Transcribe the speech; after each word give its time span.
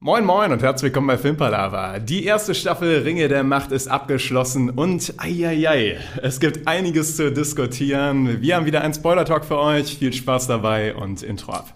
Moin 0.00 0.24
Moin 0.24 0.52
und 0.52 0.62
herzlich 0.62 0.90
willkommen 0.90 1.08
bei 1.08 1.18
Filmpalava. 1.18 1.98
Die 1.98 2.24
erste 2.24 2.54
Staffel 2.54 3.02
Ringe 3.02 3.26
der 3.26 3.42
Macht 3.42 3.72
ist 3.72 3.88
abgeschlossen 3.88 4.70
und 4.70 5.12
eieiei, 5.18 5.98
es 6.22 6.38
gibt 6.38 6.68
einiges 6.68 7.16
zu 7.16 7.32
diskutieren. 7.32 8.40
Wir 8.40 8.54
haben 8.54 8.64
wieder 8.64 8.82
einen 8.82 8.94
Spoiler-Talk 8.94 9.44
für 9.44 9.58
euch. 9.58 9.98
Viel 9.98 10.12
Spaß 10.12 10.46
dabei 10.46 10.94
und 10.94 11.24
Intro 11.24 11.50
ab. 11.52 11.74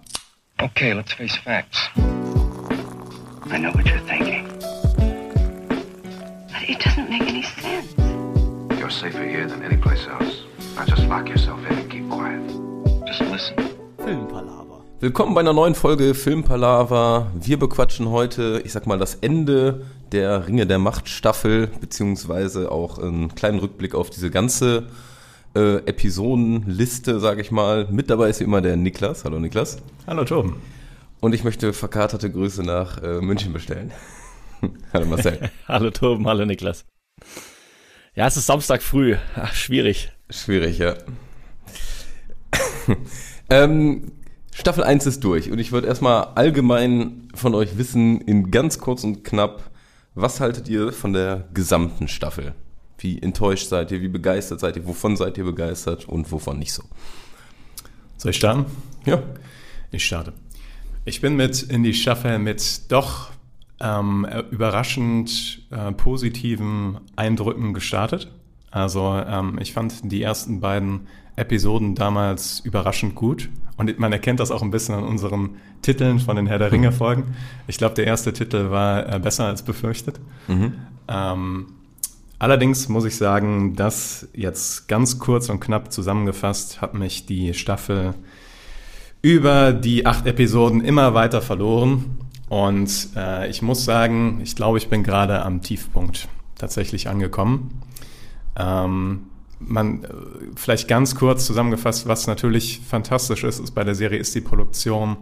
Okay, 0.61 0.93
let's 0.93 1.11
face 1.11 1.35
facts. 1.35 1.89
I 3.51 3.57
know 3.59 3.73
what 3.73 3.83
you're 3.85 3.99
thinking. 4.07 4.47
But 6.47 6.69
it 6.69 6.79
doesn't 6.79 7.09
make 7.09 7.27
any 7.27 7.43
sense. 7.43 7.93
You're 8.79 8.89
safer 8.89 9.25
here 9.25 9.49
than 9.49 9.61
any 9.63 9.75
place 9.75 10.07
else. 10.07 10.45
Now 10.77 10.85
just 10.85 11.09
lock 11.09 11.27
yourself 11.27 11.59
in 11.69 11.77
and 11.77 11.91
keep 11.91 12.09
quiet. 12.09 12.39
Just 13.05 13.19
listen. 13.29 13.57
Filmpalaver. 13.97 14.72
Willkommen 15.03 15.33
bei 15.33 15.41
einer 15.41 15.51
neuen 15.51 15.75
Folge 15.75 16.13
Filmpalaver. 16.13 17.29
Wir 17.37 17.59
bequatschen 17.59 18.07
heute, 18.07 18.61
ich 18.63 18.71
sag 18.71 18.87
mal, 18.87 18.97
das 18.97 19.15
Ende 19.15 19.85
der 20.13 20.47
Ringe 20.47 20.65
der 20.65 20.79
Macht 20.79 21.09
Staffel, 21.09 21.67
beziehungsweise 21.67 22.71
auch 22.71 22.99
einen 22.99 23.35
kleinen 23.35 23.59
Rückblick 23.59 23.95
auf 23.95 24.09
diese 24.09 24.31
ganze 24.31 24.87
äh, 25.57 25.79
Episodenliste, 25.79 27.19
sage 27.19 27.41
ich 27.41 27.51
mal. 27.51 27.85
Mit 27.91 28.09
dabei 28.09 28.29
ist 28.29 28.39
wie 28.39 28.45
immer 28.45 28.61
der 28.61 28.77
Niklas. 28.77 29.25
Hallo 29.25 29.41
Niklas. 29.41 29.79
Hallo 30.07 30.23
Tom. 30.23 30.55
Und 31.19 31.35
ich 31.35 31.43
möchte 31.43 31.73
verkaterte 31.73 32.31
Grüße 32.31 32.63
nach 32.63 33.03
äh, 33.03 33.19
München 33.19 33.51
bestellen. 33.51 33.91
hallo 34.93 35.05
Marcel. 35.05 35.51
hallo 35.67 35.89
Tom, 35.91 36.25
hallo 36.25 36.45
Niklas. 36.45 36.85
Ja, 38.15 38.27
es 38.27 38.37
ist 38.37 38.45
Samstag 38.45 38.81
früh. 38.81 39.17
Ach, 39.35 39.53
schwierig. 39.53 40.13
Schwierig, 40.29 40.77
ja. 40.77 40.95
ähm, 43.49 44.13
Staffel 44.53 44.83
1 44.83 45.05
ist 45.07 45.23
durch 45.23 45.51
und 45.51 45.59
ich 45.59 45.71
würde 45.71 45.87
erstmal 45.87 46.25
allgemein 46.35 47.27
von 47.33 47.55
euch 47.55 47.77
wissen, 47.77 48.21
in 48.21 48.51
ganz 48.51 48.79
kurz 48.79 49.03
und 49.03 49.23
knapp, 49.23 49.71
was 50.15 50.39
haltet 50.39 50.69
ihr 50.69 50.93
von 50.93 51.11
der 51.11 51.47
gesamten 51.53 52.07
Staffel? 52.07 52.53
Wie 52.99 53.21
enttäuscht 53.21 53.67
seid 53.67 53.91
ihr? 53.91 54.01
Wie 54.01 54.07
begeistert 54.07 54.59
seid 54.59 54.77
ihr? 54.77 54.87
Wovon 54.87 55.17
seid 55.17 55.37
ihr 55.37 55.43
begeistert 55.43 56.07
und 56.07 56.31
wovon 56.31 56.59
nicht 56.59 56.71
so? 56.71 56.83
Soll 58.17 58.29
ich 58.29 58.37
starten? 58.37 58.65
Ja. 59.05 59.21
Ich 59.91 60.05
starte. 60.05 60.33
Ich 61.03 61.19
bin 61.19 61.35
mit 61.35 61.61
in 61.63 61.83
die 61.83 61.93
Staffel 61.93 62.39
mit 62.39 62.91
doch 62.91 63.31
ähm, 63.81 64.25
überraschend 64.51 65.67
äh, 65.71 65.91
positiven 65.91 66.99
Eindrücken 67.15 67.73
gestartet. 67.73 68.31
Also 68.71 69.13
ähm, 69.27 69.59
ich 69.61 69.73
fand 69.73 70.11
die 70.11 70.21
ersten 70.21 70.61
beiden 70.61 71.07
Episoden 71.35 71.95
damals 71.95 72.61
überraschend 72.61 73.15
gut. 73.15 73.49
Und 73.77 73.97
man 73.99 74.13
erkennt 74.13 74.39
das 74.39 74.51
auch 74.51 74.61
ein 74.61 74.71
bisschen 74.71 74.95
an 74.95 75.03
unseren 75.03 75.57
Titeln 75.81 76.19
von 76.19 76.35
den 76.35 76.45
Herr 76.47 76.59
der 76.59 76.71
Ringe-Folgen. 76.71 77.35
Ich 77.67 77.77
glaube, 77.77 77.95
der 77.95 78.05
erste 78.05 78.31
Titel 78.33 78.69
war 78.69 79.11
äh, 79.11 79.19
besser 79.19 79.45
als 79.45 79.63
befürchtet. 79.63 80.19
Mhm. 80.47 80.73
Ähm, 81.07 81.65
allerdings 82.37 82.87
muss 82.87 83.05
ich 83.05 83.17
sagen, 83.17 83.75
dass 83.75 84.27
jetzt 84.33 84.87
ganz 84.87 85.17
kurz 85.17 85.49
und 85.49 85.59
knapp 85.59 85.91
zusammengefasst 85.91 86.81
hat 86.81 86.93
mich 86.93 87.25
die 87.25 87.53
Staffel 87.53 88.13
über 89.23 89.73
die 89.73 90.05
acht 90.05 90.27
Episoden 90.27 90.81
immer 90.81 91.13
weiter 91.13 91.41
verloren. 91.41 92.17
Und 92.49 93.09
äh, 93.15 93.49
ich 93.49 93.63
muss 93.63 93.85
sagen, 93.85 94.41
ich 94.43 94.55
glaube, 94.55 94.77
ich 94.77 94.89
bin 94.89 95.01
gerade 95.01 95.41
am 95.43 95.61
Tiefpunkt 95.61 96.27
tatsächlich 96.55 97.09
angekommen. 97.09 97.81
Ähm, 98.55 99.21
man, 99.67 100.03
äh, 100.03 100.07
vielleicht 100.55 100.87
ganz 100.87 101.15
kurz 101.15 101.45
zusammengefasst, 101.45 102.07
was 102.07 102.27
natürlich 102.27 102.81
fantastisch 102.85 103.43
ist, 103.43 103.59
ist 103.59 103.71
bei 103.71 103.83
der 103.83 103.95
Serie 103.95 104.19
ist 104.19 104.35
die 104.35 104.41
Produktion, 104.41 105.17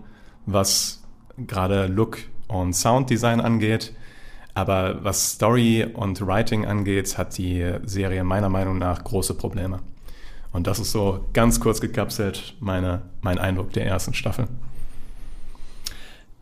was 0.45 1.03
gerade 1.37 1.87
Look 1.87 2.19
und 2.47 2.73
Sounddesign 2.73 3.39
angeht. 3.39 3.93
Aber 4.53 5.03
was 5.03 5.31
Story 5.31 5.87
und 5.93 6.25
Writing 6.25 6.65
angeht, 6.65 7.17
hat 7.17 7.37
die 7.37 7.73
Serie 7.85 8.23
meiner 8.23 8.49
Meinung 8.49 8.77
nach 8.77 9.03
große 9.03 9.33
Probleme. 9.35 9.79
Und 10.51 10.67
das 10.67 10.79
ist 10.79 10.91
so 10.91 11.25
ganz 11.31 11.61
kurz 11.61 11.79
gekapselt 11.79 12.55
meine, 12.59 13.03
mein 13.21 13.37
Eindruck 13.37 13.71
der 13.71 13.85
ersten 13.85 14.13
Staffel. 14.13 14.47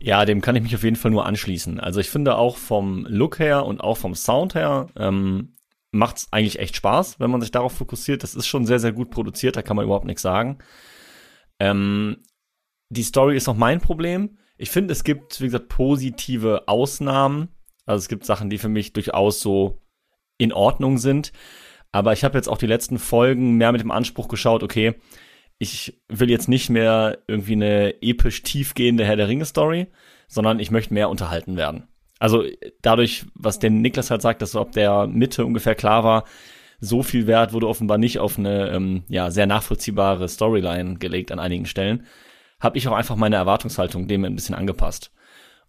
Ja, 0.00 0.24
dem 0.24 0.40
kann 0.40 0.56
ich 0.56 0.62
mich 0.62 0.74
auf 0.74 0.82
jeden 0.82 0.96
Fall 0.96 1.10
nur 1.10 1.26
anschließen. 1.26 1.78
Also 1.78 2.00
ich 2.00 2.10
finde 2.10 2.36
auch 2.36 2.56
vom 2.56 3.06
Look 3.08 3.38
her 3.38 3.66
und 3.66 3.80
auch 3.80 3.98
vom 3.98 4.14
Sound 4.14 4.54
her 4.54 4.88
ähm, 4.96 5.50
macht 5.92 6.18
es 6.18 6.28
eigentlich 6.30 6.58
echt 6.58 6.76
Spaß, 6.76 7.20
wenn 7.20 7.30
man 7.30 7.40
sich 7.40 7.50
darauf 7.50 7.72
fokussiert. 7.72 8.22
Das 8.22 8.34
ist 8.34 8.46
schon 8.46 8.66
sehr, 8.66 8.78
sehr 8.78 8.92
gut 8.92 9.10
produziert, 9.10 9.56
da 9.56 9.62
kann 9.62 9.76
man 9.76 9.84
überhaupt 9.84 10.06
nichts 10.06 10.22
sagen. 10.22 10.58
Ähm, 11.58 12.22
die 12.88 13.02
Story 13.02 13.36
ist 13.36 13.46
noch 13.46 13.56
mein 13.56 13.80
Problem. 13.80 14.38
Ich 14.56 14.70
finde, 14.70 14.92
es 14.92 15.04
gibt, 15.04 15.40
wie 15.40 15.46
gesagt, 15.46 15.68
positive 15.68 16.68
Ausnahmen. 16.68 17.48
Also 17.86 18.02
es 18.02 18.08
gibt 18.08 18.24
Sachen, 18.24 18.50
die 18.50 18.58
für 18.58 18.68
mich 18.68 18.92
durchaus 18.92 19.40
so 19.40 19.82
in 20.38 20.52
Ordnung 20.52 20.98
sind. 20.98 21.32
Aber 21.92 22.12
ich 22.12 22.24
habe 22.24 22.38
jetzt 22.38 22.48
auch 22.48 22.58
die 22.58 22.66
letzten 22.66 22.98
Folgen 22.98 23.56
mehr 23.56 23.72
mit 23.72 23.80
dem 23.80 23.90
Anspruch 23.90 24.28
geschaut, 24.28 24.62
okay, 24.62 24.94
ich 25.58 26.00
will 26.08 26.30
jetzt 26.30 26.48
nicht 26.48 26.70
mehr 26.70 27.18
irgendwie 27.26 27.52
eine 27.52 28.02
episch 28.02 28.42
tiefgehende 28.42 29.04
Herr 29.04 29.16
der 29.16 29.28
Ringe 29.28 29.44
Story, 29.44 29.88
sondern 30.26 30.58
ich 30.58 30.70
möchte 30.70 30.94
mehr 30.94 31.10
unterhalten 31.10 31.56
werden. 31.56 31.89
Also 32.20 32.44
dadurch, 32.82 33.24
was 33.34 33.58
der 33.58 33.70
Niklas 33.70 34.10
halt 34.10 34.22
sagt, 34.22 34.42
dass 34.42 34.52
so 34.52 34.60
ab 34.60 34.72
der 34.72 35.06
Mitte 35.08 35.44
ungefähr 35.44 35.74
klar 35.74 36.04
war, 36.04 36.24
so 36.78 37.02
viel 37.02 37.26
Wert 37.26 37.52
wurde 37.52 37.66
offenbar 37.66 37.98
nicht 37.98 38.18
auf 38.18 38.38
eine 38.38 38.70
ähm, 38.70 39.04
ja, 39.08 39.30
sehr 39.30 39.46
nachvollziehbare 39.46 40.28
Storyline 40.28 40.98
gelegt 40.98 41.32
an 41.32 41.38
einigen 41.38 41.66
Stellen, 41.66 42.06
habe 42.60 42.78
ich 42.78 42.86
auch 42.86 42.94
einfach 42.94 43.16
meine 43.16 43.36
Erwartungshaltung 43.36 44.06
dem 44.06 44.24
ein 44.24 44.34
bisschen 44.34 44.54
angepasst. 44.54 45.12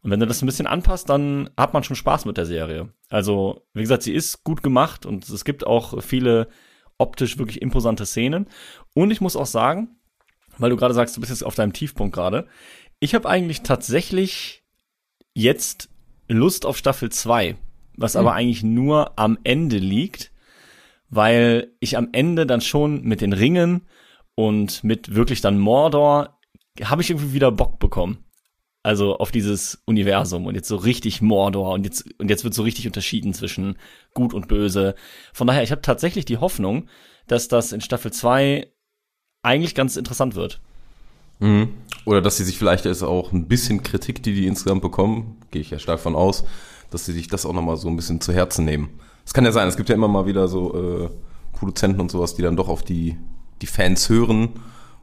Und 0.03 0.11
wenn 0.11 0.19
du 0.19 0.25
das 0.25 0.41
ein 0.41 0.45
bisschen 0.45 0.67
anpasst, 0.67 1.09
dann 1.09 1.49
hat 1.55 1.73
man 1.73 1.83
schon 1.83 1.95
Spaß 1.95 2.25
mit 2.25 2.37
der 2.37 2.45
Serie. 2.45 2.91
Also, 3.09 3.65
wie 3.73 3.81
gesagt, 3.81 4.03
sie 4.03 4.13
ist 4.13 4.43
gut 4.43 4.63
gemacht 4.63 5.05
und 5.05 5.27
es 5.29 5.45
gibt 5.45 5.65
auch 5.65 6.01
viele 6.01 6.47
optisch 6.97 7.37
wirklich 7.37 7.61
imposante 7.61 8.05
Szenen. 8.05 8.47
Und 8.93 9.11
ich 9.11 9.21
muss 9.21 9.35
auch 9.35 9.45
sagen, 9.45 9.99
weil 10.57 10.69
du 10.69 10.75
gerade 10.75 10.93
sagst, 10.93 11.15
du 11.15 11.21
bist 11.21 11.29
jetzt 11.29 11.43
auf 11.43 11.55
deinem 11.55 11.73
Tiefpunkt 11.73 12.13
gerade, 12.13 12.47
ich 12.99 13.15
habe 13.15 13.29
eigentlich 13.29 13.61
tatsächlich 13.61 14.63
jetzt 15.33 15.90
Lust 16.37 16.65
auf 16.65 16.77
Staffel 16.77 17.11
2, 17.11 17.55
was 17.97 18.13
mhm. 18.13 18.19
aber 18.19 18.33
eigentlich 18.33 18.63
nur 18.63 19.17
am 19.17 19.37
Ende 19.43 19.77
liegt, 19.77 20.31
weil 21.09 21.73
ich 21.79 21.97
am 21.97 22.09
Ende 22.11 22.45
dann 22.45 22.61
schon 22.61 23.03
mit 23.03 23.21
den 23.21 23.33
Ringen 23.33 23.87
und 24.35 24.83
mit 24.83 25.13
wirklich 25.15 25.41
dann 25.41 25.59
Mordor 25.59 26.39
habe 26.83 27.01
ich 27.01 27.09
irgendwie 27.09 27.33
wieder 27.33 27.51
Bock 27.51 27.79
bekommen. 27.79 28.25
Also 28.83 29.17
auf 29.17 29.31
dieses 29.31 29.83
Universum 29.85 30.47
und 30.47 30.55
jetzt 30.55 30.67
so 30.67 30.75
richtig 30.75 31.21
Mordor 31.21 31.73
und 31.73 31.83
jetzt 31.83 32.19
und 32.19 32.29
jetzt 32.29 32.43
wird 32.43 32.55
so 32.55 32.63
richtig 32.63 32.87
unterschieden 32.87 33.33
zwischen 33.33 33.77
gut 34.15 34.33
und 34.33 34.47
böse. 34.47 34.95
Von 35.33 35.45
daher, 35.45 35.61
ich 35.61 35.71
habe 35.71 35.83
tatsächlich 35.83 36.25
die 36.25 36.37
Hoffnung, 36.37 36.87
dass 37.27 37.47
das 37.47 37.73
in 37.73 37.81
Staffel 37.81 38.11
2 38.11 38.71
eigentlich 39.43 39.75
ganz 39.75 39.97
interessant 39.97 40.33
wird. 40.33 40.61
Mhm. 41.41 41.69
Oder 42.05 42.21
dass 42.21 42.37
sie 42.37 42.43
sich 42.43 42.57
vielleicht 42.57 42.85
ist 42.85 43.03
auch 43.03 43.31
ein 43.31 43.47
bisschen 43.47 43.83
Kritik, 43.83 44.23
die 44.23 44.33
die 44.33 44.47
insgesamt 44.47 44.81
bekommen, 44.81 45.37
gehe 45.51 45.61
ich 45.61 45.69
ja 45.69 45.79
stark 45.79 45.99
von 45.99 46.15
aus, 46.15 46.45
dass 46.89 47.05
sie 47.05 47.13
sich 47.13 47.27
das 47.27 47.45
auch 47.45 47.53
nochmal 47.53 47.77
so 47.77 47.89
ein 47.89 47.95
bisschen 47.95 48.21
zu 48.21 48.33
Herzen 48.33 48.65
nehmen. 48.65 48.89
Es 49.25 49.33
kann 49.33 49.45
ja 49.45 49.51
sein, 49.51 49.67
es 49.67 49.77
gibt 49.77 49.89
ja 49.89 49.95
immer 49.95 50.07
mal 50.07 50.25
wieder 50.25 50.47
so 50.47 50.73
äh, 50.73 51.09
Produzenten 51.57 51.99
und 51.99 52.09
sowas, 52.09 52.35
die 52.35 52.41
dann 52.41 52.55
doch 52.55 52.69
auf 52.69 52.83
die, 52.83 53.17
die 53.61 53.67
Fans 53.67 54.09
hören 54.09 54.49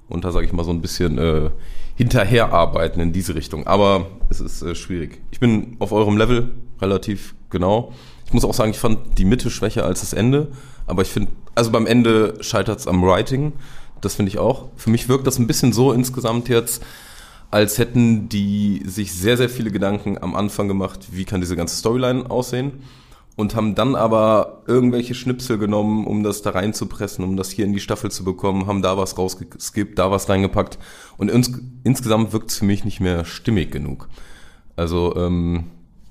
und 0.08 0.24
da 0.24 0.32
sage 0.32 0.46
ich 0.46 0.52
mal 0.52 0.64
so 0.64 0.70
ein 0.70 0.80
bisschen 0.80 1.18
äh, 1.18 1.50
hinterherarbeiten 1.96 3.00
in 3.00 3.12
diese 3.12 3.34
Richtung. 3.34 3.66
Aber 3.66 4.06
es 4.30 4.40
ist 4.40 4.62
äh, 4.62 4.74
schwierig. 4.74 5.20
Ich 5.30 5.40
bin 5.40 5.76
auf 5.78 5.92
eurem 5.92 6.16
Level 6.16 6.54
relativ 6.80 7.34
genau. 7.50 7.92
Ich 8.26 8.32
muss 8.32 8.44
auch 8.44 8.54
sagen, 8.54 8.70
ich 8.70 8.78
fand 8.78 9.18
die 9.18 9.24
Mitte 9.24 9.50
schwächer 9.50 9.84
als 9.84 10.00
das 10.00 10.12
Ende, 10.12 10.48
aber 10.86 11.02
ich 11.02 11.08
finde, 11.08 11.30
also 11.54 11.70
beim 11.70 11.86
Ende 11.86 12.34
scheitert 12.40 12.78
es 12.78 12.86
am 12.86 13.02
Writing. 13.02 13.52
Das 14.00 14.14
finde 14.14 14.30
ich 14.30 14.38
auch. 14.38 14.68
Für 14.76 14.90
mich 14.90 15.08
wirkt 15.08 15.26
das 15.26 15.38
ein 15.38 15.46
bisschen 15.46 15.72
so 15.72 15.92
insgesamt 15.92 16.48
jetzt, 16.48 16.84
als 17.50 17.78
hätten 17.78 18.28
die 18.28 18.82
sich 18.84 19.12
sehr, 19.12 19.36
sehr 19.36 19.48
viele 19.48 19.70
Gedanken 19.70 20.18
am 20.18 20.34
Anfang 20.34 20.68
gemacht, 20.68 21.08
wie 21.12 21.24
kann 21.24 21.40
diese 21.40 21.56
ganze 21.56 21.76
Storyline 21.76 22.30
aussehen 22.30 22.82
und 23.38 23.54
haben 23.54 23.76
dann 23.76 23.94
aber 23.94 24.64
irgendwelche 24.66 25.14
Schnipsel 25.14 25.58
genommen, 25.58 26.08
um 26.08 26.24
das 26.24 26.42
da 26.42 26.50
reinzupressen, 26.50 27.24
um 27.24 27.36
das 27.36 27.50
hier 27.50 27.64
in 27.64 27.72
die 27.72 27.78
Staffel 27.78 28.10
zu 28.10 28.24
bekommen, 28.24 28.66
haben 28.66 28.82
da 28.82 28.98
was 28.98 29.16
rausgeskippt, 29.16 29.96
da 29.96 30.10
was 30.10 30.28
reingepackt 30.28 30.76
und 31.18 31.30
ins 31.30 31.52
insgesamt 31.84 32.32
wirkt 32.32 32.50
es 32.50 32.58
für 32.58 32.64
mich 32.64 32.84
nicht 32.84 32.98
mehr 32.98 33.24
stimmig 33.24 33.70
genug. 33.70 34.08
Also 34.74 35.14
ähm, 35.14 35.66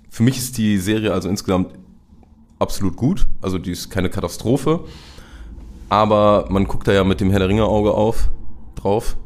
für 0.09 0.23
mich 0.23 0.37
ist 0.37 0.57
die 0.57 0.77
Serie 0.77 1.11
also 1.11 1.27
insgesamt 1.27 1.73
absolut 2.59 2.95
gut, 2.95 3.27
also 3.41 3.57
die 3.57 3.71
ist 3.71 3.89
keine 3.89 4.09
Katastrophe, 4.09 4.85
aber 5.89 6.47
man 6.49 6.65
guckt 6.65 6.87
da 6.87 6.93
ja 6.93 7.03
mit 7.03 7.21
dem 7.21 7.29
Herr 7.29 7.39
der 7.39 7.49
Ringe 7.49 7.65
Auge 7.65 7.93
auf, 7.93 8.29
drauf. 8.75 9.17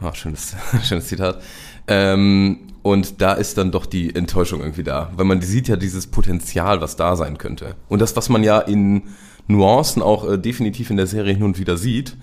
Ah, 0.00 0.14
schönes, 0.14 0.56
schönes 0.82 1.08
Zitat. 1.08 1.40
Ähm, 1.86 2.60
und 2.82 3.20
da 3.22 3.32
ist 3.32 3.56
dann 3.56 3.70
doch 3.70 3.86
die 3.86 4.14
Enttäuschung 4.14 4.60
irgendwie 4.60 4.82
da, 4.82 5.10
weil 5.16 5.24
man 5.24 5.40
sieht 5.40 5.68
ja 5.68 5.76
dieses 5.76 6.06
Potenzial, 6.06 6.80
was 6.80 6.96
da 6.96 7.16
sein 7.16 7.38
könnte. 7.38 7.76
Und 7.88 8.00
das, 8.00 8.14
was 8.16 8.28
man 8.28 8.42
ja 8.42 8.58
in 8.58 9.04
Nuancen 9.46 10.02
auch 10.02 10.28
äh, 10.28 10.38
definitiv 10.38 10.90
in 10.90 10.96
der 10.96 11.06
Serie 11.06 11.34
hin 11.34 11.42
und 11.42 11.58
wieder 11.58 11.76
sieht, 11.76 12.16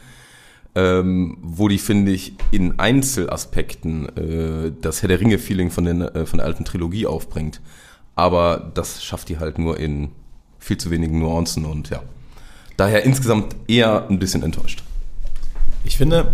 ähm, 0.75 1.37
wo 1.41 1.67
die, 1.67 1.79
finde 1.79 2.11
ich, 2.11 2.33
in 2.51 2.79
Einzelaspekten 2.79 4.15
äh, 4.15 4.71
das 4.81 5.01
Herr 5.01 5.09
der 5.09 5.19
Ringe-Feeling 5.19 5.71
von, 5.71 5.85
äh, 5.87 6.25
von 6.25 6.37
der 6.37 6.45
alten 6.45 6.65
Trilogie 6.65 7.07
aufbringt. 7.07 7.61
Aber 8.15 8.71
das 8.73 9.03
schafft 9.03 9.29
die 9.29 9.39
halt 9.39 9.57
nur 9.57 9.79
in 9.79 10.11
viel 10.59 10.77
zu 10.77 10.91
wenigen 10.91 11.19
Nuancen 11.19 11.65
und 11.65 11.89
ja. 11.89 12.03
Daher 12.81 13.03
insgesamt 13.03 13.55
eher 13.67 14.07
ein 14.09 14.17
bisschen 14.17 14.41
enttäuscht. 14.41 14.81
Ich 15.83 15.99
finde, 15.99 16.33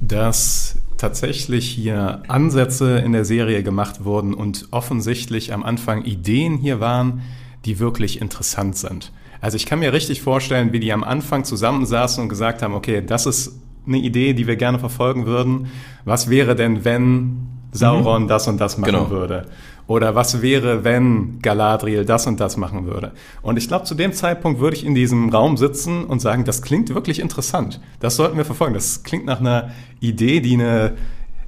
dass 0.00 0.76
tatsächlich 0.96 1.68
hier 1.68 2.22
Ansätze 2.26 2.96
in 3.00 3.12
der 3.12 3.26
Serie 3.26 3.62
gemacht 3.62 4.02
wurden 4.02 4.32
und 4.32 4.68
offensichtlich 4.70 5.52
am 5.52 5.62
Anfang 5.62 6.06
Ideen 6.06 6.56
hier 6.56 6.80
waren, 6.80 7.20
die 7.66 7.80
wirklich 7.80 8.22
interessant 8.22 8.78
sind. 8.78 9.12
Also 9.42 9.58
ich 9.58 9.66
kann 9.66 9.80
mir 9.80 9.92
richtig 9.92 10.22
vorstellen, 10.22 10.72
wie 10.72 10.80
die 10.80 10.90
am 10.90 11.04
Anfang 11.04 11.44
zusammensaßen 11.44 12.22
und 12.22 12.30
gesagt 12.30 12.62
haben, 12.62 12.72
okay, 12.72 13.04
das 13.06 13.26
ist 13.26 13.60
eine 13.86 13.98
Idee, 13.98 14.32
die 14.32 14.46
wir 14.46 14.56
gerne 14.56 14.78
verfolgen 14.78 15.26
würden. 15.26 15.66
Was 16.06 16.30
wäre 16.30 16.56
denn, 16.56 16.86
wenn 16.86 17.46
Sauron 17.72 18.22
mhm. 18.22 18.28
das 18.28 18.48
und 18.48 18.58
das 18.58 18.78
machen 18.78 18.92
genau. 18.92 19.10
würde? 19.10 19.44
Oder 19.88 20.14
was 20.14 20.42
wäre, 20.42 20.84
wenn 20.84 21.40
Galadriel 21.40 22.04
das 22.04 22.26
und 22.26 22.38
das 22.40 22.58
machen 22.58 22.84
würde? 22.84 23.12
Und 23.40 23.56
ich 23.56 23.68
glaube, 23.68 23.86
zu 23.86 23.94
dem 23.94 24.12
Zeitpunkt 24.12 24.60
würde 24.60 24.76
ich 24.76 24.84
in 24.84 24.94
diesem 24.94 25.30
Raum 25.30 25.56
sitzen 25.56 26.04
und 26.04 26.20
sagen, 26.20 26.44
das 26.44 26.60
klingt 26.60 26.94
wirklich 26.94 27.20
interessant. 27.20 27.80
Das 27.98 28.14
sollten 28.14 28.36
wir 28.36 28.44
verfolgen. 28.44 28.74
Das 28.74 29.02
klingt 29.02 29.24
nach 29.24 29.40
einer 29.40 29.70
Idee, 29.98 30.40
die 30.40 30.52
eine 30.52 30.94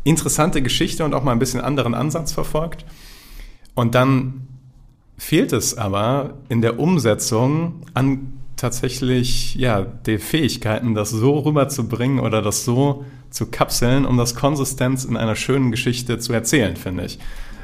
interessante 0.04 0.62
Geschichte 0.62 1.04
und 1.04 1.12
auch 1.12 1.22
mal 1.22 1.32
ein 1.32 1.38
bisschen 1.38 1.60
anderen 1.60 1.92
Ansatz 1.92 2.32
verfolgt. 2.32 2.86
Und 3.74 3.94
dann 3.94 4.48
fehlt 5.18 5.52
es 5.52 5.76
aber 5.76 6.38
in 6.48 6.62
der 6.62 6.80
Umsetzung 6.80 7.82
an 7.92 8.40
tatsächlich 8.56 9.54
ja, 9.56 9.82
die 9.82 10.16
Fähigkeiten, 10.16 10.94
das 10.94 11.10
so 11.10 11.40
rüberzubringen 11.40 12.20
oder 12.20 12.40
das 12.40 12.64
so 12.64 13.04
zu 13.28 13.46
kapseln, 13.46 14.06
um 14.06 14.16
das 14.16 14.34
Konsistenz 14.34 15.04
in 15.04 15.18
einer 15.18 15.36
schönen 15.36 15.70
Geschichte 15.70 16.18
zu 16.18 16.32
erzählen, 16.32 16.76
finde 16.76 17.04
ich. 17.04 17.18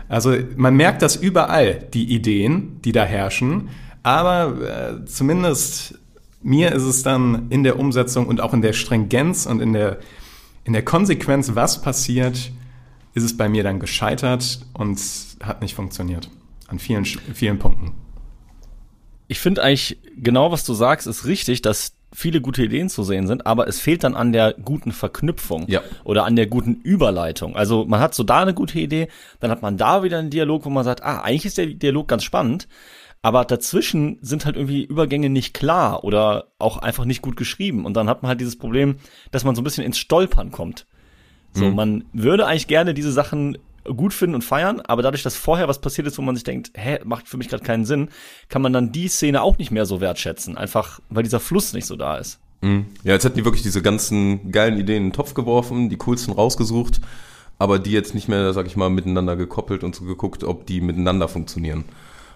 Also 0.08 0.36
man 0.56 0.76
merkt 0.76 1.02
das 1.02 1.16
überall, 1.16 1.86
die 1.92 2.14
Ideen, 2.14 2.80
die 2.82 2.92
da 2.92 3.04
herrschen, 3.04 3.68
aber 4.02 5.00
äh, 5.02 5.04
zumindest 5.06 5.98
mir 6.42 6.70
ist 6.72 6.84
es 6.84 7.02
dann 7.02 7.50
in 7.50 7.64
der 7.64 7.78
Umsetzung 7.78 8.28
und 8.28 8.40
auch 8.40 8.54
in 8.54 8.62
der 8.62 8.72
Stringenz 8.72 9.46
und 9.46 9.60
in 9.60 9.72
der, 9.72 9.98
in 10.64 10.72
der 10.72 10.84
Konsequenz, 10.84 11.54
was 11.54 11.82
passiert, 11.82 12.52
ist 13.14 13.24
es 13.24 13.36
bei 13.36 13.48
mir 13.48 13.64
dann 13.64 13.80
gescheitert 13.80 14.60
und 14.74 15.00
hat 15.42 15.60
nicht 15.60 15.74
funktioniert. 15.74 16.30
An 16.68 16.78
vielen, 16.78 17.04
vielen 17.04 17.58
Punkten. 17.58 17.94
Ich 19.26 19.40
finde 19.40 19.62
eigentlich 19.64 19.98
genau, 20.16 20.52
was 20.52 20.64
du 20.64 20.74
sagst, 20.74 21.08
ist 21.08 21.24
richtig, 21.24 21.62
dass 21.62 21.95
viele 22.16 22.40
gute 22.40 22.64
Ideen 22.64 22.88
zu 22.88 23.02
sehen 23.02 23.26
sind, 23.26 23.44
aber 23.44 23.68
es 23.68 23.78
fehlt 23.78 24.02
dann 24.02 24.14
an 24.14 24.32
der 24.32 24.54
guten 24.54 24.90
Verknüpfung 24.90 25.66
ja. 25.68 25.82
oder 26.02 26.24
an 26.24 26.34
der 26.34 26.46
guten 26.46 26.76
Überleitung. 26.76 27.54
Also 27.54 27.84
man 27.84 28.00
hat 28.00 28.14
so 28.14 28.24
da 28.24 28.40
eine 28.40 28.54
gute 28.54 28.78
Idee, 28.78 29.08
dann 29.38 29.50
hat 29.50 29.60
man 29.60 29.76
da 29.76 30.02
wieder 30.02 30.18
einen 30.18 30.30
Dialog, 30.30 30.64
wo 30.64 30.70
man 30.70 30.82
sagt, 30.82 31.02
ah, 31.02 31.20
eigentlich 31.20 31.44
ist 31.44 31.58
der 31.58 31.66
Dialog 31.66 32.08
ganz 32.08 32.24
spannend, 32.24 32.68
aber 33.20 33.44
dazwischen 33.44 34.16
sind 34.22 34.46
halt 34.46 34.56
irgendwie 34.56 34.82
Übergänge 34.82 35.28
nicht 35.28 35.52
klar 35.52 36.04
oder 36.04 36.46
auch 36.58 36.78
einfach 36.78 37.04
nicht 37.04 37.20
gut 37.20 37.36
geschrieben 37.36 37.84
und 37.84 37.98
dann 37.98 38.08
hat 38.08 38.22
man 38.22 38.30
halt 38.30 38.40
dieses 38.40 38.56
Problem, 38.56 38.96
dass 39.30 39.44
man 39.44 39.54
so 39.54 39.60
ein 39.60 39.64
bisschen 39.64 39.84
ins 39.84 39.98
Stolpern 39.98 40.50
kommt. 40.50 40.86
So, 41.52 41.66
mhm. 41.66 41.74
man 41.74 42.04
würde 42.14 42.46
eigentlich 42.46 42.66
gerne 42.66 42.94
diese 42.94 43.12
Sachen 43.12 43.58
gut 43.94 44.12
finden 44.14 44.34
und 44.34 44.42
feiern, 44.42 44.80
aber 44.80 45.02
dadurch, 45.02 45.22
dass 45.22 45.36
vorher 45.36 45.68
was 45.68 45.80
passiert 45.80 46.06
ist, 46.06 46.18
wo 46.18 46.22
man 46.22 46.34
sich 46.34 46.44
denkt, 46.44 46.70
hä, 46.74 46.98
macht 47.04 47.28
für 47.28 47.36
mich 47.36 47.48
gerade 47.48 47.64
keinen 47.64 47.84
Sinn, 47.84 48.08
kann 48.48 48.62
man 48.62 48.72
dann 48.72 48.92
die 48.92 49.08
Szene 49.08 49.42
auch 49.42 49.58
nicht 49.58 49.70
mehr 49.70 49.86
so 49.86 50.00
wertschätzen, 50.00 50.56
einfach 50.56 51.00
weil 51.08 51.22
dieser 51.22 51.40
Fluss 51.40 51.72
nicht 51.72 51.86
so 51.86 51.96
da 51.96 52.16
ist. 52.18 52.38
Mhm. 52.62 52.86
Ja, 53.04 53.12
jetzt 53.12 53.24
hätten 53.24 53.36
die 53.36 53.44
wirklich 53.44 53.62
diese 53.62 53.82
ganzen 53.82 54.50
geilen 54.50 54.78
Ideen 54.78 54.98
in 54.98 55.08
den 55.08 55.12
Topf 55.12 55.34
geworfen, 55.34 55.88
die 55.88 55.96
coolsten 55.96 56.32
rausgesucht, 56.32 57.00
aber 57.58 57.78
die 57.78 57.92
jetzt 57.92 58.14
nicht 58.14 58.28
mehr, 58.28 58.52
sag 58.52 58.66
ich 58.66 58.76
mal, 58.76 58.90
miteinander 58.90 59.36
gekoppelt 59.36 59.84
und 59.84 59.94
so 59.94 60.04
geguckt, 60.04 60.44
ob 60.44 60.66
die 60.66 60.80
miteinander 60.80 61.28
funktionieren. 61.28 61.84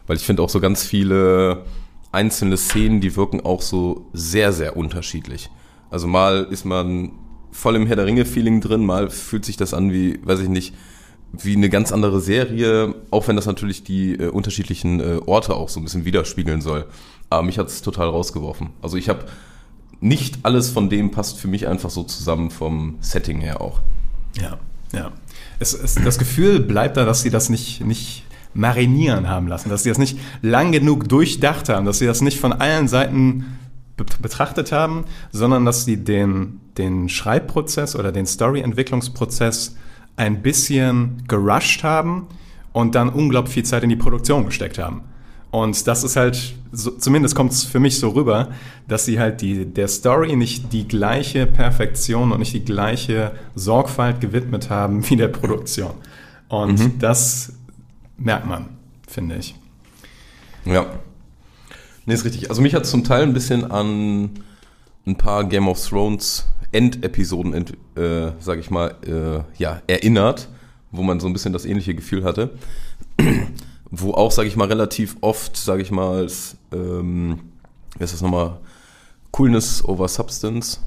Weil 0.06 0.17
ich 0.17 0.25
finde 0.25 0.43
auch 0.43 0.49
so 0.49 0.61
ganz 0.61 0.85
viele 0.85 1.64
einzelne 2.12 2.56
Szenen, 2.56 3.00
die 3.00 3.17
wirken 3.17 3.41
auch 3.41 3.62
so 3.62 4.08
sehr, 4.12 4.52
sehr 4.52 4.76
unterschiedlich. 4.76 5.50
Also 5.91 6.06
mal 6.06 6.47
ist 6.50 6.64
man 6.64 7.12
voll 7.52 7.76
im 7.76 7.87
Herr 7.87 7.97
der 7.97 8.06
Ringe-Feeling 8.06 8.61
drin, 8.61 8.85
mal 8.85 9.11
fühlt 9.11 9.44
sich 9.44 9.56
das 9.56 9.75
an 9.75 9.93
wie, 9.93 10.20
weiß 10.25 10.41
ich 10.41 10.49
nicht, 10.49 10.75
wie 11.32 11.55
eine 11.55 11.69
ganz 11.69 11.93
andere 11.93 12.21
Serie, 12.21 12.94
auch 13.11 13.29
wenn 13.29 13.37
das 13.37 13.47
natürlich 13.47 13.85
die 13.85 14.15
äh, 14.15 14.29
unterschiedlichen 14.29 15.00
äh, 15.00 15.21
Orte 15.27 15.55
auch 15.55 15.69
so 15.69 15.81
ein 15.81 15.85
bisschen 15.85 16.05
widerspiegeln 16.05 16.61
soll. 16.61 16.87
Aber 17.29 17.43
mich 17.43 17.59
hat 17.59 17.69
es 17.69 17.82
total 17.82 18.09
rausgeworfen. 18.09 18.71
Also 18.82 18.97
ich 18.97 19.09
habe 19.09 19.25
nicht 20.00 20.38
alles 20.43 20.71
von 20.71 20.91
dem 20.91 21.11
passt 21.11 21.38
für 21.38 21.49
mich 21.49 21.69
einfach 21.69 21.91
so 21.91 22.03
zusammen 22.03 22.50
vom 22.50 22.97
Setting 23.00 23.41
her 23.41 23.61
auch. 23.61 23.81
Ja, 24.41 24.59
ja. 24.93 25.12
Es, 25.59 25.75
es, 25.75 25.94
das 25.97 26.19
Gefühl 26.19 26.61
bleibt 26.61 26.97
da, 26.97 27.05
dass 27.05 27.23
sie 27.23 27.31
das 27.31 27.49
nicht, 27.49 27.85
nicht 27.85 28.25
marinieren 28.55 29.29
haben 29.29 29.47
lassen, 29.47 29.69
dass 29.69 29.83
sie 29.85 29.91
das 29.91 29.99
nicht 29.99 30.19
lang 30.43 30.73
genug 30.73 31.09
durchdacht 31.09 31.69
haben, 31.69 31.87
dass 31.87 31.99
sie 31.99 32.06
das 32.06 32.21
nicht 32.21 32.41
von 32.41 32.53
allen 32.53 32.88
Seiten 32.88 33.59
betrachtet 34.23 34.73
haben, 34.73 35.05
sondern 35.31 35.65
dass 35.67 35.85
sie 35.85 35.99
den, 35.99 36.61
den 36.79 37.09
Schreibprozess 37.09 37.94
oder 37.94 38.12
den 38.12 38.26
Story-Entwicklungsprozess 38.26 39.76
ein 40.17 40.43
bisschen 40.43 41.23
gerusht 41.29 41.83
haben 41.83 42.27
und 42.73 42.95
dann 42.95 43.09
unglaublich 43.09 43.55
viel 43.55 43.65
Zeit 43.65 43.83
in 43.83 43.89
die 43.89 43.97
Produktion 43.97 44.45
gesteckt 44.45 44.79
haben. 44.79 45.03
Und 45.51 45.87
das 45.89 46.05
ist 46.05 46.17
halt, 46.17 46.55
so, 46.71 46.93
zumindest 46.93 47.35
kommt 47.35 47.53
es 47.53 47.65
für 47.65 47.81
mich 47.81 47.99
so 47.99 48.11
rüber, 48.11 48.51
dass 48.87 49.05
sie 49.05 49.19
halt 49.19 49.41
die, 49.41 49.65
der 49.65 49.89
Story 49.89 50.37
nicht 50.37 50.73
die 50.73 50.87
gleiche 50.87 51.47
Perfektion 51.47 52.31
und 52.31 52.39
nicht 52.39 52.55
die 52.55 52.65
gleiche 52.65 53.33
Sorgfalt 53.57 54.21
gewidmet 54.21 54.71
haben 54.71 55.09
wie 55.11 55.17
der 55.17 55.29
Produktion. 55.29 55.93
Und 56.49 56.79
mhm. 56.79 56.99
das 57.01 57.53
merkt 58.17 58.47
man, 58.47 58.67
finde 59.09 59.37
ich. 59.37 59.57
Ja. 60.65 60.87
Nee, 62.07 62.15
ist 62.15 62.25
richtig. 62.25 62.49
Also 62.51 62.62
mich 62.62 62.75
hat 62.75 62.87
zum 62.87 63.03
Teil 63.03 63.23
ein 63.23 63.35
bisschen 63.35 63.71
an 63.71 64.31
ein 65.07 65.17
paar 65.17 65.45
Game 65.45 65.69
of 65.69 65.85
Thrones 65.85 66.47
Endepisoden, 66.72 67.55
äh, 67.96 68.32
sag 68.38 68.58
ich 68.58 68.70
mal, 68.70 68.94
äh, 69.06 69.61
ja, 69.61 69.82
erinnert, 69.87 70.49
wo 70.90 71.02
man 71.02 71.20
so 71.20 71.26
ein 71.26 71.32
bisschen 71.32 71.52
das 71.52 71.64
ähnliche 71.64 71.94
Gefühl 71.94 72.25
hatte. 72.25 72.50
wo 73.90 74.12
auch, 74.14 74.31
sag 74.31 74.46
ich 74.46 74.56
mal, 74.56 74.69
relativ 74.69 75.17
oft, 75.20 75.56
sag 75.56 75.81
ich 75.81 75.90
mal, 75.90 76.28
ähm, 76.72 77.40
wie 77.99 78.05
ist 78.05 78.14
das 78.14 78.22
nochmal? 78.22 78.58
Coolness 79.32 79.84
over 79.84 80.08
Substance. 80.08 80.81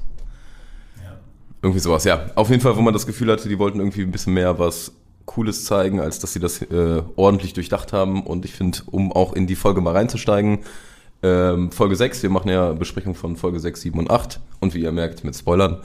Ja. 1.02 1.18
Irgendwie 1.62 1.80
sowas, 1.80 2.04
ja. 2.04 2.30
Auf 2.34 2.50
jeden 2.50 2.62
Fall, 2.62 2.76
wo 2.76 2.80
man 2.80 2.94
das 2.94 3.06
Gefühl 3.06 3.30
hatte, 3.30 3.48
die 3.48 3.58
wollten 3.58 3.78
irgendwie 3.78 4.02
ein 4.02 4.10
bisschen 4.10 4.34
mehr 4.34 4.58
was 4.58 4.92
Cooles 5.26 5.64
zeigen, 5.64 6.00
als 6.00 6.18
dass 6.18 6.32
sie 6.32 6.40
das 6.40 6.62
äh, 6.62 7.02
ordentlich 7.16 7.54
durchdacht 7.54 7.92
haben. 7.92 8.22
Und 8.22 8.44
ich 8.44 8.52
finde, 8.52 8.78
um 8.86 9.12
auch 9.12 9.32
in 9.32 9.46
die 9.46 9.56
Folge 9.56 9.80
mal 9.80 9.92
reinzusteigen, 9.92 10.60
ähm, 11.24 11.72
Folge 11.72 11.96
6, 11.96 12.22
wir 12.22 12.28
machen 12.28 12.50
ja 12.50 12.72
Besprechung 12.72 13.14
von 13.14 13.36
Folge 13.36 13.58
6, 13.58 13.80
7 13.80 13.98
und 13.98 14.10
8 14.10 14.40
und 14.60 14.74
wie 14.74 14.82
ihr 14.82 14.92
merkt, 14.92 15.24
mit 15.24 15.34
Spoilern. 15.34 15.78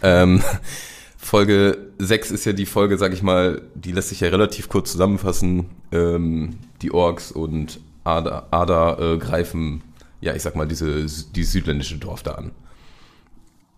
Ähm, 0.00 0.42
Folge 1.16 1.76
6 1.98 2.30
ist 2.30 2.44
ja 2.44 2.52
die 2.52 2.66
Folge, 2.66 2.96
sag 2.96 3.12
ich 3.12 3.20
mal, 3.20 3.62
die 3.74 3.90
lässt 3.90 4.10
sich 4.10 4.20
ja 4.20 4.28
relativ 4.28 4.68
kurz 4.68 4.92
zusammenfassen. 4.92 5.66
Ähm, 5.90 6.58
die 6.82 6.92
Orks 6.92 7.32
und 7.32 7.80
Ada, 8.04 8.46
Ada 8.52 8.98
äh, 9.14 9.18
greifen, 9.18 9.82
ja, 10.20 10.34
ich 10.36 10.42
sag 10.42 10.54
mal, 10.54 10.68
diese, 10.68 11.04
die 11.04 11.42
südländische 11.42 11.98
Dorf 11.98 12.22
da 12.22 12.32
an. 12.32 12.52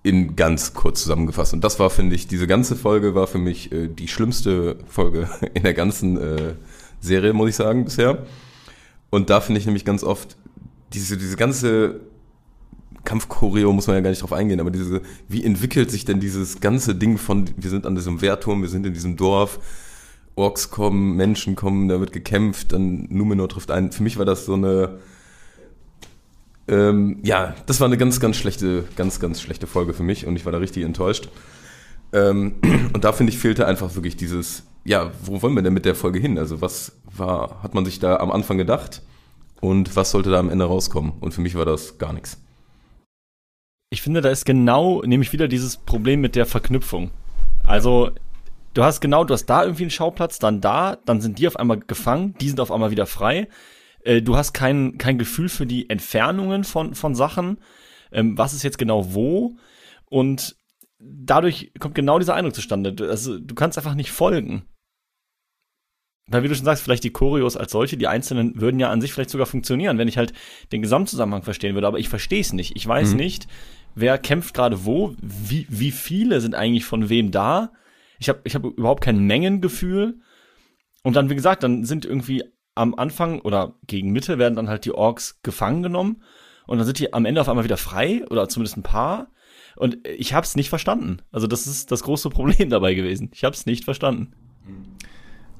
In 0.03 0.37
ganz 0.37 0.75
kurz 0.75 1.03
zusammengefasst. 1.03 1.55
Und 1.55 1.65
das 1.65 1.81
war, 1.81 1.88
finde 1.88 2.17
ich, 2.17 2.29
diese 2.29 2.47
ganze 2.47 2.77
Folge 2.77 3.15
war 3.15 3.27
für 3.27 3.38
mich 3.38 3.73
äh, 3.73 3.88
die 3.88 4.09
schlimmste 4.09 4.77
Folge 4.87 5.31
in 5.55 5.62
der 5.62 5.75
ganzen 5.75 6.19
äh, 6.19 6.55
Serie, 7.00 7.33
muss 7.33 7.49
ich 7.49 7.57
sagen, 7.57 7.87
bisher. 7.87 8.27
Und 9.11 9.31
da 9.31 9.41
finde 9.41 9.59
ich 9.59 9.67
nämlich 9.67 9.85
ganz 9.85 10.05
oft, 10.05 10.37
diese, 10.92 11.16
diese 11.16 11.37
ganze 11.37 12.00
Kampfchoreo 13.04 13.73
muss 13.73 13.87
man 13.87 13.97
ja 13.97 14.02
gar 14.02 14.11
nicht 14.11 14.23
drauf 14.23 14.33
eingehen, 14.33 14.61
aber 14.61 14.71
diese, 14.71 15.02
wie 15.28 15.45
entwickelt 15.45 15.90
sich 15.90 16.04
denn 16.04 16.21
dieses 16.21 16.61
ganze 16.61 16.95
Ding 16.95 17.16
von, 17.18 17.50
wir 17.57 17.71
sind 17.71 17.87
an 17.87 17.95
diesem 17.95 18.21
Wehrturm, 18.21 18.62
wir 18.62 18.68
sind 18.68 18.85
in 18.87 18.92
diesem 18.92 19.16
Dorf, 19.16 19.61
Orks 20.35 20.71
kommen, 20.71 21.16
Menschen 21.16 21.57
kommen, 21.57 21.88
da 21.88 22.00
wird 22.00 22.12
gekämpft, 22.12 22.73
dann 22.73 23.07
Numenor 23.11 23.49
trifft 23.49 23.71
ein. 23.71 23.90
Für 23.92 24.02
mich 24.02 24.18
war 24.18 24.25
das 24.25 24.45
so 24.47 24.54
eine, 24.54 24.99
ähm, 26.68 27.18
ja, 27.23 27.54
das 27.66 27.80
war 27.80 27.87
eine 27.87 27.97
ganz, 27.97 28.21
ganz 28.21 28.37
schlechte, 28.37 28.85
ganz, 28.95 29.21
ganz 29.21 29.40
schlechte 29.40 29.66
Folge 29.66 29.95
für 29.95 30.02
mich 30.02 30.26
und 30.26 30.37
ich 30.37 30.45
war 30.45 30.52
da 30.52 30.59
richtig 30.59 30.85
enttäuscht. 30.85 31.28
Ähm, 32.12 32.57
und 32.92 33.04
da 33.04 33.12
finde 33.12 33.33
ich 33.33 33.38
fehlte 33.38 33.66
einfach 33.66 33.95
wirklich 33.95 34.16
dieses, 34.16 34.64
ja, 34.85 35.11
wo 35.25 35.42
wollen 35.42 35.54
wir 35.54 35.62
denn 35.62 35.75
mit 35.75 35.85
der 35.85 35.95
Folge 35.95 36.18
hin? 36.18 36.38
Also 36.38 36.61
was 36.61 36.92
war, 37.04 37.62
hat 37.62 37.75
man 37.75 37.85
sich 37.85 37.99
da 37.99 38.18
am 38.18 38.30
Anfang 38.30 38.59
gedacht? 38.59 39.02
Und 39.61 39.97
was 39.97 40.11
sollte 40.11 40.31
da 40.31 40.38
am 40.38 40.50
Ende 40.50 40.65
rauskommen. 40.65 41.12
Und 41.21 41.33
für 41.33 41.41
mich 41.41 41.55
war 41.55 41.65
das 41.65 41.99
gar 41.99 42.12
nichts. 42.12 42.43
Ich 43.91 44.03
finde, 44.03 44.21
da 44.21 44.31
ist 44.31 44.45
genau, 44.45 45.03
nämlich 45.03 45.33
wieder 45.33 45.49
dieses 45.49 45.79
Problem 45.79 46.21
mit 46.21 46.37
der 46.37 46.47
Verknüpfung. 46.47 47.11
Also, 47.65 48.11
du 48.75 48.85
hast 48.85 49.00
genau, 49.00 49.25
du 49.25 49.35
hast 49.35 49.47
da 49.47 49.62
irgendwie 49.62 49.85
einen 49.85 49.91
Schauplatz, 49.91 50.38
dann 50.38 50.61
da, 50.61 50.97
dann 50.97 51.21
sind 51.21 51.38
die 51.38 51.49
auf 51.49 51.57
einmal 51.57 51.81
gefangen, 51.81 52.35
die 52.41 52.49
sind 52.49 52.61
auf 52.61 52.71
einmal 52.71 52.91
wieder 52.91 53.07
frei. 53.07 53.49
Äh, 54.03 54.21
du 54.21 54.37
hast 54.37 54.53
kein, 54.53 54.99
kein 54.99 55.19
Gefühl 55.19 55.49
für 55.49 55.67
die 55.67 55.88
Entfernungen 55.88 56.65
von, 56.65 56.95
von 56.95 57.15
Sachen. 57.15 57.59
Ähm, 58.12 58.37
was 58.37 58.53
ist 58.53 58.62
jetzt 58.62 58.79
genau 58.79 59.15
wo? 59.15 59.57
Und 60.05 60.57
dadurch 60.99 61.73
kommt 61.79 61.95
genau 61.95 62.19
dieser 62.19 62.35
Eindruck 62.35 62.55
zustande. 62.55 62.95
Also, 63.09 63.38
du 63.38 63.55
kannst 63.55 63.79
einfach 63.79 63.95
nicht 63.95 64.11
folgen. 64.11 64.65
Weil, 66.30 66.42
wie 66.42 66.49
du 66.49 66.54
schon 66.54 66.64
sagst, 66.64 66.82
vielleicht 66.82 67.04
die 67.04 67.11
Choreos 67.11 67.56
als 67.56 67.73
solche, 67.73 67.97
die 67.97 68.06
einzelnen, 68.06 68.61
würden 68.61 68.78
ja 68.78 68.90
an 68.90 69.00
sich 69.00 69.12
vielleicht 69.12 69.30
sogar 69.30 69.47
funktionieren, 69.47 69.97
wenn 69.99 70.08
ich 70.08 70.18
halt 70.18 70.32
den 70.73 70.82
Gesamtzusammenhang 70.82 71.42
verstehen 71.42 71.75
würde. 71.75 71.87
Aber 71.87 71.99
ich 71.99 72.08
verstehe 72.11 72.40
es 72.40 72.52
nicht. 72.52 72.76
Ich 72.76 72.87
weiß 72.87 73.12
Mhm. 73.12 73.16
nicht, 73.16 73.49
wer 73.94 74.18
kämpft 74.18 74.54
gerade 74.54 74.85
wo, 74.85 75.14
wie, 75.23 75.66
wie 75.70 75.90
viele 75.90 76.40
sind 76.40 76.54
eigentlich 76.54 76.85
von 76.85 77.08
wem 77.08 77.30
da. 77.30 77.73
Ich 78.18 78.28
habe 78.28 78.40
ich 78.44 78.54
hab 78.54 78.64
überhaupt 78.64 79.02
kein 79.02 79.18
Mengengefühl. 79.20 80.18
Und 81.02 81.16
dann, 81.16 81.30
wie 81.30 81.35
gesagt, 81.35 81.62
dann 81.62 81.85
sind 81.85 82.04
irgendwie 82.04 82.44
am 82.75 82.94
Anfang 82.94 83.40
oder 83.40 83.75
gegen 83.87 84.12
Mitte 84.12 84.38
werden 84.38 84.54
dann 84.54 84.68
halt 84.68 84.85
die 84.85 84.92
Orks 84.92 85.40
gefangen 85.42 85.82
genommen. 85.82 86.23
Und 86.66 86.76
dann 86.78 86.87
sind 86.87 86.99
die 86.99 87.12
am 87.14 87.25
Ende 87.25 87.40
auf 87.40 87.49
einmal 87.49 87.64
wieder 87.64 87.78
frei 87.78 88.25
oder 88.28 88.49
zumindest 88.49 88.76
ein 88.76 88.82
paar. 88.82 89.28
Und 89.76 89.97
ich 90.06 90.35
habe 90.35 90.44
es 90.44 90.56
nicht 90.56 90.68
verstanden. 90.68 91.23
Also 91.32 91.47
das 91.47 91.66
ist 91.66 91.90
das 91.90 92.02
große 92.02 92.28
Problem 92.28 92.68
dabei 92.70 92.92
gewesen. 92.94 93.30
Ich 93.32 93.44
habe 93.44 93.54
es 93.54 93.64
nicht 93.64 93.85
verstanden. 93.85 94.32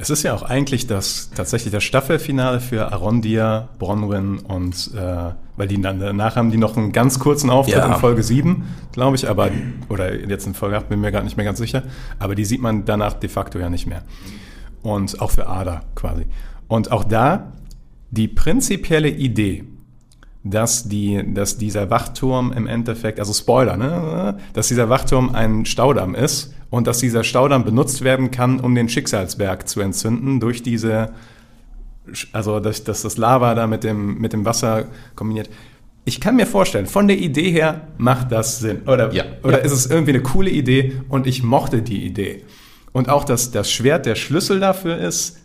Es 0.00 0.11
ist 0.11 0.23
ja 0.23 0.33
auch 0.33 0.43
eigentlich 0.43 0.87
das 0.87 1.31
tatsächlich 1.35 1.73
das 1.73 1.83
Staffelfinale 1.83 2.61
für 2.61 2.93
Arondir, 2.93 3.69
Bronwyn 3.81 4.38
und 4.38 4.90
äh, 4.95 5.33
weil 5.57 5.67
die 5.67 5.81
dann 5.83 5.99
danach 5.99 6.37
haben 6.37 6.52
die 6.52 6.57
noch 6.57 6.76
einen 6.76 6.93
ganz 6.93 7.19
kurzen 7.19 7.50
Auftritt 7.50 7.78
Ja. 7.78 7.87
in 7.87 7.95
Folge 8.00 8.23
7, 8.23 8.62
glaube 8.93 9.17
ich, 9.17 9.28
aber 9.28 9.50
oder 9.88 10.14
jetzt 10.14 10.47
in 10.47 10.55
Folge 10.55 10.76
8 10.76 10.88
bin 10.88 11.00
mir 11.00 11.11
gar 11.11 11.25
nicht 11.25 11.37
mehr 11.37 11.45
ganz 11.45 11.59
sicher, 11.59 11.83
aber 12.21 12.37
die 12.37 12.45
sieht 12.45 12.62
man 12.62 12.85
danach 12.85 13.14
de 13.14 13.28
facto 13.28 13.59
ja 13.59 13.69
nicht 13.71 13.87
mehr. 13.88 14.02
Und 14.83 15.21
auch 15.21 15.33
für 15.33 15.49
Ada 15.49 15.81
quasi. 15.97 16.26
Und 16.69 16.93
auch 16.93 17.02
da 17.02 17.52
die 18.11 18.28
prinzipielle 18.28 19.09
Idee, 19.09 19.64
dass, 20.45 20.88
die, 20.88 21.35
dass 21.35 21.59
dieser 21.59 21.90
Wachturm 21.90 22.52
im 22.52 22.69
Endeffekt, 22.69 23.19
also 23.19 23.33
Spoiler, 23.33 23.76
ne, 23.76 24.38
dass 24.52 24.69
dieser 24.69 24.88
Wachturm 24.88 25.35
ein 25.35 25.67
Staudamm 25.67 26.14
ist 26.14 26.55
und 26.70 26.87
dass 26.87 26.98
dieser 26.98 27.25
Staudamm 27.25 27.64
benutzt 27.64 28.02
werden 28.02 28.30
kann, 28.30 28.60
um 28.60 28.75
den 28.75 28.88
Schicksalsberg 28.88 29.68
zu 29.68 29.80
entzünden 29.80 30.40
durch 30.40 30.62
diese, 30.62 31.12
also 32.32 32.60
dass, 32.60 32.84
dass 32.84 33.02
das 33.02 33.16
Lava 33.16 33.54
da 33.54 33.66
mit 33.66 33.84
dem, 33.84 34.18
mit 34.18 34.32
dem 34.32 34.44
Wasser 34.44 34.87
kombiniert. 35.14 35.48
Ich 36.04 36.20
kann 36.20 36.37
mir 36.37 36.46
vorstellen, 36.46 36.87
von 36.87 37.06
der 37.08 37.18
Idee 37.18 37.50
her 37.50 37.88
macht 37.98 38.32
das 38.32 38.60
Sinn. 38.60 38.82
Oder, 38.87 39.12
Ja. 39.12 39.25
oder 39.42 39.58
Ja. 39.58 39.64
ist 39.64 39.72
es 39.72 39.87
irgendwie 39.87 40.12
eine 40.12 40.22
coole 40.22 40.50
Idee 40.50 41.00
und 41.08 41.26
ich 41.26 41.42
mochte 41.42 41.82
die 41.82 42.04
Idee. 42.04 42.44
Und 42.92 43.10
auch, 43.10 43.25
dass 43.25 43.50
das 43.50 43.70
Schwert 43.70 44.06
der 44.06 44.14
Schlüssel 44.14 44.60
dafür 44.60 44.96
ist, 44.96 45.38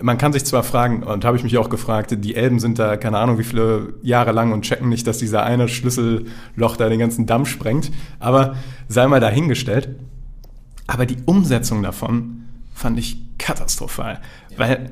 man 0.00 0.16
kann 0.16 0.32
sich 0.32 0.44
zwar 0.44 0.62
fragen, 0.62 1.02
und 1.02 1.24
habe 1.24 1.36
ich 1.36 1.42
mich 1.42 1.58
auch 1.58 1.68
gefragt, 1.70 2.14
die 2.18 2.34
Elben 2.36 2.60
sind 2.60 2.78
da 2.78 2.96
keine 2.96 3.18
Ahnung 3.18 3.36
wie 3.38 3.42
viele 3.44 3.94
Jahre 4.02 4.30
lang 4.32 4.52
und 4.52 4.62
checken 4.62 4.88
nicht, 4.88 5.06
dass 5.06 5.18
dieser 5.18 5.42
eine 5.42 5.68
Schlüsselloch 5.68 6.76
da 6.78 6.88
den 6.88 7.00
ganzen 7.00 7.26
Damm 7.26 7.44
sprengt, 7.46 7.90
aber 8.20 8.54
sei 8.86 9.06
mal 9.08 9.20
dahingestellt. 9.20 9.90
Aber 10.88 11.06
die 11.06 11.18
Umsetzung 11.26 11.84
davon 11.84 12.46
fand 12.74 12.98
ich 12.98 13.18
katastrophal, 13.38 14.20
weil 14.56 14.90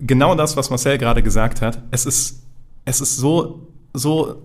genau 0.00 0.34
das, 0.34 0.56
was 0.56 0.70
Marcel 0.70 0.96
gerade 0.96 1.22
gesagt 1.22 1.60
hat, 1.60 1.82
es 1.90 2.06
ist, 2.06 2.42
es 2.86 3.00
ist 3.02 3.16
so, 3.16 3.68
so 3.92 4.42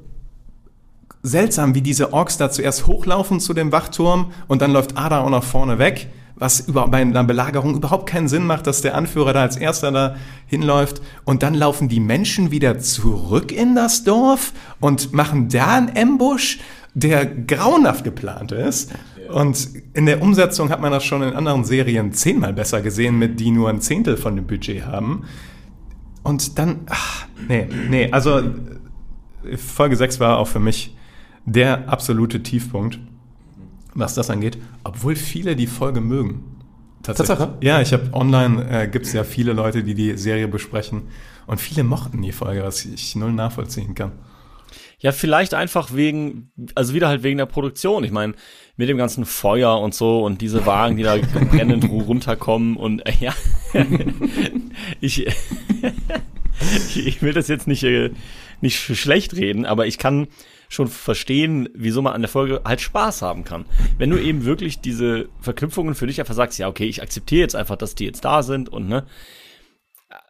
seltsam, 1.23 1.75
wie 1.75 1.81
diese 1.81 2.11
Orks 2.11 2.37
da 2.37 2.49
zuerst 2.51 2.87
hochlaufen 2.87 3.39
zu 3.39 3.53
dem 3.53 3.71
Wachturm 3.71 4.31
und 4.47 4.61
dann 4.61 4.71
läuft 4.71 4.97
Ada 4.97 5.21
auch 5.21 5.29
nach 5.29 5.43
vorne 5.43 5.79
weg, 5.79 6.09
was 6.35 6.61
über, 6.61 6.87
bei 6.87 7.01
einer 7.01 7.23
Belagerung 7.23 7.75
überhaupt 7.75 8.07
keinen 8.07 8.27
Sinn 8.27 8.45
macht, 8.45 8.67
dass 8.67 8.81
der 8.81 8.95
Anführer 8.95 9.33
da 9.33 9.41
als 9.41 9.57
erster 9.57 9.91
da 9.91 10.15
hinläuft. 10.45 11.01
Und 11.25 11.41
dann 11.41 11.55
laufen 11.55 11.89
die 11.89 11.99
Menschen 11.99 12.51
wieder 12.51 12.79
zurück 12.79 13.51
in 13.51 13.75
das 13.75 14.03
Dorf 14.03 14.53
und 14.79 15.13
machen 15.13 15.49
da 15.49 15.77
einen 15.77 15.97
Ambush, 15.97 16.59
der 16.93 17.25
grauenhaft 17.25 18.03
geplant 18.03 18.51
ist. 18.51 18.91
Und 19.29 19.69
in 19.93 20.05
der 20.05 20.22
Umsetzung 20.22 20.69
hat 20.69 20.81
man 20.81 20.91
das 20.91 21.03
schon 21.03 21.22
in 21.22 21.34
anderen 21.34 21.63
Serien 21.63 22.13
zehnmal 22.13 22.53
besser 22.53 22.81
gesehen, 22.81 23.17
mit 23.17 23.39
die 23.39 23.51
nur 23.51 23.69
ein 23.69 23.81
Zehntel 23.81 24.17
von 24.17 24.36
dem 24.36 24.48
Budget 24.48 24.86
haben. 24.86 25.24
Und 26.24 26.57
dann, 26.60 26.81
ach, 26.88 27.25
nee, 27.48 27.67
nee, 27.89 28.12
also 28.12 28.41
Folge 29.55 29.96
6 29.96 30.19
war 30.19 30.38
auch 30.38 30.48
für 30.48 30.60
mich 30.60 30.96
der 31.46 31.88
absolute 31.88 32.43
Tiefpunkt, 32.43 33.00
was 33.93 34.13
das 34.13 34.29
angeht, 34.29 34.57
obwohl 34.84 35.15
viele 35.15 35.55
die 35.55 35.67
Folge 35.67 36.01
mögen. 36.01 36.43
Tatsache? 37.03 37.53
Ja, 37.62 37.81
ich 37.81 37.93
habe 37.93 38.13
online, 38.13 38.69
äh, 38.69 38.88
gibt 38.88 39.05
es 39.05 39.13
ja 39.13 39.24
viele 39.24 39.53
Leute, 39.53 39.84
die 39.84 39.96
die 39.96 40.17
Serie 40.17 40.48
besprechen 40.48 41.03
und 41.46 41.62
viele 41.62 41.84
mochten 41.84 42.22
die 42.22 42.34
Folge, 42.34 42.63
was 42.63 42.84
ich 42.84 43.15
null 43.15 43.31
nachvollziehen 43.31 43.96
kann. 43.96 44.12
Ja, 44.99 45.11
vielleicht 45.11 45.53
einfach 45.53 45.93
wegen, 45.93 46.51
also 46.73 46.93
wieder 46.95 47.07
halt 47.07 47.21
wegen 47.21 47.37
der 47.37 47.45
Produktion. 47.45 48.03
Ich 48.03 48.11
meine, 48.11 48.33
mit 48.77 48.89
dem 48.89 48.97
ganzen 48.97 49.25
Feuer 49.25 49.79
und 49.79 49.93
so 49.93 50.23
und 50.25 50.41
diese 50.41 50.65
Wagen, 50.65 50.97
die 50.97 51.03
da 51.03 51.17
brennend 51.51 51.83
ru- 51.85 52.03
runterkommen 52.03 52.77
und 52.77 53.05
äh, 53.05 53.13
ja, 53.19 53.33
ich, 55.01 55.27
ich 56.95 57.21
will 57.21 57.33
das 57.33 57.47
jetzt 57.47 57.67
nicht, 57.67 57.83
äh, 57.83 58.11
nicht 58.61 58.79
schlecht 58.79 59.35
reden, 59.35 59.65
aber 59.67 59.85
ich 59.85 59.99
kann 59.99 60.27
schon 60.69 60.87
verstehen, 60.87 61.69
wieso 61.75 62.01
man 62.01 62.13
an 62.13 62.21
der 62.21 62.29
Folge 62.29 62.61
halt 62.65 62.81
Spaß 62.81 63.21
haben 63.21 63.43
kann. 63.43 63.65
Wenn 63.99 64.09
du 64.09 64.17
eben 64.17 64.45
wirklich 64.45 64.79
diese 64.81 65.29
Verknüpfungen 65.41 65.93
für 65.95 66.07
dich 66.07 66.19
einfach 66.19 66.33
sagst, 66.33 66.57
ja, 66.59 66.67
okay, 66.67 66.85
ich 66.85 67.01
akzeptiere 67.03 67.41
jetzt 67.41 67.55
einfach, 67.55 67.75
dass 67.77 67.93
die 67.95 68.05
jetzt 68.05 68.25
da 68.25 68.41
sind 68.43 68.67
und 68.67 68.89
ne, 68.89 69.05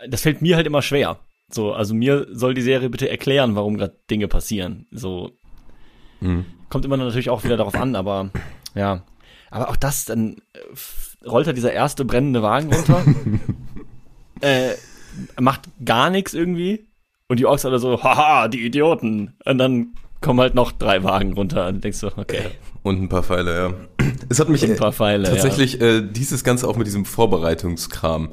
das 0.07 0.21
fällt 0.21 0.41
mir 0.41 0.55
halt 0.57 0.67
immer 0.67 0.81
schwer. 0.81 1.19
So, 1.49 1.73
also 1.73 1.93
mir 1.93 2.27
soll 2.31 2.53
die 2.53 2.61
Serie 2.61 2.89
bitte 2.89 3.09
erklären, 3.09 3.55
warum 3.55 3.77
gerade 3.77 3.95
Dinge 4.09 4.27
passieren. 4.27 4.87
So 4.91 5.31
kommt 6.69 6.85
immer 6.85 6.97
natürlich 6.97 7.29
auch 7.29 7.43
wieder 7.43 7.57
darauf 7.57 7.75
an, 7.75 7.95
aber 7.95 8.31
ja. 8.75 9.03
Aber 9.49 9.69
auch 9.69 9.77
das, 9.77 10.05
dann 10.05 10.37
äh, 10.53 11.27
rollt 11.27 11.47
da 11.47 11.53
dieser 11.53 11.71
erste 11.71 12.03
brennende 12.03 12.41
Wagen 12.41 12.73
runter, 12.73 13.05
äh, 14.41 14.73
macht 15.39 15.61
gar 15.83 16.09
nichts 16.09 16.33
irgendwie 16.33 16.85
und 17.27 17.39
die 17.39 17.45
Orks 17.45 17.65
alle 17.65 17.79
so, 17.79 18.03
haha, 18.03 18.49
die 18.49 18.65
Idioten. 18.65 19.35
Und 19.45 19.57
dann 19.57 19.93
kommen 20.19 20.41
halt 20.41 20.53
noch 20.53 20.71
drei 20.73 21.03
Wagen 21.03 21.33
runter 21.33 21.67
und 21.67 21.83
denkst 21.83 22.01
du, 22.01 22.07
okay, 22.17 22.41
Und 22.83 23.01
ein 23.01 23.09
paar 23.09 23.23
Pfeile, 23.23 23.55
ja. 23.55 23.73
Es 24.29 24.39
hat 24.39 24.49
mich 24.49 24.63
ein 24.63 24.75
paar 24.75 24.91
Pfeile. 24.91 25.29
tatsächlich 25.29 25.79
äh, 25.79 26.01
dieses 26.01 26.43
Ganze 26.43 26.67
auch 26.67 26.75
mit 26.75 26.87
diesem 26.87 27.05
Vorbereitungskram, 27.05 28.29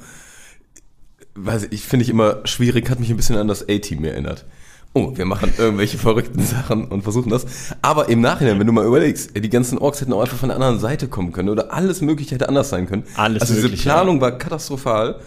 weiß 1.35 1.69
ich, 1.71 1.83
finde 1.83 2.05
ich 2.05 2.11
immer 2.11 2.39
schwierig, 2.45 2.89
hat 2.91 3.01
mich 3.01 3.11
ein 3.11 3.17
bisschen 3.17 3.37
an 3.37 3.49
das 3.49 3.69
A-Team 3.69 4.05
erinnert. 4.05 4.45
Oh, 4.93 5.17
wir 5.17 5.25
machen 5.25 5.53
irgendwelche 5.59 5.99
verrückten 5.99 6.43
Sachen 6.45 6.87
und 6.87 7.03
versuchen 7.03 7.31
das. 7.31 7.47
Aber 7.83 8.09
im 8.09 8.21
Nachhinein, 8.21 8.61
wenn 8.61 8.67
du 8.67 8.73
mal 8.73 8.87
überlegst, 8.87 9.37
die 9.37 9.51
ganzen 9.51 9.79
Orks 9.79 10.01
hätten 10.01 10.13
auch 10.13 10.21
einfach 10.21 10.37
von 10.37 10.49
der 10.49 10.57
anderen 10.57 10.79
Seite 10.79 11.09
kommen 11.09 11.33
können 11.33 11.49
oder 11.49 11.73
alles 11.73 12.01
Mögliche 12.01 12.37
hätte 12.37 12.49
anders 12.49 12.69
sein 12.69 12.87
können. 12.87 13.05
Alles 13.17 13.43
also 13.43 13.55
diese 13.55 13.71
Planung 13.71 14.21
war 14.21 14.39
katastrophal 14.39 15.21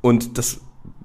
und 0.00 0.38
dass 0.38 0.60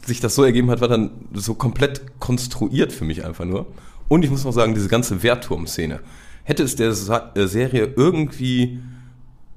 sich 0.06 0.22
das 0.22 0.36
so 0.36 0.44
ergeben 0.44 0.72
hat, 0.72 0.80
war 0.80 0.88
dann 0.88 1.12
so 1.34 1.56
komplett 1.56 2.20
konstruiert 2.20 2.94
für 2.94 3.04
mich 3.04 3.26
einfach 3.26 3.46
nur. 3.46 3.68
Und 4.08 4.24
ich 4.24 4.32
muss 4.32 4.46
noch 4.46 4.54
sagen, 4.54 4.74
diese 4.74 4.88
ganze 4.88 5.22
Wehrturm-Szene. 5.22 6.00
Hätte 6.44 6.64
es 6.64 6.76
der 6.76 6.94
Sa 6.94 7.32
äh, 7.36 7.48
Serie 7.48 7.94
irgendwie 7.96 8.80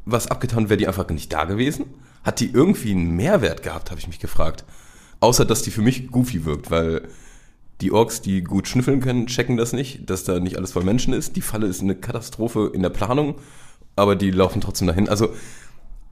was 0.05 0.27
abgetan, 0.27 0.69
wäre 0.69 0.77
die 0.77 0.89
einfach 0.89 1.09
nicht 1.09 1.33
da 1.33 1.45
gewesen? 1.45 1.87
Hat 2.25 2.41
die 2.41 2.51
irgendwie 2.53 2.93
einen 2.93 3.11
Mehrwert 3.17 3.63
gehabt, 3.63 3.91
habe 3.91 4.01
ich 4.01 4.07
mich 4.07 4.19
gefragt. 4.21 4.65
Außer, 5.21 5.45
dass 5.45 5.63
die 5.63 5.71
für 5.71 5.83
mich 5.83 6.11
goofy 6.11 6.45
wirkt, 6.45 6.71
weil 6.71 7.03
die 7.81 7.91
Orks, 7.93 8.23
die 8.23 8.43
gut 8.43 8.69
schnüffeln 8.69 9.01
können, 9.01 9.27
checken 9.27 9.57
das 9.57 9.73
nicht, 9.73 10.09
dass 10.09 10.25
da 10.25 10.39
nicht 10.41 10.57
alles 10.57 10.73
voll 10.73 10.85
Menschen 10.85 11.13
ist. 11.13 11.35
Die 11.37 11.41
Falle 11.41 11.67
ist 11.67 11.81
eine 11.83 11.95
Katastrophe 11.97 12.71
in 12.73 12.83
der 12.83 12.91
Planung, 12.91 13.35
aber 13.97 14.15
die 14.17 14.31
laufen 14.31 14.61
trotzdem 14.61 14.87
dahin. 14.87 15.09
Also, 15.09 15.31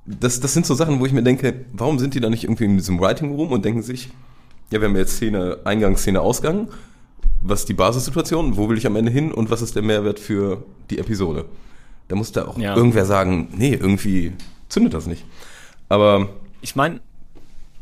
das, 0.06 0.40
das 0.40 0.52
sind 0.54 0.66
so 0.66 0.74
Sachen, 0.74 0.98
wo 0.98 1.06
ich 1.06 1.12
mir 1.12 1.22
denke, 1.22 1.64
warum 1.72 1.98
sind 1.98 2.14
die 2.14 2.20
da 2.20 2.28
nicht 2.30 2.44
irgendwie 2.44 2.64
in 2.64 2.76
diesem 2.76 2.98
Writing 3.00 3.34
Room 3.34 3.52
und 3.52 3.64
denken 3.64 3.82
sich, 3.82 4.10
ja, 4.72 4.80
wir 4.80 4.88
haben 4.88 4.96
jetzt 4.96 5.16
Szene, 5.16 5.58
Eingang, 5.64 5.96
Szene, 5.96 6.20
Ausgang. 6.20 6.68
Was 7.42 7.60
ist 7.60 7.68
die 7.68 7.74
Basissituation? 7.74 8.56
Wo 8.56 8.68
will 8.68 8.78
ich 8.78 8.86
am 8.86 8.96
Ende 8.96 9.10
hin? 9.12 9.32
Und 9.32 9.50
was 9.50 9.62
ist 9.62 9.76
der 9.76 9.82
Mehrwert 9.82 10.18
für 10.18 10.64
die 10.90 10.98
Episode? 10.98 11.44
Da 12.08 12.16
muss 12.16 12.32
da 12.32 12.46
auch 12.46 12.58
Ja. 12.58 12.76
irgendwer 12.76 13.04
sagen, 13.06 13.48
nee, 13.56 13.74
irgendwie 13.74 14.32
zündet 14.68 14.94
das 14.94 15.06
nicht. 15.06 15.24
Aber, 15.90 16.30
Ich 16.62 16.76
meine, 16.76 17.00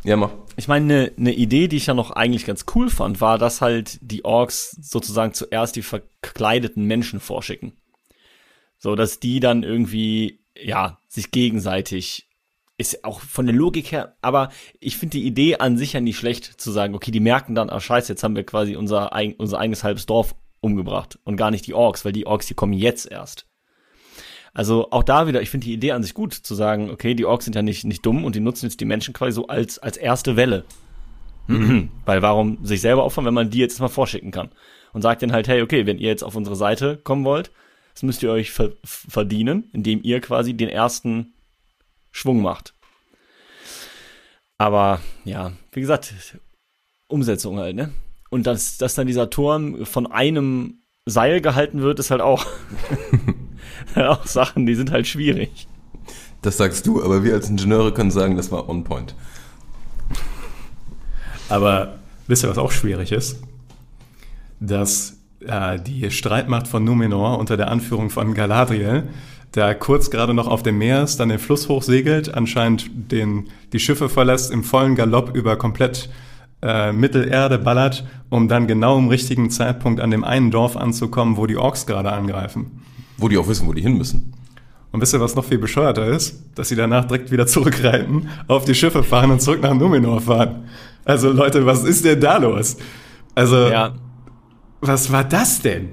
ja, 0.03 0.17
mach. 0.17 0.31
Ich 0.57 0.67
meine, 0.67 0.93
eine 0.95 1.13
ne 1.17 1.35
Idee, 1.35 1.69
die 1.69 1.77
ich 1.77 1.87
ja 1.87 1.95
noch 1.95 2.11
eigentlich 2.11 2.47
ganz 2.47 2.65
cool 2.75 2.91
fand, 2.91 3.21
war, 3.21 3.39
dass 3.39 3.61
halt 3.61 3.99
die 4.01 4.25
Orks 4.25 4.73
sozusagen 4.81 5.35
zuerst 5.35 5.77
die 5.77 5.83
verkleideten 5.83 6.85
Menschen 6.85 7.21
vorschicken. 7.21 7.75
So, 8.79 8.97
dass 8.97 9.21
die 9.21 9.41
dann 9.41 9.63
irgendwie, 9.63 10.41
ja, 10.57 10.99
sich 11.07 11.31
gegenseitig, 11.31 12.29
ist 12.79 13.05
auch 13.05 13.21
von 13.21 13.47
der 13.47 13.55
Logik 13.55 13.93
her, 13.93 14.17
aber 14.23 14.51
ich 14.79 14.97
finde 14.97 15.19
die 15.19 15.27
Idee 15.27 15.57
an 15.57 15.77
sich 15.77 15.93
ja 15.93 16.01
nicht 16.01 16.17
schlecht, 16.17 16.61
zu 16.61 16.71
sagen, 16.71 16.95
okay, 16.95 17.11
die 17.11 17.21
merken 17.21 17.55
dann, 17.57 17.71
ah 17.71 17.81
scheiße, 17.81 18.13
jetzt 18.13 18.23
haben 18.23 18.37
wir 18.37 18.45
quasi 18.45 18.77
unser, 18.77 19.11
unser 19.39 19.59
eigenes 19.59 19.85
halbes 19.85 20.07
Dorf 20.07 20.37
umgebracht 20.61 21.19
und 21.25 21.37
gar 21.37 21.51
nicht 21.51 21.67
die 21.67 21.75
Orks, 21.75 22.05
weil 22.05 22.13
die 22.13 22.27
Orks, 22.27 22.47
die 22.47 22.55
kommen 22.55 22.73
jetzt 22.73 23.11
erst. 23.11 23.48
Also 24.55 24.91
auch 24.91 25.03
da 25.03 25.27
wieder, 25.27 25.43
ich 25.43 25.51
finde 25.51 25.67
die 25.67 25.73
Idee 25.75 25.93
an 25.93 26.03
sich 26.03 26.15
gut, 26.15 26.33
zu 26.35 26.55
sagen, 26.55 26.91
okay, 26.91 27.15
die 27.15 27.25
Orks 27.25 27.45
sind 27.45 27.55
ja 27.55 27.63
nicht, 27.63 27.85
nicht 27.85 28.05
dumm 28.05 28.25
und 28.25 28.35
die 28.35 28.41
nutzen 28.41 28.67
jetzt 28.67 28.81
die 28.81 28.85
Menschen 28.85 29.15
quasi 29.15 29.33
so 29.33 29.47
als, 29.47 29.79
als 29.79 29.97
erste 29.97 30.37
Welle. 30.37 30.65
Weil 31.47 32.23
warum 32.23 32.65
sich 32.65 32.81
selber 32.81 33.05
opfern, 33.05 33.25
wenn 33.25 33.35
man 33.35 33.51
die 33.51 33.59
jetzt 33.59 33.81
mal 33.81 33.89
vorschicken 33.89 34.31
kann? 34.31 34.51
Und 34.93 35.03
sagt 35.03 35.23
denen 35.23 35.33
halt, 35.33 35.49
hey, 35.49 35.63
okay, 35.63 35.87
wenn 35.87 35.99
ihr 35.99 36.09
jetzt 36.09 36.25
auf 36.25 36.35
unsere 36.35 36.57
Seite 36.57 36.97
kommen 36.97 37.25
wollt, 37.25 37.51
Das 37.95 38.03
müsst 38.03 38.23
ihr 38.23 38.31
euch 38.31 38.53
ver 38.53 38.73
verdienen, 38.85 39.69
indem 39.73 40.01
ihr 40.03 40.21
quasi 40.21 40.55
den 40.55 40.69
ersten 40.69 41.35
Schwung 42.13 42.43
macht. 42.43 42.75
Aber 44.57 45.01
ja, 45.25 45.53
wie 45.73 45.81
gesagt, 45.81 46.15
Umsetzung 47.09 47.59
halt, 47.59 47.77
ne? 47.77 47.93
Und 48.31 48.47
dass, 48.47 48.77
dass 48.79 48.95
dann 48.95 49.07
dieser 49.07 49.31
Turm 49.31 49.85
von 49.87 50.07
einem 50.07 50.83
Seil 51.07 51.41
gehalten 51.41 51.81
wird, 51.81 51.99
ist 51.99 52.11
halt 52.11 52.21
auch, 52.21 52.47
auch 53.97 54.27
Sachen, 54.27 54.67
die 54.67 54.75
sind 54.75 54.91
halt 54.91 55.07
schwierig. 55.07 55.67
Das 56.43 56.57
sagst 56.57 56.87
du, 56.87 57.03
aber 57.03 57.25
wir 57.25 57.35
als 57.35 57.49
Ingenieure 57.49 57.93
können 57.93 58.11
sagen, 58.11 58.37
das 58.37 58.53
war 58.53 58.69
on 58.69 58.85
point. 58.85 59.15
Aber 61.49 61.99
wisst 62.27 62.45
ihr, 62.45 62.51
was 62.51 62.59
auch 62.59 62.71
schwierig 62.71 63.11
ist? 63.11 63.41
Dass 64.61 65.17
äh, 65.41 65.79
die 65.81 66.11
Streitmacht 66.11 66.69
von 66.69 66.85
Numenor 66.85 67.39
unter 67.39 67.57
der 67.57 67.71
Anführung 67.71 68.11
von 68.11 68.35
Galadriel 68.35 69.09
da 69.53 69.73
kurz 69.75 70.11
gerade 70.11 70.35
noch 70.35 70.47
auf 70.47 70.63
dem 70.63 70.79
Meer 70.79 71.03
ist, 71.03 71.19
dann 71.21 71.31
den 71.31 71.39
Fluss 71.39 71.69
hochsegelt, 71.69 72.35
anscheinend 72.35 72.91
den, 73.11 73.49
die 73.73 73.81
Schiffe 73.81 74.09
verlässt, 74.09 74.51
im 74.51 74.63
vollen 74.63 74.95
Galopp 74.95 75.35
über 75.35 75.57
komplett 75.57 76.11
äh, 76.61 76.93
Mittelerde 76.93 77.59
ballert, 77.59 78.05
um 78.29 78.49
dann 78.49 78.67
genau 78.67 78.99
im 78.99 79.09
richtigen 79.09 79.51
Zeitpunkt 79.51 80.01
an 80.01 80.11
dem 80.11 80.23
einen 80.23 80.51
Dorf 80.51 80.77
anzukommen, 80.77 81.37
wo 81.37 81.47
die 81.47 81.57
Orks 81.57 81.87
gerade 81.87 82.13
angreifen. 82.13 82.83
Wo 83.19 83.29
die 83.29 83.37
auch 83.37 83.49
wissen, 83.49 83.67
wo 83.69 83.73
die 83.73 83.83
hin 83.83 83.99
müssen. 83.99 84.33
Und 84.91 85.03
wisst 85.03 85.13
ihr, 85.13 85.21
was 85.21 85.35
noch 85.35 85.45
viel 85.45 85.59
bescheuerter 85.59 86.07
ist? 86.07 86.43
Dass 86.55 86.69
sie 86.69 86.77
danach 86.77 87.05
direkt 87.05 87.31
wieder 87.31 87.47
zurückreiten, 87.47 88.29
auf 88.47 88.65
die 88.65 88.75
Schiffe 88.75 89.03
fahren 89.03 89.31
und 89.31 89.43
zurück 89.43 89.61
nach 89.61 89.75
Numenor 89.75 90.21
fahren. 90.23 90.69
Also 91.05 91.31
Leute, 91.31 91.67
was 91.67 91.85
ist 91.85 92.05
denn 92.05 92.21
da 92.21 92.39
los? 92.39 92.77
Also, 93.35 93.69
Ja, 93.69 93.95
was 94.81 95.13
war 95.13 95.25
das 95.25 95.61
denn? 95.61 95.91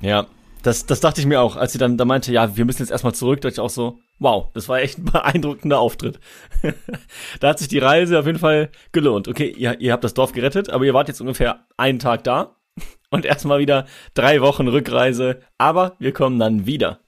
ja. 0.00 0.26
Das, 0.62 0.84
das 0.84 1.00
dachte 1.00 1.22
ich 1.22 1.26
mir 1.26 1.40
auch, 1.40 1.56
als 1.56 1.72
sie 1.72 1.78
dann 1.78 1.96
da 1.96 2.04
meinte, 2.04 2.34
ja, 2.34 2.54
wir 2.54 2.66
müssen 2.66 2.82
jetzt 2.82 2.90
erstmal 2.90 3.14
zurück, 3.14 3.40
dachte 3.40 3.54
ich 3.54 3.60
auch 3.60 3.70
so, 3.70 3.98
wow, 4.18 4.48
das 4.52 4.68
war 4.68 4.78
echt 4.80 4.98
ein 4.98 5.04
beeindruckender 5.06 5.78
Auftritt. 5.78 6.20
da 7.40 7.48
hat 7.48 7.58
sich 7.58 7.68
die 7.68 7.78
Reise 7.78 8.18
auf 8.18 8.26
jeden 8.26 8.38
Fall 8.38 8.68
gelohnt. 8.92 9.26
Okay, 9.26 9.48
ihr, 9.56 9.80
ihr 9.80 9.90
habt 9.90 10.04
das 10.04 10.12
Dorf 10.12 10.32
gerettet, 10.32 10.68
aber 10.68 10.84
ihr 10.84 10.92
wart 10.92 11.08
jetzt 11.08 11.22
ungefähr 11.22 11.60
einen 11.78 11.98
Tag 11.98 12.24
da 12.24 12.56
und 13.10 13.24
erstmal 13.24 13.58
wieder 13.58 13.86
drei 14.14 14.40
Wochen 14.40 14.68
Rückreise, 14.68 15.40
aber 15.58 15.94
wir 15.98 16.12
kommen 16.12 16.38
dann 16.38 16.66
wieder. 16.66 17.00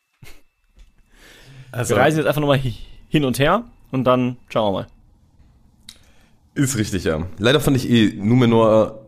Also, 1.70 1.94
Wir 1.94 2.02
reisen 2.02 2.18
jetzt 2.18 2.26
einfach 2.26 2.40
nochmal 2.40 2.62
hi- 2.62 2.74
hin 3.08 3.24
und 3.24 3.38
her 3.38 3.64
und 3.90 4.04
dann 4.04 4.36
schauen 4.48 4.72
wir 4.74 4.80
mal. 4.80 4.86
Ist 6.54 6.76
richtig, 6.76 7.04
ja. 7.04 7.26
Leider 7.38 7.60
fand 7.60 7.76
ich 7.78 7.88
eh 7.88 8.12
Numenor, 8.14 9.06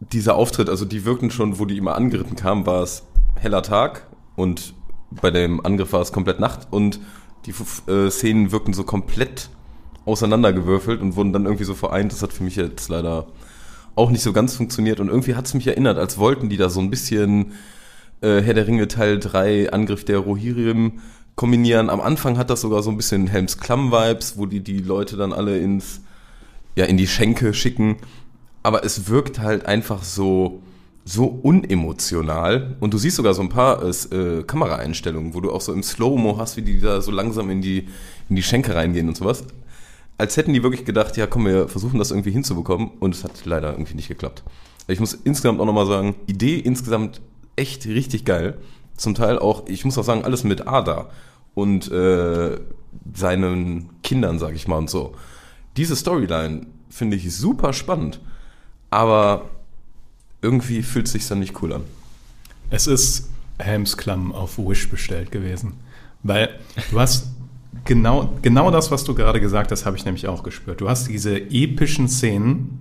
dieser 0.00 0.34
Auftritt, 0.34 0.68
also 0.68 0.84
die 0.84 1.04
wirkten 1.04 1.30
schon, 1.30 1.58
wo 1.58 1.64
die 1.64 1.78
immer 1.78 1.94
angeritten 1.94 2.36
kamen, 2.36 2.66
war 2.66 2.82
es 2.82 3.04
heller 3.36 3.62
Tag 3.62 4.06
und 4.36 4.74
bei 5.10 5.30
dem 5.30 5.64
Angriff 5.64 5.92
war 5.92 6.00
es 6.02 6.12
komplett 6.12 6.40
Nacht 6.40 6.68
und 6.70 7.00
die 7.46 7.54
äh, 7.90 8.10
Szenen 8.10 8.52
wirkten 8.52 8.74
so 8.74 8.84
komplett 8.84 9.48
auseinandergewürfelt 10.04 11.00
und 11.00 11.16
wurden 11.16 11.32
dann 11.32 11.44
irgendwie 11.44 11.64
so 11.64 11.74
vereint. 11.74 12.12
Das 12.12 12.22
hat 12.22 12.32
für 12.32 12.42
mich 12.44 12.56
jetzt 12.56 12.88
leider 12.88 13.26
auch 13.94 14.10
nicht 14.10 14.22
so 14.22 14.32
ganz 14.32 14.54
funktioniert 14.54 15.00
und 15.00 15.08
irgendwie 15.08 15.34
hat 15.34 15.46
es 15.46 15.54
mich 15.54 15.66
erinnert, 15.66 15.98
als 15.98 16.18
wollten 16.18 16.48
die 16.48 16.56
da 16.56 16.70
so 16.70 16.80
ein 16.80 16.90
bisschen 16.90 17.52
äh, 18.20 18.40
Herr 18.40 18.54
der 18.54 18.66
Ringe 18.66 18.88
Teil 18.88 19.18
3 19.18 19.72
Angriff 19.72 20.04
der 20.04 20.18
Rohirrim 20.18 21.00
kombinieren. 21.34 21.90
Am 21.90 22.00
Anfang 22.00 22.38
hat 22.38 22.50
das 22.50 22.60
sogar 22.60 22.82
so 22.82 22.90
ein 22.90 22.96
bisschen 22.96 23.26
Helms 23.26 23.58
Klamm-Vibes, 23.58 24.38
wo 24.38 24.46
die 24.46 24.60
die 24.60 24.78
Leute 24.78 25.16
dann 25.16 25.32
alle 25.32 25.58
ins 25.58 26.02
ja, 26.76 26.84
in 26.84 26.96
die 26.96 27.06
Schenke 27.06 27.54
schicken. 27.54 27.96
Aber 28.62 28.84
es 28.84 29.08
wirkt 29.08 29.38
halt 29.38 29.66
einfach 29.66 30.02
so, 30.02 30.62
so 31.04 31.26
unemotional. 31.26 32.76
Und 32.80 32.94
du 32.94 32.98
siehst 32.98 33.16
sogar 33.16 33.34
so 33.34 33.42
ein 33.42 33.48
paar 33.48 33.82
äh, 33.82 34.42
Kameraeinstellungen, 34.44 35.34
wo 35.34 35.40
du 35.40 35.50
auch 35.50 35.60
so 35.60 35.72
im 35.72 35.82
Slow-Mo 35.82 36.38
hast, 36.38 36.56
wie 36.56 36.62
die 36.62 36.80
da 36.80 37.00
so 37.00 37.10
langsam 37.10 37.50
in 37.50 37.60
die, 37.60 37.88
in 38.28 38.36
die 38.36 38.42
Schenke 38.42 38.74
reingehen 38.74 39.08
und 39.08 39.16
sowas. 39.16 39.44
Als 40.18 40.36
hätten 40.36 40.52
die 40.52 40.62
wirklich 40.62 40.84
gedacht, 40.84 41.16
ja 41.16 41.26
komm, 41.26 41.46
wir 41.46 41.68
versuchen 41.68 41.98
das 41.98 42.10
irgendwie 42.10 42.30
hinzubekommen. 42.30 42.90
Und 43.00 43.14
es 43.14 43.24
hat 43.24 43.44
leider 43.44 43.72
irgendwie 43.72 43.94
nicht 43.94 44.08
geklappt. 44.08 44.42
Ich 44.88 45.00
muss 45.00 45.14
insgesamt 45.14 45.60
auch 45.60 45.66
nochmal 45.66 45.86
sagen, 45.86 46.14
Idee 46.26 46.58
insgesamt 46.58 47.20
echt 47.56 47.86
richtig 47.86 48.24
geil. 48.24 48.58
Zum 48.96 49.14
Teil 49.14 49.38
auch, 49.38 49.66
ich 49.66 49.84
muss 49.84 49.98
auch 49.98 50.04
sagen, 50.04 50.24
alles 50.24 50.44
mit 50.44 50.66
Ada 50.66 51.10
und 51.54 51.90
äh, 51.90 52.58
seinen 53.14 53.90
Kindern, 54.02 54.38
sag 54.38 54.54
ich 54.54 54.68
mal, 54.68 54.78
und 54.78 54.90
so 54.90 55.14
diese 55.76 55.96
Storyline 55.96 56.66
finde 56.88 57.16
ich 57.16 57.34
super 57.34 57.72
spannend, 57.72 58.20
aber 58.90 59.48
irgendwie 60.42 60.82
fühlt 60.82 61.06
es 61.06 61.12
sich 61.12 61.26
dann 61.26 61.38
nicht 61.38 61.62
cool 61.62 61.72
an. 61.72 61.84
Es 62.70 62.86
ist 62.86 63.28
Helmsklamm 63.58 64.32
auf 64.32 64.58
Wish 64.58 64.90
bestellt 64.90 65.30
gewesen. 65.30 65.74
Weil 66.22 66.58
du 66.90 67.00
hast 67.00 67.28
genau, 67.84 68.30
genau 68.42 68.70
das, 68.70 68.90
was 68.90 69.04
du 69.04 69.14
gerade 69.14 69.40
gesagt 69.40 69.70
hast, 69.70 69.86
habe 69.86 69.96
ich 69.96 70.04
nämlich 70.04 70.28
auch 70.28 70.42
gespürt. 70.42 70.80
Du 70.80 70.88
hast 70.88 71.08
diese 71.08 71.36
epischen 71.38 72.08
Szenen 72.08 72.80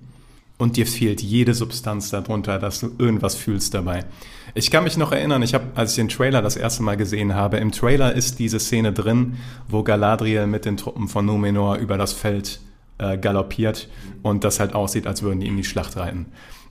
und 0.58 0.78
dir 0.78 0.86
fehlt 0.86 1.22
jede 1.22 1.54
Substanz 1.54 2.12
darunter, 2.12 2.60
dass 2.60 2.80
du 2.80 2.92
irgendwas 3.00 3.36
fühlst 3.36 3.74
dabei. 3.74 4.06
Ich 4.54 4.70
kann 4.70 4.84
mich 4.84 4.98
noch 4.98 5.12
erinnern, 5.12 5.42
ich 5.42 5.54
habe, 5.54 5.66
als 5.76 5.92
ich 5.92 5.96
den 5.96 6.10
Trailer 6.10 6.42
das 6.42 6.56
erste 6.56 6.84
Mal 6.84 6.98
gesehen 6.98 7.34
habe, 7.34 7.58
im 7.58 7.72
Trailer 7.72 8.14
ist 8.14 8.38
diese 8.38 8.60
Szene 8.60 8.94
drin, 8.94 9.38
wo 9.68 9.82
Galadriel 9.82 10.46
mit 10.46 10.66
den 10.66 10.78
Truppen 10.78 11.08
von 11.08 11.26
Numenor 11.26 11.78
über 11.78 11.98
das 11.98 12.14
Feld 12.14 12.60
äh, 13.00 13.18
galoppiert 13.18 13.90
und 14.22 14.44
das 14.44 14.60
halt 14.60 14.76
aussieht, 14.76 15.08
als 15.08 15.24
würden 15.24 15.40
die 15.40 15.48
in 15.48 15.58
die 15.58 15.64
Schlacht 15.64 15.98
reiten. 15.98 16.28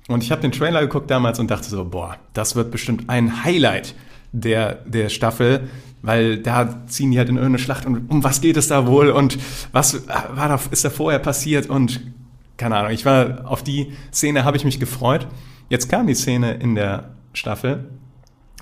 Und 0.09 0.23
ich 0.23 0.31
habe 0.31 0.43
den 0.43 0.53
Trailer 0.53 0.81
geguckt 0.83 1.11
damals 1.11 1.39
und 1.41 1.51
dachte 1.51 1.69
so, 1.69 1.85
boah, 1.85 2.17
das 2.33 2.55
wird 2.57 2.71
bestimmt 2.71 3.09
ein 3.09 3.45
Highlight 3.45 3.95
der, 4.33 4.75
der 4.87 5.09
Staffel, 5.09 5.69
weil 6.03 6.39
da 6.39 6.87
ziehen 6.87 7.11
die 7.11 7.19
halt 7.19 7.29
in 7.29 7.37
irgendeine 7.37 7.59
Schlacht 7.59 7.87
und 7.87 8.11
um 8.11 8.25
was 8.25 8.41
geht 8.41 8.57
es 8.57 8.69
da 8.69 8.87
wohl 8.87 9.11
und 9.11 9.39
was 9.73 10.07
war 10.09 10.49
da, 10.49 10.61
ist 10.71 10.85
da 10.85 10.91
vorher 10.91 11.19
passiert 11.19 11.69
und 11.69 12.01
keine 12.57 12.77
Ahnung, 12.77 12.93
ich 12.93 13.05
war 13.07 13.51
auf 13.51 13.63
die 13.63 13.93
Szene 14.13 14.45
habe 14.45 14.57
ich 14.57 14.65
mich 14.65 14.79
gefreut. 14.79 15.27
Jetzt 15.69 15.89
kam 15.89 16.07
die 16.07 16.15
Szene 16.15 16.55
in 16.55 16.75
der 16.75 17.11
Staffel 17.33 17.89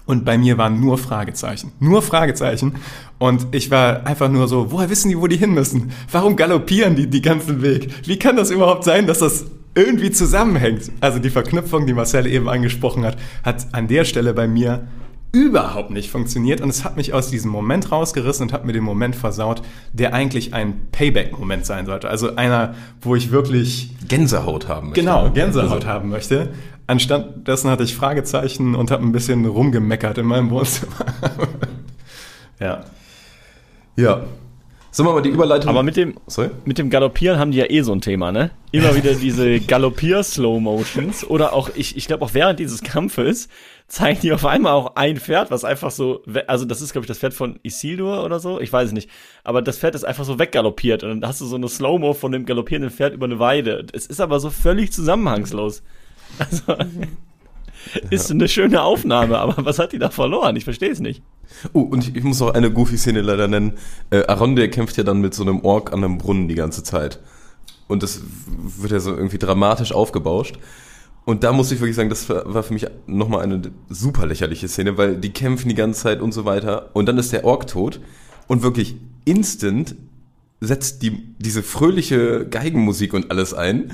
und 0.08 0.24
bei 0.24 0.38
mir 0.38 0.56
waren 0.56 0.80
nur 0.80 0.96
Fragezeichen. 0.98 1.72
Nur 1.80 2.00
Fragezeichen. 2.00 2.76
Und 3.18 3.48
ich 3.50 3.70
war 3.70 4.06
einfach 4.06 4.30
nur 4.30 4.48
so, 4.48 4.72
woher 4.72 4.88
wissen 4.88 5.10
die, 5.10 5.20
wo 5.20 5.26
die 5.26 5.36
hin 5.36 5.52
müssen? 5.52 5.90
Warum 6.10 6.36
galoppieren 6.36 6.96
die 6.96 7.08
die 7.08 7.20
ganzen 7.20 7.60
Weg? 7.60 7.90
Wie 8.06 8.18
kann 8.18 8.36
das 8.36 8.50
überhaupt 8.50 8.84
sein, 8.84 9.06
dass 9.06 9.18
das 9.18 9.44
irgendwie 9.74 10.10
zusammenhängt? 10.10 10.90
Also 11.00 11.18
die 11.18 11.28
Verknüpfung, 11.28 11.86
die 11.86 11.92
Marcel 11.92 12.26
eben 12.26 12.48
angesprochen 12.48 13.04
hat, 13.04 13.18
hat 13.42 13.66
an 13.72 13.86
der 13.86 14.04
Stelle 14.04 14.32
bei 14.32 14.48
mir 14.48 14.88
überhaupt 15.32 15.90
nicht 15.90 16.10
funktioniert 16.10 16.60
und 16.60 16.70
es 16.70 16.84
hat 16.84 16.96
mich 16.96 17.12
aus 17.12 17.30
diesem 17.30 17.50
Moment 17.50 17.92
rausgerissen 17.92 18.44
und 18.46 18.52
hat 18.52 18.64
mir 18.64 18.72
den 18.72 18.82
Moment 18.84 19.14
versaut, 19.14 19.62
der 19.92 20.14
eigentlich 20.14 20.54
ein 20.54 20.88
Payback-Moment 20.90 21.66
sein 21.66 21.86
sollte. 21.86 22.08
Also 22.08 22.36
einer, 22.36 22.74
wo 23.02 23.14
ich 23.14 23.30
wirklich 23.30 23.90
Gänsehaut 24.06 24.68
haben 24.68 24.88
möchte. 24.88 25.00
Genau, 25.02 25.30
Gänsehaut 25.30 25.72
Also, 25.72 25.86
haben 25.86 26.08
möchte. 26.08 26.50
Anstatt 26.86 27.46
dessen 27.46 27.70
hatte 27.70 27.82
ich 27.82 27.94
Fragezeichen 27.94 28.74
und 28.74 28.90
habe 28.90 29.04
ein 29.04 29.12
bisschen 29.12 29.44
rumgemeckert 29.44 30.16
in 30.16 30.26
meinem 30.26 30.50
Wohnzimmer. 30.50 30.92
ja. 32.60 32.84
Ja. 33.96 34.22
Sollen 34.90 35.10
wir 35.10 35.12
mal 35.12 35.22
die 35.22 35.28
Überleitung... 35.28 35.68
Aber 35.68 35.82
mit 35.82 35.96
dem, 35.96 36.14
Sorry? 36.26 36.48
mit 36.64 36.78
dem 36.78 36.88
Galoppieren 36.88 37.38
haben 37.38 37.50
die 37.50 37.58
ja 37.58 37.66
eh 37.68 37.82
so 37.82 37.92
ein 37.92 38.00
Thema, 38.00 38.32
ne? 38.32 38.50
Immer 38.72 38.96
wieder 38.96 39.14
diese 39.14 39.60
Galoppier-Slow-Motions 39.66 41.24
oder 41.24 41.52
auch, 41.52 41.68
ich, 41.74 41.96
ich 41.98 42.06
glaube 42.06 42.24
auch 42.24 42.32
während 42.32 42.58
dieses 42.58 42.80
Kampfes 42.82 43.48
zeigen 43.88 44.20
die 44.20 44.32
auf 44.32 44.44
einmal 44.44 44.72
auch 44.72 44.96
ein 44.96 45.16
Pferd, 45.16 45.50
was 45.50 45.64
einfach 45.64 45.90
so, 45.90 46.22
also 46.46 46.64
das 46.66 46.82
ist 46.82 46.92
glaube 46.92 47.04
ich 47.04 47.08
das 47.08 47.18
Pferd 47.18 47.34
von 47.34 47.58
Isildur 47.62 48.22
oder 48.22 48.38
so, 48.38 48.60
ich 48.60 48.72
weiß 48.72 48.88
es 48.88 48.92
nicht, 48.92 49.10
aber 49.44 49.62
das 49.62 49.78
Pferd 49.78 49.94
ist 49.94 50.04
einfach 50.04 50.24
so 50.24 50.38
weggaloppiert 50.38 51.02
und 51.02 51.20
dann 51.20 51.28
hast 51.28 51.40
du 51.40 51.46
so 51.46 51.56
eine 51.56 51.68
Slow-Mo 51.68 52.12
von 52.12 52.30
dem 52.30 52.44
galoppierenden 52.44 52.90
Pferd 52.90 53.14
über 53.14 53.24
eine 53.24 53.38
Weide. 53.38 53.86
Es 53.92 54.06
ist 54.06 54.20
aber 54.20 54.40
so 54.40 54.50
völlig 54.50 54.92
zusammenhangslos. 54.92 55.82
Also, 56.38 56.76
ist 58.10 58.30
eine 58.30 58.48
schöne 58.48 58.82
Aufnahme, 58.82 59.38
aber 59.38 59.64
was 59.64 59.78
hat 59.78 59.92
die 59.92 59.98
da 59.98 60.10
verloren? 60.10 60.56
Ich 60.56 60.64
verstehe 60.64 60.90
es 60.90 61.00
nicht. 61.00 61.22
Oh, 61.72 61.80
und 61.80 62.06
ich, 62.06 62.16
ich 62.16 62.22
muss 62.22 62.40
noch 62.40 62.54
eine 62.54 62.70
Goofy-Szene 62.70 63.20
leider 63.20 63.48
nennen. 63.48 63.74
Äh, 64.10 64.26
Aronde 64.26 64.68
kämpft 64.68 64.96
ja 64.96 65.04
dann 65.04 65.20
mit 65.20 65.34
so 65.34 65.42
einem 65.42 65.60
Ork 65.64 65.92
an 65.92 66.04
einem 66.04 66.18
Brunnen 66.18 66.48
die 66.48 66.54
ganze 66.54 66.82
Zeit. 66.82 67.20
Und 67.86 68.02
das 68.02 68.22
wird 68.26 68.92
ja 68.92 69.00
so 69.00 69.14
irgendwie 69.14 69.38
dramatisch 69.38 69.92
aufgebauscht. 69.92 70.58
Und 71.28 71.44
da 71.44 71.52
muss 71.52 71.70
ich 71.70 71.78
wirklich 71.78 71.94
sagen, 71.94 72.08
das 72.08 72.30
war 72.30 72.62
für 72.62 72.72
mich 72.72 72.86
nochmal 73.06 73.42
eine 73.42 73.60
super 73.90 74.24
lächerliche 74.24 74.66
Szene, 74.66 74.96
weil 74.96 75.18
die 75.18 75.28
kämpfen 75.28 75.68
die 75.68 75.74
ganze 75.74 76.00
Zeit 76.00 76.22
und 76.22 76.32
so 76.32 76.46
weiter. 76.46 76.88
Und 76.94 77.04
dann 77.04 77.18
ist 77.18 77.34
der 77.34 77.44
Ork 77.44 77.66
tot. 77.66 78.00
Und 78.46 78.62
wirklich 78.62 78.96
instant 79.26 79.94
setzt 80.62 81.02
die, 81.02 81.34
diese 81.36 81.62
fröhliche 81.62 82.46
Geigenmusik 82.48 83.12
und 83.12 83.30
alles 83.30 83.52
ein. 83.52 83.92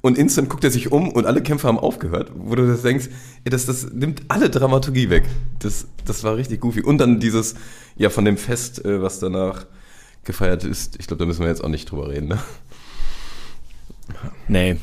Und 0.00 0.16
instant 0.16 0.48
guckt 0.48 0.62
er 0.62 0.70
sich 0.70 0.92
um 0.92 1.08
und 1.08 1.26
alle 1.26 1.42
Kämpfer 1.42 1.66
haben 1.66 1.80
aufgehört, 1.80 2.30
wo 2.36 2.54
du 2.54 2.68
das 2.68 2.82
denkst, 2.82 3.08
ey, 3.42 3.50
das, 3.50 3.66
das 3.66 3.90
nimmt 3.92 4.22
alle 4.28 4.48
Dramaturgie 4.48 5.10
weg. 5.10 5.24
Das, 5.58 5.88
das 6.04 6.22
war 6.22 6.36
richtig 6.36 6.60
goofy. 6.60 6.82
Und 6.82 6.98
dann 6.98 7.18
dieses, 7.18 7.56
ja, 7.96 8.10
von 8.10 8.24
dem 8.24 8.36
Fest, 8.36 8.84
äh, 8.84 9.02
was 9.02 9.18
danach 9.18 9.66
gefeiert 10.22 10.62
ist, 10.62 11.00
ich 11.00 11.08
glaube, 11.08 11.18
da 11.18 11.26
müssen 11.26 11.40
wir 11.40 11.48
jetzt 11.48 11.64
auch 11.64 11.68
nicht 11.68 11.90
drüber 11.90 12.10
reden, 12.10 12.28
ne? 12.28 12.38
Nee. 14.46 14.76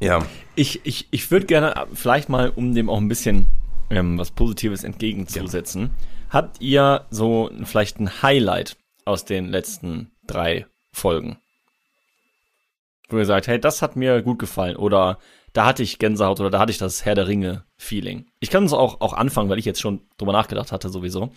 Ja. 0.00 0.24
Ich, 0.54 0.80
ich, 0.84 1.08
ich 1.10 1.30
würde 1.30 1.46
gerne 1.46 1.86
vielleicht 1.92 2.28
mal, 2.28 2.50
um 2.50 2.74
dem 2.74 2.88
auch 2.88 2.98
ein 2.98 3.08
bisschen 3.08 3.48
ähm, 3.90 4.18
was 4.18 4.30
Positives 4.30 4.84
entgegenzusetzen. 4.84 5.90
Habt 6.30 6.60
ihr 6.60 7.06
so 7.10 7.50
vielleicht 7.64 7.98
ein 7.98 8.22
Highlight 8.22 8.76
aus 9.04 9.24
den 9.24 9.48
letzten 9.48 10.12
drei 10.26 10.66
Folgen? 10.92 11.38
Wo 13.08 13.18
ihr 13.18 13.24
sagt, 13.24 13.46
hey, 13.46 13.58
das 13.58 13.80
hat 13.80 13.96
mir 13.96 14.22
gut 14.22 14.38
gefallen 14.38 14.76
oder 14.76 15.18
da 15.54 15.64
hatte 15.64 15.82
ich 15.82 15.98
Gänsehaut 15.98 16.40
oder 16.40 16.50
da 16.50 16.58
hatte 16.58 16.72
ich 16.72 16.78
das 16.78 17.04
Herr 17.04 17.14
der 17.14 17.26
Ringe 17.26 17.64
Feeling. 17.76 18.26
Ich 18.38 18.50
kann 18.50 18.64
es 18.64 18.72
auch, 18.72 19.00
auch 19.00 19.14
anfangen, 19.14 19.48
weil 19.48 19.58
ich 19.58 19.64
jetzt 19.64 19.80
schon 19.80 20.02
drüber 20.18 20.32
nachgedacht 20.32 20.72
hatte 20.72 20.90
sowieso. 20.90 21.32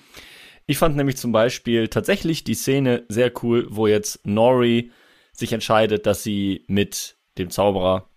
Ich 0.68 0.78
fand 0.78 0.96
nämlich 0.96 1.18
zum 1.18 1.32
Beispiel 1.32 1.88
tatsächlich 1.88 2.44
die 2.44 2.54
Szene 2.54 3.06
sehr 3.08 3.32
cool, 3.42 3.68
wo 3.70 3.88
jetzt 3.88 4.26
Nori 4.26 4.92
sich 5.32 5.54
entscheidet, 5.54 6.06
dass 6.06 6.24
sie 6.24 6.66
mit 6.68 7.16
dem 7.38 7.50
Zauberer, 7.50 8.10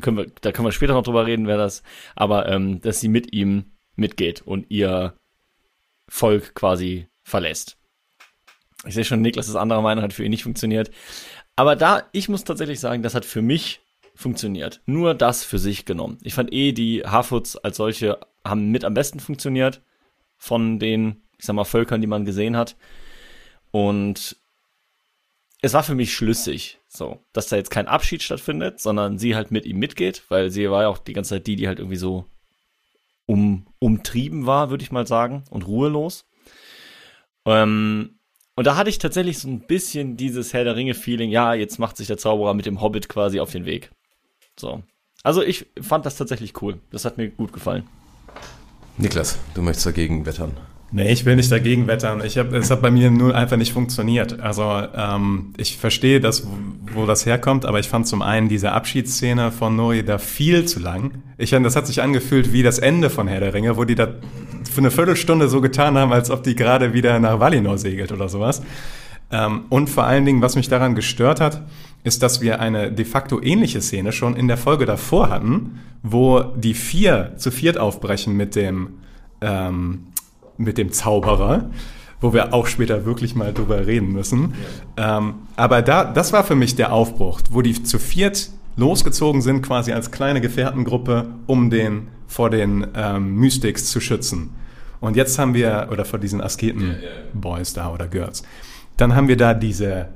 können 0.00 0.16
wir, 0.16 0.26
da 0.40 0.52
können 0.52 0.66
wir 0.66 0.72
später 0.72 0.94
noch 0.94 1.02
drüber 1.02 1.26
reden, 1.26 1.46
wer 1.46 1.56
das, 1.56 1.82
aber 2.14 2.48
ähm, 2.48 2.80
dass 2.80 3.00
sie 3.00 3.08
mit 3.08 3.32
ihm 3.32 3.72
mitgeht 3.94 4.42
und 4.42 4.70
ihr 4.70 5.14
Volk 6.08 6.54
quasi 6.54 7.08
verlässt. 7.22 7.76
Ich 8.84 8.94
sehe 8.94 9.04
schon, 9.04 9.20
Niklas 9.20 9.48
ist 9.48 9.56
anderer 9.56 9.82
Meinung, 9.82 10.02
hat 10.02 10.12
für 10.12 10.24
ihn 10.24 10.30
nicht 10.30 10.42
funktioniert. 10.42 10.90
Aber 11.54 11.76
da, 11.76 12.08
ich 12.12 12.28
muss 12.28 12.44
tatsächlich 12.44 12.80
sagen, 12.80 13.02
das 13.02 13.14
hat 13.14 13.24
für 13.24 13.42
mich 13.42 13.80
funktioniert. 14.14 14.80
Nur 14.86 15.14
das 15.14 15.44
für 15.44 15.58
sich 15.58 15.84
genommen. 15.84 16.18
Ich 16.22 16.34
fand 16.34 16.52
eh, 16.52 16.72
die 16.72 17.02
Harfoots 17.02 17.56
als 17.56 17.76
solche 17.76 18.18
haben 18.44 18.70
mit 18.70 18.84
am 18.84 18.94
besten 18.94 19.20
funktioniert 19.20 19.82
von 20.36 20.78
den, 20.78 21.22
ich 21.38 21.46
sag 21.46 21.54
mal, 21.54 21.64
Völkern, 21.64 22.00
die 22.00 22.06
man 22.06 22.24
gesehen 22.24 22.56
hat. 22.56 22.76
Und 23.70 24.36
es 25.62 25.72
war 25.72 25.84
für 25.84 25.94
mich 25.94 26.12
schlüssig, 26.12 26.80
so, 26.88 27.24
dass 27.32 27.46
da 27.46 27.56
jetzt 27.56 27.70
kein 27.70 27.86
Abschied 27.86 28.22
stattfindet, 28.22 28.80
sondern 28.80 29.18
sie 29.18 29.36
halt 29.36 29.52
mit 29.52 29.64
ihm 29.64 29.78
mitgeht, 29.78 30.24
weil 30.28 30.50
sie 30.50 30.68
war 30.68 30.82
ja 30.82 30.88
auch 30.88 30.98
die 30.98 31.12
ganze 31.12 31.30
Zeit 31.30 31.46
die, 31.46 31.56
die 31.56 31.68
halt 31.68 31.78
irgendwie 31.78 31.96
so 31.96 32.26
um, 33.26 33.66
umtrieben 33.78 34.44
war, 34.44 34.70
würde 34.70 34.82
ich 34.82 34.90
mal 34.90 35.06
sagen, 35.06 35.44
und 35.50 35.66
ruhelos. 35.66 36.26
Ähm, 37.46 38.18
und 38.56 38.66
da 38.66 38.76
hatte 38.76 38.90
ich 38.90 38.98
tatsächlich 38.98 39.38
so 39.38 39.48
ein 39.48 39.60
bisschen 39.60 40.16
dieses 40.16 40.52
Herr 40.52 40.64
der 40.64 40.74
Ringe-Feeling, 40.74 41.30
ja, 41.30 41.54
jetzt 41.54 41.78
macht 41.78 41.96
sich 41.96 42.08
der 42.08 42.18
Zauberer 42.18 42.54
mit 42.54 42.66
dem 42.66 42.80
Hobbit 42.80 43.08
quasi 43.08 43.38
auf 43.38 43.52
den 43.52 43.64
Weg. 43.64 43.92
So. 44.58 44.82
Also 45.22 45.42
ich 45.42 45.66
fand 45.80 46.04
das 46.04 46.16
tatsächlich 46.16 46.60
cool. 46.60 46.80
Das 46.90 47.04
hat 47.04 47.16
mir 47.16 47.30
gut 47.30 47.52
gefallen. 47.52 47.88
Niklas, 48.98 49.38
du 49.54 49.62
möchtest 49.62 49.86
dagegen 49.86 50.26
wettern. 50.26 50.56
Nee, 50.94 51.10
ich 51.10 51.24
will 51.24 51.36
nicht 51.36 51.50
dagegen 51.50 51.86
wettern. 51.86 52.22
Ich 52.22 52.36
hab, 52.36 52.52
es 52.52 52.70
hat 52.70 52.82
bei 52.82 52.90
mir 52.90 53.10
nur 53.10 53.34
einfach 53.34 53.56
nicht 53.56 53.72
funktioniert. 53.72 54.40
Also 54.40 54.82
ähm, 54.94 55.54
ich 55.56 55.78
verstehe 55.78 56.20
das, 56.20 56.46
wo 56.92 57.06
das 57.06 57.24
herkommt, 57.24 57.64
aber 57.64 57.80
ich 57.80 57.88
fand 57.88 58.06
zum 58.06 58.20
einen 58.20 58.50
diese 58.50 58.72
Abschiedsszene 58.72 59.52
von 59.52 59.74
Nori 59.74 60.04
da 60.04 60.18
viel 60.18 60.66
zu 60.66 60.80
lang. 60.80 61.12
Ich 61.38 61.50
das 61.50 61.76
hat 61.76 61.86
sich 61.86 62.02
angefühlt 62.02 62.52
wie 62.52 62.62
das 62.62 62.78
Ende 62.78 63.08
von 63.08 63.26
Herr 63.26 63.40
der 63.40 63.54
Ringe, 63.54 63.78
wo 63.78 63.84
die 63.84 63.94
da 63.94 64.08
für 64.70 64.78
eine 64.78 64.90
Viertelstunde 64.90 65.48
so 65.48 65.62
getan 65.62 65.96
haben, 65.96 66.12
als 66.12 66.30
ob 66.30 66.42
die 66.42 66.54
gerade 66.54 66.92
wieder 66.92 67.18
nach 67.18 67.40
Valinor 67.40 67.78
segelt 67.78 68.12
oder 68.12 68.28
sowas. 68.28 68.62
Ähm, 69.30 69.62
und 69.70 69.88
vor 69.88 70.04
allen 70.04 70.26
Dingen, 70.26 70.42
was 70.42 70.56
mich 70.56 70.68
daran 70.68 70.94
gestört 70.94 71.40
hat, 71.40 71.62
ist, 72.04 72.22
dass 72.22 72.42
wir 72.42 72.60
eine 72.60 72.92
de 72.92 73.06
facto 73.06 73.40
ähnliche 73.40 73.80
Szene 73.80 74.12
schon 74.12 74.36
in 74.36 74.46
der 74.46 74.58
Folge 74.58 74.84
davor 74.84 75.30
hatten, 75.30 75.80
wo 76.02 76.40
die 76.40 76.74
vier 76.74 77.32
zu 77.38 77.50
viert 77.50 77.78
aufbrechen 77.78 78.36
mit 78.36 78.56
dem 78.56 78.88
ähm, 79.40 80.08
mit 80.62 80.78
dem 80.78 80.92
Zauberer, 80.92 81.70
wo 82.20 82.32
wir 82.32 82.54
auch 82.54 82.66
später 82.66 83.04
wirklich 83.04 83.34
mal 83.34 83.52
drüber 83.52 83.86
reden 83.86 84.12
müssen. 84.12 84.54
Ja. 84.96 85.18
Ähm, 85.18 85.34
aber 85.56 85.82
da, 85.82 86.04
das 86.04 86.32
war 86.32 86.44
für 86.44 86.54
mich 86.54 86.76
der 86.76 86.92
Aufbruch, 86.92 87.40
wo 87.50 87.62
die 87.62 87.82
zu 87.82 87.98
viert 87.98 88.50
losgezogen 88.76 89.42
sind, 89.42 89.62
quasi 89.62 89.92
als 89.92 90.10
kleine 90.10 90.40
Gefährtengruppe, 90.40 91.26
um 91.46 91.70
den 91.70 92.08
vor 92.26 92.48
den 92.48 92.86
ähm, 92.94 93.34
Mystics 93.36 93.86
zu 93.86 94.00
schützen. 94.00 94.50
Und 95.00 95.16
jetzt 95.16 95.38
haben 95.38 95.52
wir, 95.52 95.88
oder 95.90 96.04
vor 96.04 96.18
diesen 96.18 96.40
Asketen-Boys 96.40 97.74
da 97.74 97.92
oder 97.92 98.06
Girls, 98.06 98.42
dann 98.96 99.14
haben 99.14 99.28
wir 99.28 99.36
da 99.36 99.52
diese 99.52 100.08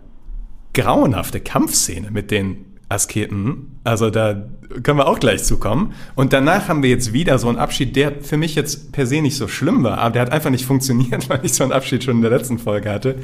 grauenhafte 0.72 1.40
Kampfszene 1.40 2.11
mit 2.11 2.30
den 2.30 2.75
Asketen. 2.88 3.81
Also 3.85 4.11
da 4.11 4.49
können 4.83 4.99
wir 4.99 5.09
auch 5.09 5.18
gleich 5.18 5.44
zukommen. 5.44 5.94
Und 6.14 6.33
danach 6.33 6.68
haben 6.68 6.83
wir 6.83 6.90
jetzt 6.90 7.12
wieder 7.12 7.38
so 7.38 7.49
einen 7.49 7.59
Abschied, 7.59 7.96
der 7.96 8.22
für 8.22 8.37
mich 8.37 8.55
jetzt 8.55 8.92
per 8.92 9.07
se 9.07 9.20
nicht 9.20 9.37
so 9.37 9.49
schlimm 9.49 9.83
war, 9.83 9.99
aber 9.99 10.11
der 10.12 10.22
hat 10.22 10.33
einfach 10.33 10.51
nicht 10.51 10.64
funktioniert, 10.66 11.29
weil 11.29 11.44
ich 11.44 11.55
so 11.55 11.64
einen 11.64 11.72
Abschied 11.72 12.05
schon 12.05 12.16
in 12.16 12.22
der 12.22 12.31
letzten 12.31 12.59
Folge 12.59 12.90
hatte. 12.90 13.16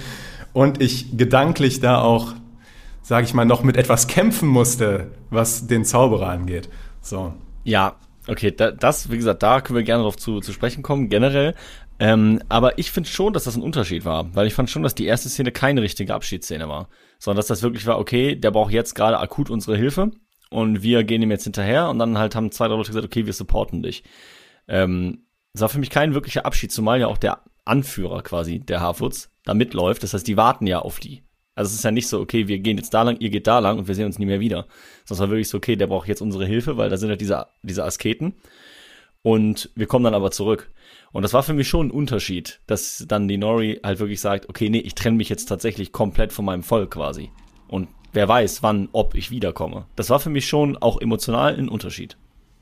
Und 0.52 0.82
ich 0.82 1.16
gedanklich 1.16 1.80
da 1.80 2.00
auch, 2.00 2.34
sage 3.02 3.24
ich 3.24 3.34
mal, 3.34 3.44
noch 3.44 3.62
mit 3.62 3.76
etwas 3.76 4.06
kämpfen 4.06 4.48
musste, 4.48 5.12
was 5.30 5.66
den 5.66 5.84
Zauberer 5.84 6.28
angeht. 6.28 6.68
So. 7.00 7.32
Ja, 7.64 7.96
okay, 8.26 8.50
da, 8.50 8.70
das, 8.70 9.10
wie 9.10 9.16
gesagt, 9.16 9.42
da 9.42 9.60
können 9.60 9.76
wir 9.76 9.84
gerne 9.84 10.00
darauf 10.00 10.16
zu, 10.16 10.40
zu 10.40 10.52
sprechen 10.52 10.82
kommen, 10.82 11.08
generell. 11.08 11.54
Ähm, 11.98 12.40
aber 12.48 12.78
ich 12.78 12.90
finde 12.90 13.08
schon, 13.08 13.32
dass 13.32 13.44
das 13.44 13.56
ein 13.56 13.62
Unterschied 13.62 14.04
war, 14.04 14.34
weil 14.34 14.46
ich 14.46 14.54
fand 14.54 14.68
schon, 14.68 14.82
dass 14.82 14.94
die 14.94 15.06
erste 15.06 15.28
Szene 15.28 15.52
keine 15.52 15.82
richtige 15.82 16.14
Abschiedsszene 16.14 16.68
war, 16.68 16.88
sondern 17.22 17.36
dass 17.36 17.46
das 17.46 17.62
wirklich 17.62 17.86
war, 17.86 18.00
okay, 18.00 18.34
der 18.34 18.50
braucht 18.50 18.72
jetzt 18.72 18.94
gerade 18.94 19.20
akut 19.20 19.48
unsere 19.48 19.76
Hilfe 19.76 20.10
und 20.50 20.82
wir 20.82 21.04
gehen 21.04 21.22
ihm 21.22 21.30
jetzt 21.30 21.44
hinterher 21.44 21.88
und 21.88 22.00
dann 22.00 22.18
halt 22.18 22.34
haben 22.34 22.50
zwei, 22.50 22.66
drei 22.66 22.74
Leute 22.74 22.88
gesagt, 22.88 23.06
okay, 23.06 23.26
wir 23.26 23.32
supporten 23.32 23.80
dich. 23.80 24.02
Ähm, 24.66 25.22
das 25.52 25.60
war 25.60 25.68
für 25.68 25.78
mich 25.78 25.90
kein 25.90 26.14
wirklicher 26.14 26.44
Abschied, 26.44 26.72
zumal 26.72 26.98
ja 26.98 27.06
auch 27.06 27.18
der 27.18 27.44
Anführer 27.64 28.22
quasi 28.22 28.58
der 28.58 28.80
Harfoots 28.80 29.30
da 29.44 29.54
mitläuft. 29.54 30.02
Das 30.02 30.14
heißt, 30.14 30.26
die 30.26 30.36
warten 30.36 30.66
ja 30.66 30.80
auf 30.80 30.98
die. 30.98 31.22
Also 31.54 31.68
es 31.68 31.76
ist 31.76 31.84
ja 31.84 31.92
nicht 31.92 32.08
so, 32.08 32.18
okay, 32.18 32.48
wir 32.48 32.58
gehen 32.58 32.76
jetzt 32.76 32.92
da 32.92 33.02
lang, 33.02 33.20
ihr 33.20 33.30
geht 33.30 33.46
da 33.46 33.60
lang 33.60 33.78
und 33.78 33.86
wir 33.86 33.94
sehen 33.94 34.06
uns 34.06 34.18
nie 34.18 34.26
mehr 34.26 34.40
wieder. 34.40 34.66
Sondern 35.04 35.12
es 35.12 35.20
war 35.20 35.30
wirklich 35.30 35.48
so, 35.48 35.58
okay, 35.58 35.76
der 35.76 35.86
braucht 35.86 36.08
jetzt 36.08 36.22
unsere 36.22 36.44
Hilfe, 36.44 36.76
weil 36.76 36.90
da 36.90 36.96
sind 36.96 37.08
halt 37.08 37.20
diese, 37.20 37.46
diese 37.62 37.84
Asketen. 37.84 38.34
Und 39.22 39.70
wir 39.76 39.86
kommen 39.86 40.04
dann 40.04 40.14
aber 40.14 40.32
zurück. 40.32 40.72
Und 41.12 41.22
das 41.22 41.34
war 41.34 41.42
für 41.42 41.52
mich 41.52 41.68
schon 41.68 41.88
ein 41.88 41.90
Unterschied, 41.90 42.60
dass 42.66 43.04
dann 43.06 43.28
die 43.28 43.36
Nori 43.36 43.80
halt 43.84 43.98
wirklich 43.98 44.20
sagt, 44.20 44.48
okay, 44.48 44.70
nee, 44.70 44.78
ich 44.78 44.94
trenne 44.94 45.16
mich 45.16 45.28
jetzt 45.28 45.46
tatsächlich 45.46 45.92
komplett 45.92 46.32
von 46.32 46.44
meinem 46.44 46.62
Volk 46.62 46.92
quasi. 46.92 47.30
Und 47.68 47.88
wer 48.12 48.28
weiß, 48.28 48.62
wann, 48.62 48.88
ob 48.92 49.14
ich 49.14 49.30
wiederkomme. 49.30 49.86
Das 49.94 50.10
war 50.10 50.20
für 50.20 50.30
mich 50.30 50.46
schon 50.48 50.76
auch 50.78 51.00
emotional 51.00 51.54
ein 51.54 51.68
Unterschied, 51.68 52.16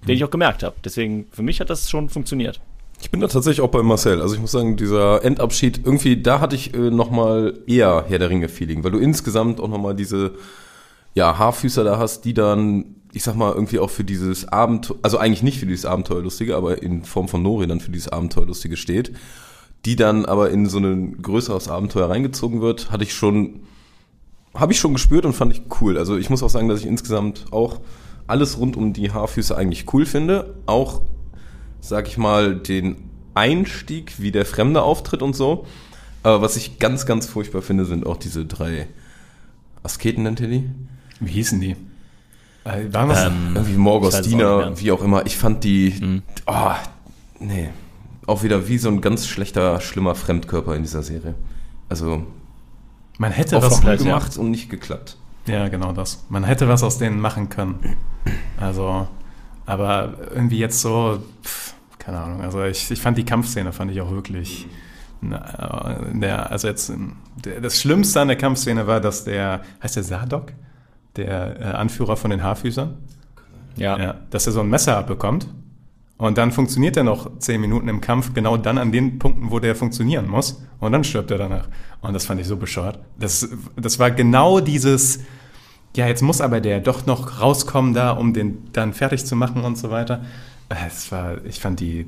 den 0.06 0.16
ich 0.16 0.24
auch 0.24 0.30
gemerkt 0.30 0.62
habe. 0.62 0.76
Deswegen, 0.84 1.26
für 1.30 1.42
mich 1.42 1.60
hat 1.60 1.70
das 1.70 1.88
schon 1.88 2.08
funktioniert. 2.08 2.60
Ich 3.00 3.10
bin 3.10 3.20
da 3.20 3.28
tatsächlich 3.28 3.62
auch 3.62 3.70
bei 3.70 3.82
Marcel. 3.82 4.20
Also 4.20 4.34
ich 4.34 4.40
muss 4.40 4.52
sagen, 4.52 4.76
dieser 4.76 5.24
Endabschied, 5.24 5.80
irgendwie, 5.84 6.20
da 6.20 6.40
hatte 6.40 6.56
ich 6.56 6.74
äh, 6.74 6.90
nochmal 6.90 7.60
eher 7.66 8.04
Herr 8.08 8.18
der 8.18 8.30
Ringe-Feeling, 8.30 8.84
weil 8.84 8.90
du 8.90 8.98
insgesamt 8.98 9.60
auch 9.60 9.68
nochmal 9.68 9.94
diese, 9.94 10.34
ja, 11.14 11.38
Haarfüßer 11.38 11.84
da 11.84 11.98
hast, 11.98 12.24
die 12.24 12.34
dann 12.34 12.96
ich 13.12 13.22
sag 13.22 13.34
mal, 13.34 13.52
irgendwie 13.52 13.78
auch 13.78 13.90
für 13.90 14.04
dieses 14.04 14.46
Abenteuer, 14.48 14.98
also 15.02 15.18
eigentlich 15.18 15.42
nicht 15.42 15.58
für 15.58 15.66
dieses 15.66 15.84
Abenteuerlustige, 15.84 16.56
aber 16.56 16.82
in 16.82 17.04
Form 17.04 17.28
von 17.28 17.42
Nori 17.42 17.66
dann 17.66 17.80
für 17.80 17.90
dieses 17.90 18.08
Abenteuerlustige 18.08 18.76
steht, 18.76 19.12
die 19.84 19.96
dann 19.96 20.26
aber 20.26 20.50
in 20.50 20.66
so 20.66 20.78
ein 20.78 21.20
größeres 21.20 21.68
Abenteuer 21.68 22.08
reingezogen 22.08 22.60
wird, 22.60 22.90
hatte 22.90 23.04
ich 23.04 23.14
schon, 23.14 23.60
habe 24.54 24.72
ich 24.72 24.78
schon 24.78 24.92
gespürt 24.92 25.24
und 25.24 25.32
fand 25.32 25.52
ich 25.52 25.62
cool. 25.80 25.98
Also 25.98 26.16
ich 26.16 26.30
muss 26.30 26.42
auch 26.42 26.50
sagen, 26.50 26.68
dass 26.68 26.80
ich 26.80 26.86
insgesamt 26.86 27.46
auch 27.50 27.80
alles 28.26 28.58
rund 28.58 28.76
um 28.76 28.92
die 28.92 29.10
Haarfüße 29.10 29.56
eigentlich 29.56 29.92
cool 29.92 30.06
finde. 30.06 30.54
Auch, 30.66 31.02
sag 31.80 32.06
ich 32.06 32.16
mal, 32.16 32.54
den 32.54 32.96
Einstieg, 33.34 34.20
wie 34.20 34.30
der 34.30 34.44
Fremde 34.44 34.82
auftritt 34.82 35.22
und 35.22 35.34
so. 35.34 35.66
Aber 36.22 36.42
was 36.42 36.56
ich 36.56 36.78
ganz, 36.78 37.06
ganz 37.06 37.26
furchtbar 37.26 37.62
finde, 37.62 37.86
sind 37.86 38.06
auch 38.06 38.18
diese 38.18 38.44
drei 38.44 38.86
Asketen, 39.82 40.22
nennt 40.22 40.40
ihr 40.40 40.48
die? 40.48 40.70
Wie 41.18 41.32
hießen 41.32 41.60
die? 41.60 41.76
Äh, 42.64 42.82
ähm, 42.84 43.52
irgendwie 43.54 43.76
Morgostina, 43.76 44.78
wie 44.78 44.92
auch 44.92 45.02
immer. 45.02 45.24
Ich 45.26 45.36
fand 45.38 45.64
die, 45.64 45.94
mhm. 46.00 46.22
oh, 46.46 46.72
nee, 47.38 47.70
auch 48.26 48.42
wieder 48.42 48.68
wie 48.68 48.78
so 48.78 48.88
ein 48.88 49.00
ganz 49.00 49.26
schlechter, 49.26 49.80
schlimmer 49.80 50.14
Fremdkörper 50.14 50.74
in 50.76 50.82
dieser 50.82 51.02
Serie. 51.02 51.34
Also, 51.88 52.26
man 53.18 53.32
hätte 53.32 53.60
was 53.60 53.80
gemacht 53.80 54.34
ja. 54.36 54.40
und 54.40 54.50
nicht 54.50 54.70
geklappt. 54.70 55.16
Ja, 55.46 55.68
genau 55.68 55.92
das. 55.92 56.24
Man 56.28 56.44
hätte 56.44 56.68
was 56.68 56.82
aus 56.82 56.98
denen 56.98 57.20
machen 57.20 57.48
können. 57.48 57.96
Also, 58.60 59.08
aber 59.66 60.14
irgendwie 60.34 60.58
jetzt 60.58 60.80
so, 60.80 61.18
pff, 61.42 61.74
keine 61.98 62.18
Ahnung. 62.18 62.40
Also 62.42 62.64
ich, 62.64 62.90
ich 62.90 63.00
fand 63.00 63.16
die 63.18 63.24
Kampfszene 63.24 63.72
fand 63.72 63.90
ich 63.90 64.00
auch 64.00 64.10
wirklich. 64.10 64.66
Na, 65.22 65.98
der, 66.14 66.50
also 66.50 66.66
jetzt 66.66 66.90
der, 67.44 67.60
das 67.60 67.78
Schlimmste 67.78 68.20
an 68.20 68.28
der 68.28 68.36
Kampfszene 68.38 68.86
war, 68.86 69.00
dass 69.00 69.24
der 69.24 69.62
heißt 69.82 69.96
der 69.96 70.02
Sadok, 70.02 70.52
der 71.16 71.60
äh, 71.60 71.64
Anführer 71.64 72.16
von 72.16 72.30
den 72.30 72.42
Haarfüßern. 72.42 72.96
Ja. 73.76 73.98
ja. 73.98 74.14
Dass 74.30 74.46
er 74.46 74.52
so 74.52 74.60
ein 74.60 74.68
Messer 74.68 74.96
abbekommt. 74.96 75.46
Und 76.18 76.36
dann 76.36 76.52
funktioniert 76.52 76.98
er 76.98 77.04
noch 77.04 77.38
zehn 77.38 77.62
Minuten 77.62 77.88
im 77.88 78.02
Kampf, 78.02 78.34
genau 78.34 78.58
dann 78.58 78.76
an 78.76 78.92
den 78.92 79.18
Punkten, 79.18 79.50
wo 79.50 79.58
der 79.58 79.74
funktionieren 79.74 80.28
muss. 80.28 80.62
Und 80.78 80.92
dann 80.92 81.02
stirbt 81.02 81.30
er 81.30 81.38
danach. 81.38 81.66
Und 82.02 82.12
das 82.12 82.26
fand 82.26 82.40
ich 82.40 82.46
so 82.46 82.58
bescheuert. 82.58 82.98
Das, 83.18 83.48
das 83.76 83.98
war 83.98 84.10
genau 84.10 84.60
dieses, 84.60 85.20
ja, 85.96 86.06
jetzt 86.06 86.20
muss 86.20 86.42
aber 86.42 86.60
der 86.60 86.80
doch 86.80 87.06
noch 87.06 87.40
rauskommen 87.40 87.94
da, 87.94 88.10
um 88.10 88.34
den 88.34 88.70
dann 88.72 88.92
fertig 88.92 89.24
zu 89.24 89.34
machen 89.34 89.64
und 89.64 89.78
so 89.78 89.90
weiter. 89.90 90.22
Es 90.68 91.10
war, 91.10 91.42
ich 91.46 91.58
fand 91.58 91.80
die, 91.80 92.06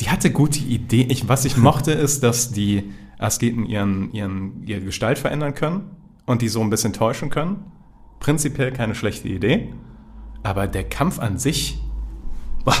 die 0.00 0.08
hatte 0.08 0.30
gute 0.30 0.60
Ideen. 0.60 1.10
Ich, 1.10 1.28
was 1.28 1.44
ich 1.44 1.58
mochte, 1.58 1.92
ist, 1.92 2.22
dass 2.22 2.52
die 2.52 2.90
Asketen 3.18 3.66
ihren, 3.66 4.12
ihren, 4.12 4.66
ihre 4.66 4.80
Gestalt 4.80 5.18
verändern 5.18 5.54
können 5.54 5.90
und 6.24 6.40
die 6.40 6.48
so 6.48 6.62
ein 6.62 6.70
bisschen 6.70 6.94
täuschen 6.94 7.28
können 7.28 7.70
prinzipiell 8.20 8.70
keine 8.70 8.94
schlechte 8.94 9.28
Idee, 9.28 9.68
aber 10.42 10.66
der 10.66 10.84
Kampf 10.84 11.18
an 11.18 11.38
sich, 11.38 11.78
boah, 12.64 12.76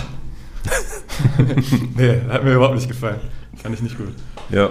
nee, 1.96 2.20
hat 2.28 2.44
mir 2.44 2.54
überhaupt 2.54 2.76
nicht 2.76 2.88
gefallen. 2.88 3.20
Kann 3.62 3.74
ich 3.74 3.82
nicht 3.82 3.96
gut. 3.96 4.14
Ja. 4.50 4.70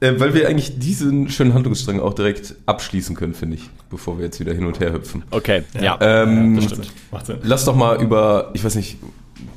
äh, 0.00 0.18
weil 0.18 0.34
wir 0.34 0.48
eigentlich 0.48 0.78
diesen 0.78 1.28
schönen 1.28 1.52
Handlungsstrang 1.52 2.00
auch 2.00 2.14
direkt 2.14 2.54
abschließen 2.66 3.14
können, 3.14 3.34
finde 3.34 3.56
ich, 3.56 3.68
bevor 3.90 4.18
wir 4.18 4.24
jetzt 4.24 4.40
wieder 4.40 4.54
hin 4.54 4.64
und 4.64 4.80
her 4.80 4.92
hüpfen. 4.92 5.24
Okay, 5.30 5.62
ja. 5.80 5.98
Ähm, 6.00 6.56
das 6.56 6.64
stimmt. 6.64 6.92
Macht 7.10 7.26
Sinn. 7.26 7.38
Lass 7.42 7.64
doch 7.64 7.76
mal 7.76 8.00
über, 8.02 8.50
ich 8.54 8.64
weiß 8.64 8.76
nicht, 8.76 8.96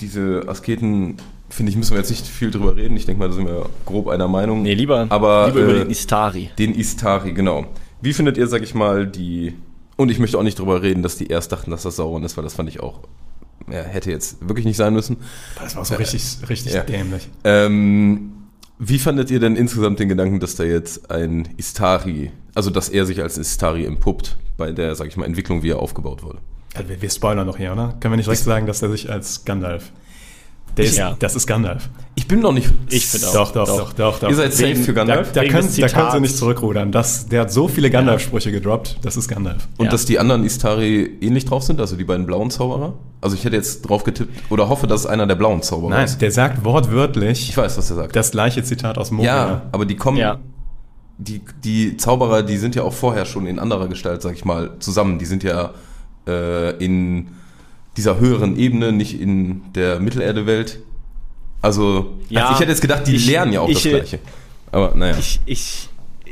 diese 0.01 0.43
Asketen, 0.47 1.17
finde 1.49 1.69
ich, 1.71 1.77
müssen 1.77 1.91
wir 1.91 1.99
jetzt 1.99 2.09
nicht 2.09 2.25
viel 2.27 2.51
drüber 2.51 2.75
reden. 2.75 2.97
Ich 2.97 3.05
denke 3.05 3.19
mal, 3.19 3.29
da 3.29 3.35
sind 3.35 3.47
wir 3.47 3.69
grob 3.85 4.07
einer 4.09 4.27
Meinung. 4.27 4.63
Nee, 4.63 4.73
lieber, 4.73 5.05
Aber, 5.09 5.47
lieber 5.47 5.59
über 5.61 5.75
äh, 5.75 5.79
den 5.79 5.89
Istari. 5.89 6.49
Den 6.57 6.75
Istari, 6.75 7.33
genau. 7.33 7.65
Wie 8.03 8.11
findet 8.13 8.37
ihr, 8.37 8.47
sag 8.47 8.61
ich 8.63 8.75
mal, 8.75 9.07
die. 9.07 9.53
Und 9.95 10.09
ich 10.09 10.19
möchte 10.19 10.37
auch 10.37 10.43
nicht 10.43 10.59
drüber 10.59 10.81
reden, 10.81 11.03
dass 11.03 11.15
die 11.15 11.27
erst 11.27 11.53
dachten, 11.53 11.71
dass 11.71 11.83
das 11.83 11.95
Sauron 11.95 12.23
ist, 12.23 12.35
weil 12.35 12.43
das 12.43 12.53
fand 12.53 12.67
ich 12.67 12.81
auch. 12.81 12.99
Ja, 13.71 13.81
hätte 13.81 14.11
jetzt 14.11 14.45
wirklich 14.45 14.65
nicht 14.65 14.75
sein 14.75 14.93
müssen. 14.93 15.17
Das 15.57 15.75
war 15.77 15.85
so 15.85 15.95
richtig, 15.95 16.21
richtig 16.49 16.73
Ja. 16.73 16.81
dämlich. 16.83 17.29
Ähm, 17.45 18.33
wie 18.77 18.99
fandet 18.99 19.31
ihr 19.31 19.39
denn 19.39 19.55
insgesamt 19.55 19.99
den 19.99 20.09
Gedanken, 20.09 20.41
dass 20.41 20.55
da 20.55 20.65
jetzt 20.65 21.09
ein 21.11 21.47
Istari, 21.55 22.31
also 22.53 22.69
dass 22.71 22.89
er 22.89 23.05
sich 23.05 23.21
als 23.21 23.37
Istari 23.37 23.85
empuppt 23.85 24.37
bei 24.57 24.73
der, 24.73 24.95
sag 24.95 25.07
ich 25.07 25.15
mal, 25.15 25.25
Entwicklung, 25.25 25.63
wie 25.63 25.69
er 25.69 25.79
aufgebaut 25.79 26.23
wurde? 26.23 26.39
Also 26.73 26.89
wir, 26.89 27.01
wir 27.01 27.09
spoilern 27.09 27.47
noch 27.47 27.55
hier, 27.57 27.71
oder? 27.71 27.95
Können 28.01 28.13
wir 28.13 28.17
nicht 28.17 28.25
direkt 28.25 28.43
sagen, 28.43 28.65
dass 28.67 28.81
er 28.81 28.89
sich 28.89 29.09
als 29.09 29.45
Gandalf. 29.45 29.93
Der 30.77 30.85
ist, 30.85 30.97
Ja. 30.97 31.15
Das 31.19 31.35
ist 31.35 31.45
Gandalf. 31.45 31.89
Ich 32.15 32.27
bin 32.27 32.39
noch 32.39 32.51
nicht. 32.51 32.69
Ich 32.89 33.05
finde 33.07 33.27
auch. 33.27 33.33
Doch, 33.33 33.51
doch, 33.51 33.65
doch, 33.67 33.93
doch, 33.93 34.19
doch. 34.19 34.29
Ihr 34.29 34.35
seid 34.35 34.53
safe 34.53 34.75
für 34.75 34.93
da, 34.93 35.03
Gandalf? 35.03 35.31
da, 35.31 35.41
Wegen 35.41 35.51
können, 35.53 35.69
da 35.77 35.87
können 35.87 36.11
sie 36.11 36.19
nicht 36.19 36.37
zurückrudern. 36.37 36.91
Das, 36.91 37.27
der 37.27 37.41
hat 37.41 37.51
so 37.51 37.67
viele 37.67 37.89
Gandalf-Sprüche 37.89 38.51
gedroppt, 38.51 38.97
das 39.01 39.17
ist 39.17 39.27
Gandalf. 39.27 39.67
Und 39.77 39.85
Ja. 39.85 39.91
dass 39.91 40.05
die 40.05 40.19
anderen 40.19 40.43
Istari 40.43 41.17
ähnlich 41.21 41.45
drauf 41.45 41.63
sind, 41.63 41.79
also 41.79 41.95
die 41.95 42.03
beiden 42.03 42.25
blauen 42.25 42.49
Zauberer? 42.51 42.93
Also 43.21 43.35
ich 43.35 43.45
hätte 43.45 43.55
jetzt 43.55 43.81
drauf 43.83 44.03
getippt 44.03 44.51
oder 44.51 44.67
hoffe, 44.69 44.85
dass 44.87 45.01
es 45.01 45.05
einer 45.05 45.25
der 45.27 45.35
blauen 45.35 45.61
Zauberer 45.61 45.91
Nein, 45.91 46.05
ist. 46.05 46.21
der 46.21 46.31
sagt 46.31 46.63
wortwörtlich 46.65 47.49
Ich 47.49 47.57
weiß, 47.57 47.77
was 47.77 47.89
er 47.89 47.95
sagt. 47.95 48.15
das 48.15 48.31
gleiche 48.31 48.63
Zitat 48.63 48.97
aus 48.97 49.11
Moria. 49.11 49.35
ja, 49.47 49.61
aber 49.71 49.85
die 49.85 49.95
kommen, 49.95 50.17
Ja. 50.17 50.39
die, 51.17 51.41
die 51.63 51.97
Zauberer, 51.97 52.43
die 52.43 52.57
sind 52.57 52.75
ja 52.75 52.83
auch 52.83 52.93
vorher 52.93 53.25
schon 53.25 53.47
in 53.47 53.59
anderer 53.59 53.87
Gestalt, 53.87 54.21
sag 54.21 54.33
ich 54.35 54.43
mal, 54.45 54.71
zusammen. 54.79 55.19
Die 55.19 55.25
sind 55.25 55.43
ja 55.43 55.71
äh, 56.27 56.71
in 56.83 57.29
dieser 57.97 58.19
höheren 58.19 58.57
Ebene, 58.57 58.91
nicht 58.91 59.19
in 59.19 59.61
der 59.73 59.99
Mittelerde-Welt. 59.99 60.79
Also, 61.61 62.17
Ja, 62.29 62.41
also 62.43 62.53
ich 62.55 62.59
hätte 62.59 62.71
jetzt 62.71 62.81
gedacht, 62.81 63.07
die 63.07 63.15
ich- 63.15 63.27
lernen 63.27 63.53
ja 63.53 63.61
auch 63.61 63.69
das 63.69 63.77
ich, 63.79 63.85
äh, 63.85 63.89
Gleiche. 63.91 64.19
Aber 64.71 64.93
naja. 64.95 65.15
Ich, 65.17 65.39
ich, 65.45 65.89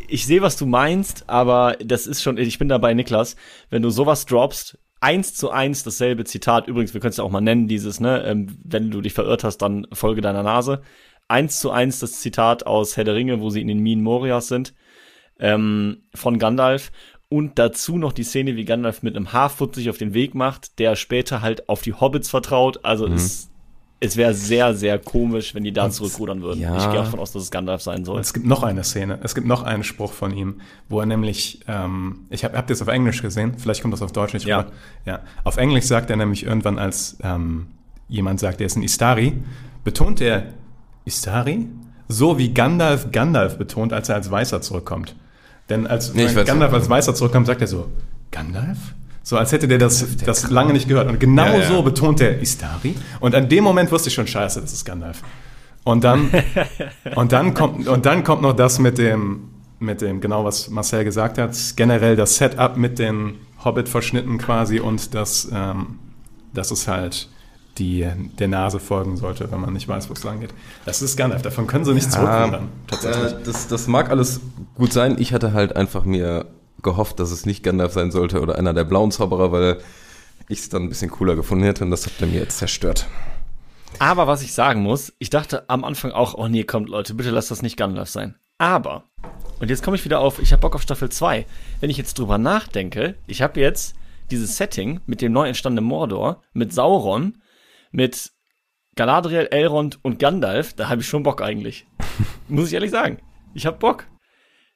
ich 0.08 0.26
sehe, 0.26 0.42
was 0.42 0.58
du 0.58 0.66
meinst, 0.66 1.30
aber 1.30 1.78
das 1.84 2.08
ist 2.08 2.22
schon, 2.22 2.38
ich 2.38 2.58
bin 2.60 2.68
dabei, 2.68 2.94
Niklas, 2.94 3.36
wenn 3.70 3.82
du 3.82 3.90
sowas 3.92 4.26
droppst, 4.26 4.78
eins 5.00 5.34
zu 5.36 5.50
eins 5.52 5.84
dasselbe 5.84 6.26
Zitat, 6.26 6.68
übrigens, 6.68 6.94
wir 6.94 7.02
können 7.02 7.12
es 7.12 7.18
ja 7.18 7.24
auch 7.24 7.32
mal 7.32 7.42
nennen, 7.42 7.68
dieses, 7.68 8.00
ne, 8.00 8.24
ähm, 8.26 8.58
wenn 8.64 8.92
du 8.92 9.02
dich 9.02 9.14
verirrt 9.14 9.44
hast, 9.44 9.58
dann 9.60 9.88
folge 9.94 10.22
deiner 10.22 10.44
Nase. 10.44 10.82
Eins 11.28 11.60
zu 11.60 11.72
eins 11.72 12.00
das 12.00 12.20
Zitat 12.20 12.66
aus 12.66 12.98
Herr 12.98 13.06
der 13.06 13.16
Ringe, 13.16 13.40
wo 13.40 13.50
sie 13.50 13.62
in 13.62 13.68
den 13.68 13.80
Minen 13.80 14.04
Morias 14.04 14.48
sind, 14.48 14.74
ähm, 15.40 16.04
von 16.14 16.40
Gandalf. 16.40 16.92
Und 17.32 17.58
dazu 17.60 17.98
noch 17.98 18.12
die 18.12 18.24
Szene, 18.24 18.58
wie 18.58 18.66
Gandalf 18.66 19.04
mit 19.04 19.16
einem 19.16 19.32
Haarfoot 19.32 19.74
sich 19.76 19.90
auf 19.90 19.98
den 19.98 20.14
Weg 20.14 20.36
macht, 20.36 20.80
der 20.80 20.98
später 20.98 21.42
halt 21.42 21.70
auf 21.70 21.82
die 21.82 21.94
Hobbits 21.94 22.30
vertraut. 22.30 22.84
Also 22.84 23.08
es, 23.08 23.50
es 24.02 24.18
wäre 24.18 24.34
sehr, 24.34 24.76
sehr 24.76 25.00
komisch, 25.00 25.56
wenn 25.56 25.64
die 25.64 25.72
da 25.72 25.90
zurückrudern 25.90 26.42
würden. 26.42 26.60
ja. 26.60 26.76
Ich 26.76 26.84
gehe 26.84 26.96
davon 26.96 27.22
aus, 27.22 27.32
dass 27.32 27.44
es 27.44 27.50
Gandalf 27.50 27.82
sein 27.84 28.04
soll. 28.04 28.16
Und 28.16 28.22
es 28.22 28.34
gibt 28.34 28.46
noch 28.46 28.64
eine 28.64 28.84
Szene, 28.84 29.18
es 29.24 29.34
gibt 29.34 29.48
noch 29.48 29.64
einen 29.64 29.86
Spruch 29.86 30.12
von 30.12 30.36
ihm, 30.36 30.60
wo 30.90 31.00
er 31.00 31.06
nämlich, 31.06 31.62
ähm, 31.70 32.26
ich 32.30 32.44
habe 32.44 32.58
hab 32.58 32.68
das 32.68 32.82
auf 32.82 32.90
Englisch 32.90 33.22
gesehen, 33.22 33.54
vielleicht 33.58 33.82
kommt 33.82 33.94
das 33.94 34.02
auf 34.02 34.12
Deutsch 34.12 34.34
nicht 34.34 34.46
Ja. 34.46 34.60
rüber. 34.60 34.72
Ja. 35.06 35.22
Auf 35.46 35.56
Englisch 35.56 35.86
sagt 35.86 36.10
er 36.10 36.18
nämlich 36.18 36.44
irgendwann, 36.44 36.78
als 36.80 37.18
ähm, 37.24 37.68
jemand 38.10 38.42
sagt, 38.42 38.60
er 38.60 38.66
ist 38.68 38.76
ein 38.76 38.84
Istari, 38.84 39.36
betont 39.86 40.20
er 40.20 40.48
Istari, 41.06 41.68
so 42.10 42.38
wie 42.38 42.54
Gandalf 42.54 43.10
Gandalf 43.14 43.58
betont, 43.58 43.94
als 43.94 44.10
er 44.10 44.16
als 44.16 44.30
Weißer 44.30 44.62
zurückkommt. 44.62 45.16
Denn 45.72 45.88
als 45.88 46.14
Nee. 46.14 46.28
Gandalf 46.34 46.74
als 46.74 46.90
Weißer 46.90 47.16
zurückkommt, 47.16 47.48
sagt 47.48 47.62
er 47.62 47.68
so, 47.68 47.88
Gandalf? 48.30 48.78
So 49.24 49.38
als 49.38 49.54
hätte 49.54 49.70
der 49.70 49.78
das, 49.78 50.18
das 50.18 50.50
lange 50.50 50.74
nicht 50.74 50.90
gehört. 50.90 51.08
Und 51.08 51.18
genau 51.20 51.46
Ja, 51.46 51.60
ja. 51.60 51.68
so 51.68 51.82
betont 51.82 52.20
er 52.20 52.42
Istari. 52.42 52.94
Und 53.22 53.34
an 53.36 53.48
dem 53.48 53.64
Moment 53.64 53.90
wusste 53.90 54.10
ich 54.10 54.14
schon, 54.16 54.28
scheiße, 54.28 54.60
das 54.60 54.74
ist 54.74 54.84
Gandalf. 54.84 55.22
Und 55.86 56.04
dann, 56.04 56.30
und 57.16 57.32
dann 57.32 57.54
kommt, 57.54 57.88
und 57.88 58.06
dann 58.06 58.26
kommt 58.26 58.42
noch 58.42 58.54
das 58.54 58.80
mit 58.80 58.98
dem, 58.98 59.50
mit 59.80 60.02
dem, 60.02 60.20
genau 60.20 60.44
was 60.44 60.70
Marcel 60.70 61.06
gesagt 61.06 61.38
hat, 61.38 61.56
generell 61.78 62.18
das 62.18 62.36
Setup 62.36 62.76
mit 62.76 63.00
den 63.00 63.36
Hobbit-Verschnitten 63.64 64.38
quasi 64.40 64.80
und 64.82 65.14
das, 65.16 65.48
ähm, 65.54 66.00
dass 66.54 66.70
es 66.72 66.88
halt 66.90 67.30
die, 67.78 68.08
der 68.40 68.48
Nase 68.48 68.80
folgen 68.80 69.18
sollte, 69.18 69.52
wenn 69.52 69.62
man 69.62 69.74
nicht 69.74 69.88
weiß, 69.88 70.10
wo 70.10 70.14
es 70.14 70.24
lang 70.24 70.40
geht. 70.40 70.54
Das 70.86 71.02
ist 71.02 71.18
Gandalf, 71.18 71.42
davon 71.42 71.68
können 71.68 71.86
sie 71.86 71.94
nicht 71.94 72.12
zurückrudern, 72.12 72.70
tatsächlich. 72.88 73.34
Äh, 73.34 73.44
das, 73.46 73.68
das 73.68 73.88
mag 73.88 74.10
alles 74.10 74.42
gut 74.76 74.94
sein. 74.94 75.16
Ich 75.20 75.34
hatte 75.34 75.54
halt 75.54 75.76
einfach 75.76 76.04
mir 76.04 76.48
gehofft, 76.82 77.20
dass 77.20 77.32
es 77.32 77.46
nicht 77.46 77.64
Gandalf 77.64 77.94
sein 77.94 78.12
sollte 78.12 78.42
oder 78.42 78.58
einer 78.58 78.74
der 78.74 78.84
blauen 78.84 79.12
Zauberer, 79.12 79.52
weil 79.52 79.78
ich 80.50 80.60
es 80.60 80.70
dann 80.70 80.84
ein 80.84 80.90
bisschen 80.90 81.12
cooler 81.12 81.36
gefunden 81.36 81.64
hätte 81.64 81.84
und 81.84 81.92
das 81.92 82.06
habt 82.06 82.20
ihr 82.22 82.28
mir 82.28 82.40
jetzt 82.40 82.58
zerstört. 82.58 83.08
Aber 84.00 84.28
was 84.28 84.42
ich 84.42 84.54
sagen 84.54 84.82
muss, 84.82 85.14
ich 85.20 85.30
dachte 85.30 85.70
am 85.70 85.84
Anfang 85.84 86.12
auch, 86.12 86.34
oh 86.34 86.48
nee, 86.48 86.64
kommt 86.64 86.90
Leute, 86.90 87.14
bitte 87.14 87.30
lasst 87.30 87.52
das 87.52 87.62
nicht 87.62 87.78
Gandalf 87.78 88.10
sein. 88.10 88.36
Aber, 88.58 89.04
und 89.60 89.70
jetzt 89.70 89.84
komme 89.84 89.96
ich 89.96 90.06
wieder 90.06 90.20
auf, 90.20 90.40
ich 90.40 90.52
habe 90.52 90.62
Bock 90.62 90.76
auf 90.76 90.82
Staffel 90.82 91.10
2. 91.10 91.46
Wenn 91.80 91.90
ich 91.90 91.98
jetzt 91.98 92.18
drüber 92.18 92.38
nachdenke, 92.38 93.16
ich 93.28 93.42
habe 93.42 93.60
jetzt 93.60 93.96
dieses 94.30 94.58
Setting 94.58 95.02
mit 95.06 95.22
dem 95.22 95.34
neu 95.34 95.48
entstandenen 95.48 95.88
Mordor, 95.88 96.42
mit 96.54 96.74
Sauron, 96.74 97.38
mit 97.92 98.32
Galadriel, 98.96 99.48
Elrond 99.52 100.00
und 100.02 100.20
Gandalf, 100.20 100.74
da 100.74 100.90
habe 100.90 101.02
ich 101.02 101.08
schon 101.08 101.24
Bock 101.24 101.42
eigentlich. 101.42 101.88
Muss 102.48 102.68
ich 102.68 102.74
ehrlich 102.74 102.92
sagen. 102.92 103.20
Ich 103.54 103.66
habe 103.66 103.78
Bock. 103.78 104.08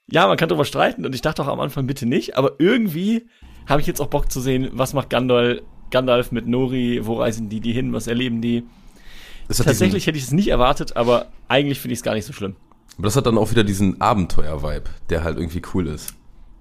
Ja, 0.07 0.27
man 0.27 0.37
kann 0.37 0.49
drüber 0.49 0.65
streiten 0.65 1.05
und 1.05 1.15
ich 1.15 1.21
dachte 1.21 1.41
auch 1.41 1.47
am 1.47 1.59
Anfang 1.59 1.87
bitte 1.87 2.05
nicht, 2.05 2.37
aber 2.37 2.53
irgendwie 2.59 3.27
habe 3.67 3.81
ich 3.81 3.87
jetzt 3.87 3.99
auch 3.99 4.07
Bock 4.07 4.31
zu 4.31 4.39
sehen, 4.39 4.69
was 4.73 4.93
macht 4.93 5.09
Gandalf, 5.09 5.61
Gandalf 5.89 6.31
mit 6.31 6.47
Nori, 6.47 7.01
wo 7.03 7.15
reisen 7.15 7.49
die 7.49 7.59
die 7.59 7.73
hin, 7.73 7.93
was 7.93 8.07
erleben 8.07 8.41
die. 8.41 8.63
Tatsächlich 9.47 10.07
hätte 10.07 10.17
ich 10.17 10.23
es 10.23 10.31
nicht 10.31 10.47
erwartet, 10.47 10.95
aber 10.95 11.27
eigentlich 11.47 11.79
finde 11.79 11.93
ich 11.93 11.99
es 11.99 12.03
gar 12.03 12.13
nicht 12.13 12.25
so 12.25 12.33
schlimm. 12.33 12.55
aber 12.97 13.05
das 13.05 13.15
hat 13.15 13.25
dann 13.25 13.37
auch 13.37 13.51
wieder 13.51 13.63
diesen 13.63 14.01
Abenteuer-Vibe, 14.01 14.89
der 15.09 15.23
halt 15.23 15.37
irgendwie 15.37 15.61
cool 15.73 15.87
ist. 15.87 16.13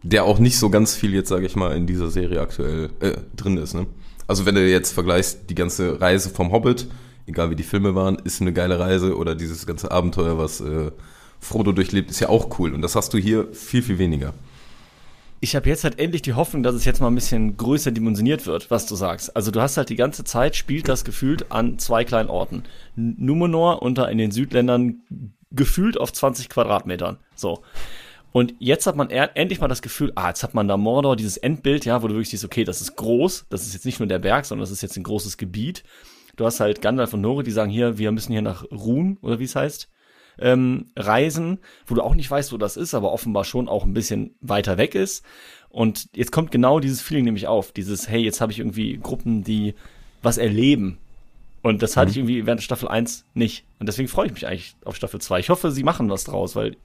Der 0.03 0.25
auch 0.25 0.39
nicht 0.39 0.59
so 0.59 0.69
ganz 0.69 0.95
viel 0.95 1.15
jetzt, 1.15 1.29
sage 1.29 1.47
ich 1.47 1.57
mal, 1.57 1.75
in 1.77 1.87
dieser 1.87 2.11
Serie 2.11 2.41
aktuell 2.41 2.91
äh, 3.01 3.13
drin 3.37 3.57
ist. 3.57 3.75
Ne? 3.75 3.87
Also 4.27 4.47
wenn 4.47 4.55
du 4.55 4.67
jetzt 4.67 4.93
vergleichst, 4.93 5.51
die 5.51 5.55
ganze 5.55 6.01
Reise 6.01 6.31
vom 6.31 6.53
Hobbit, 6.53 6.87
egal 7.27 7.51
wie 7.51 7.57
die 7.57 7.63
Filme 7.63 7.95
waren, 7.95 8.17
ist 8.25 8.41
eine 8.41 8.53
geile 8.53 8.79
Reise 8.79 9.17
oder 9.17 9.35
dieses 9.35 9.67
ganze 9.67 9.91
Abenteuer, 9.91 10.39
was 10.39 10.61
äh, 10.61 10.91
Frodo 11.41 11.73
durchlebt, 11.73 12.11
ist 12.11 12.21
ja 12.21 12.29
auch 12.29 12.59
cool. 12.59 12.75
Und 12.75 12.83
das 12.83 12.97
hast 12.97 13.13
du 13.13 13.19
hier 13.19 13.49
viel, 13.53 13.83
viel 13.83 13.99
weniger. 13.99 14.35
Ich 15.41 15.55
habe 15.55 15.69
jetzt 15.69 15.85
halt 15.85 15.99
endlich 15.99 16.23
die 16.23 16.33
Hoffnung, 16.33 16.63
dass 16.63 16.75
es 16.75 16.87
jetzt 16.87 17.03
mal 17.03 17.09
ein 17.09 17.15
bisschen 17.15 17.59
größer 17.59 17.91
dimensioniert 17.91 18.47
wird, 18.47 18.71
was 18.71 18.87
du 18.87 18.95
sagst. 18.95 19.37
Also 19.37 19.51
du 19.51 19.61
hast 19.61 19.77
halt 19.77 19.91
die 19.91 19.97
ganze 19.97 20.25
Zeit, 20.25 20.57
spielt 20.57 20.89
das 20.89 21.05
gefühlt 21.05 21.53
an 21.53 21.79
zwei 21.79 22.05
kleinen 22.05 22.31
Orten. 22.31 22.63
Numenor 22.97 23.87
da 23.93 24.07
in 24.07 24.17
den 24.17 24.31
Südländern 24.31 25.03
gefühlt 25.51 26.01
auf 26.01 26.13
20 26.13 26.49
Quadratmetern. 26.49 27.19
So. 27.35 27.63
Und 28.35 28.57
jetzt 28.59 28.89
hat 28.89 28.97
man 28.97 29.11
endlich 29.11 29.61
mal 29.61 29.69
das 29.69 29.81
Gefühl, 29.81 30.11
ah, 30.17 30.27
jetzt 30.27 30.43
hat 30.43 30.55
man 30.55 30.67
da 30.67 30.77
Mordor, 30.77 31.15
dieses 31.15 31.37
Endbild, 31.37 31.85
ja, 31.85 32.03
wo 32.03 32.09
du 32.09 32.15
wirklich 32.15 32.31
siehst, 32.31 32.45
okay, 32.45 32.65
das 32.65 32.81
ist 32.81 32.97
groß, 32.97 33.47
das 33.49 33.65
ist 33.65 33.75
jetzt 33.75 33.87
nicht 33.87 34.01
nur 34.01 34.09
der 34.09 34.19
Berg, 34.19 34.45
sondern 34.45 34.65
das 34.65 34.73
ist 34.73 34.83
jetzt 34.83 34.97
ein 34.97 35.05
großes 35.05 35.37
Gebiet. 35.37 35.85
Du 36.35 36.45
hast 36.45 36.59
halt 36.59 36.83
Gandalf 36.83 37.15
und 37.15 37.21
Nori, 37.21 37.45
die 37.45 37.53
sagen 37.53 37.71
hier, 37.71 37.97
wir 37.97 38.11
müssen 38.11 38.33
hier 38.33 38.43
nach 38.43 38.65
Ruhn, 38.73 39.19
oder 39.23 39.39
wie 39.39 39.45
es 39.45 39.55
heißt, 39.55 39.89
ähm, 40.41 40.87
reisen, 40.97 41.61
wo 41.87 41.95
du 41.95 42.03
auch 42.03 42.17
nicht 42.17 42.29
weißt, 42.29 42.53
wo 42.53 42.57
das 42.57 42.77
ist, 42.77 42.93
aber 42.93 43.13
offenbar 43.13 43.45
schon 43.45 43.69
auch 43.69 43.85
ein 43.85 43.95
bisschen 43.95 44.35
weiter 44.41 44.79
weg 44.79 44.97
ist. 44.97 45.25
Und 45.69 46.09
jetzt 46.13 46.33
kommt 46.33 46.51
genau 46.51 46.81
dieses 46.81 47.03
Feeling 47.03 47.27
nämlich 47.27 47.47
auf, 47.47 47.71
dieses, 47.71 48.09
hey, 48.09 48.21
jetzt 48.21 48.41
habe 48.41 48.51
ich 48.51 48.59
irgendwie 48.59 48.99
Gruppen, 48.99 49.45
die 49.45 49.77
was 50.23 50.39
erleben. 50.39 50.99
Und 51.63 51.83
das 51.83 51.97
hatte 51.97 52.11
ich 52.11 52.17
irgendwie 52.17 52.47
während 52.47 52.65
Staffel 52.65 52.89
1 52.89 53.27
nicht. 53.35 53.65
Und 53.79 53.87
deswegen 53.87 54.09
freue 54.09 54.27
ich 54.27 54.35
mich 54.35 54.49
eigentlich 54.49 54.75
auf 54.85 54.97
Staffel 54.97 55.21
2. 55.21 55.39
Ich 55.39 55.51
hoffe, 55.51 55.71
sie 55.71 55.85
machen 55.85 56.11
was 56.11 56.25
draus, 56.25 56.57
weil 56.57 56.77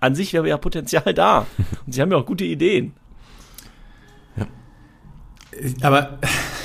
an 0.00 0.14
sich 0.14 0.32
wäre 0.32 0.48
ja 0.48 0.56
Potenzial 0.56 1.14
da. 1.14 1.46
Und 1.86 1.92
sie 1.92 2.00
haben 2.00 2.10
ja 2.10 2.18
auch 2.18 2.26
gute 2.26 2.44
Ideen. 2.44 2.92
Aber 5.82 6.18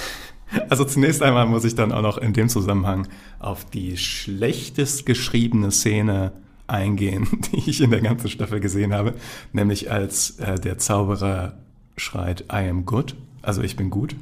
also 0.69 0.85
zunächst 0.85 1.21
einmal 1.21 1.45
muss 1.45 1.63
ich 1.63 1.75
dann 1.75 1.91
auch 1.91 2.01
noch 2.01 2.17
in 2.17 2.33
dem 2.33 2.49
Zusammenhang 2.49 3.07
auf 3.39 3.65
die 3.65 3.97
schlechtest 3.97 5.05
geschriebene 5.05 5.71
Szene 5.71 6.33
eingehen, 6.67 7.27
die 7.51 7.69
ich 7.69 7.81
in 7.81 7.91
der 7.91 8.01
ganzen 8.01 8.29
Staffel 8.29 8.59
gesehen 8.59 8.93
habe, 8.93 9.13
nämlich 9.53 9.91
als 9.91 10.39
äh, 10.39 10.55
der 10.59 10.77
Zauberer 10.77 11.57
schreit 11.97 12.45
I 12.51 12.69
am 12.69 12.85
good, 12.85 13.15
also 13.41 13.61
ich 13.61 13.75
bin 13.75 13.89
gut. 13.89 14.15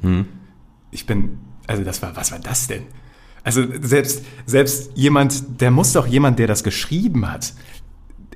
Ich 0.90 1.06
bin, 1.06 1.38
also 1.66 1.84
das 1.84 2.02
war, 2.02 2.16
was 2.16 2.32
war 2.32 2.38
das 2.38 2.66
denn? 2.66 2.82
Also 3.44 3.62
selbst, 3.80 4.24
selbst 4.46 4.90
jemand, 4.94 5.60
der 5.60 5.70
muss 5.70 5.92
doch 5.92 6.06
jemand, 6.06 6.38
der 6.38 6.46
das 6.46 6.64
geschrieben 6.64 7.30
hat, 7.30 7.54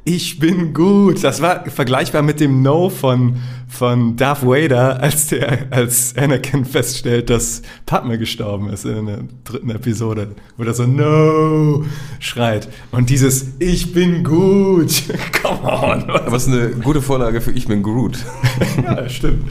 ich 0.05 0.39
bin 0.39 0.75
gut. 0.75 1.23
Das 1.23 1.41
war 1.41 1.65
vergleichbar 1.67 2.23
mit 2.23 2.41
dem 2.41 2.63
No 2.63 2.89
von, 2.89 3.37
von 3.69 4.17
Darth 4.17 4.45
Vader, 4.45 5.01
als 5.01 5.29
der, 5.29 5.67
als 5.71 6.17
Anakin 6.17 6.65
feststellt, 6.65 7.31
dass 7.31 7.63
Padme 7.87 8.19
gestorben 8.19 8.69
ist 8.71 8.85
in 8.85 9.07
der 9.07 9.19
dritten 9.45 9.71
Episode, 9.71 10.35
wo 10.57 10.65
er 10.65 10.75
so 10.75 10.87
No 10.87 11.85
schreit. 12.19 12.69
Und 12.91 13.11
dieses 13.11 13.53
Ich 13.61 13.93
bin 13.93 14.25
gut. 14.25 15.03
Come 15.43 15.63
on. 15.63 16.11
Aber 16.11 16.37
es 16.37 16.47
ist 16.47 16.53
eine 16.53 16.71
gute 16.71 17.01
Vorlage 17.01 17.41
für 17.41 17.53
Ich 17.53 17.69
bin 17.69 17.83
Groot. 17.83 18.19
ja, 18.83 19.09
stimmt. 19.09 19.45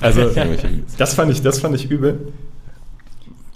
Also, 0.00 0.30
das 0.98 1.14
fand 1.14 1.30
ich, 1.30 1.42
das 1.42 1.60
fand 1.60 1.74
ich 1.74 1.90
übel. 1.90 2.32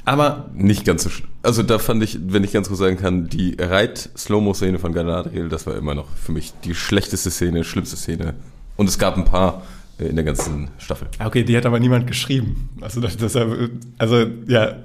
Aber 0.05 0.51
Nicht 0.55 0.85
ganz 0.85 1.03
so 1.05 1.09
sch- 1.11 1.23
Also 1.43 1.63
da 1.63 1.79
fand 1.79 2.03
ich, 2.03 2.19
wenn 2.27 2.45
ich 2.45 2.53
ganz 2.53 2.69
kurz 2.69 2.81
sagen 2.81 2.97
kann, 2.97 3.29
die 3.29 3.57
Reit-Slow-Mo-Szene 3.59 4.79
von 4.79 4.93
Galadriel, 4.93 5.49
das 5.49 5.67
war 5.67 5.77
immer 5.77 5.95
noch 5.95 6.09
für 6.17 6.33
mich 6.33 6.53
die 6.65 6.75
schlechteste 6.75 7.31
Szene, 7.31 7.65
schlimmste 7.65 7.97
Szene. 7.97 8.35
Und 8.77 8.89
es 8.89 8.99
gab 8.99 9.17
ein 9.17 9.25
paar 9.25 9.63
äh, 9.99 10.05
in 10.07 10.17
der 10.17 10.25
ganzen 10.25 10.69
Staffel. 10.79 11.09
Okay, 11.25 11.45
die 11.45 11.57
hat 11.57 11.65
aber 11.67 11.79
niemand 11.81 12.07
geschrieben. 12.07 12.69
Also, 12.81 13.01
das, 13.01 13.17
das, 13.17 13.37
also 13.99 14.27
ja. 14.47 14.77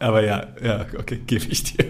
Aber 0.00 0.22
ja, 0.24 0.46
ja, 0.62 0.86
okay, 0.96 1.20
gebe 1.26 1.44
ich 1.46 1.64
dir. 1.64 1.86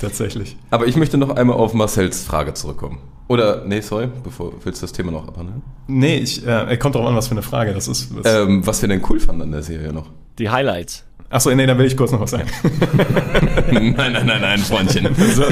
Tatsächlich. 0.00 0.56
Aber 0.70 0.86
ich 0.86 0.96
möchte 0.96 1.18
noch 1.18 1.30
einmal 1.30 1.56
auf 1.56 1.74
Marcells 1.74 2.24
Frage 2.24 2.54
zurückkommen. 2.54 2.98
Oder, 3.28 3.64
nee, 3.64 3.80
sorry, 3.80 4.08
bevor 4.24 4.52
willst 4.64 4.82
du 4.82 4.86
das 4.86 4.92
Thema 4.92 5.12
noch 5.12 5.28
abhandeln? 5.28 5.62
Nee, 5.86 6.16
ich, 6.16 6.44
äh, 6.46 6.76
kommt 6.78 6.94
drauf 6.96 7.06
an, 7.06 7.14
was 7.14 7.28
für 7.28 7.32
eine 7.32 7.42
Frage 7.42 7.72
das 7.72 7.86
ist. 7.86 8.12
Was, 8.16 8.26
Ähm, 8.26 8.66
was 8.66 8.82
wir 8.82 8.88
denn 8.88 9.02
cool 9.08 9.20
fanden 9.20 9.42
an 9.42 9.52
der 9.52 9.62
Serie 9.62 9.92
noch? 9.92 10.06
Die 10.38 10.50
Highlights. 10.50 11.04
Achso, 11.28 11.54
nee, 11.54 11.64
da 11.64 11.78
will 11.78 11.86
ich 11.86 11.96
kurz 11.96 12.10
noch 12.10 12.20
was 12.20 12.30
sagen. 12.32 12.48
nein, 13.70 13.94
nein, 13.94 14.26
nein, 14.26 14.40
nein, 14.40 14.58
Freundchen. 14.58 15.14
so, 15.34 15.44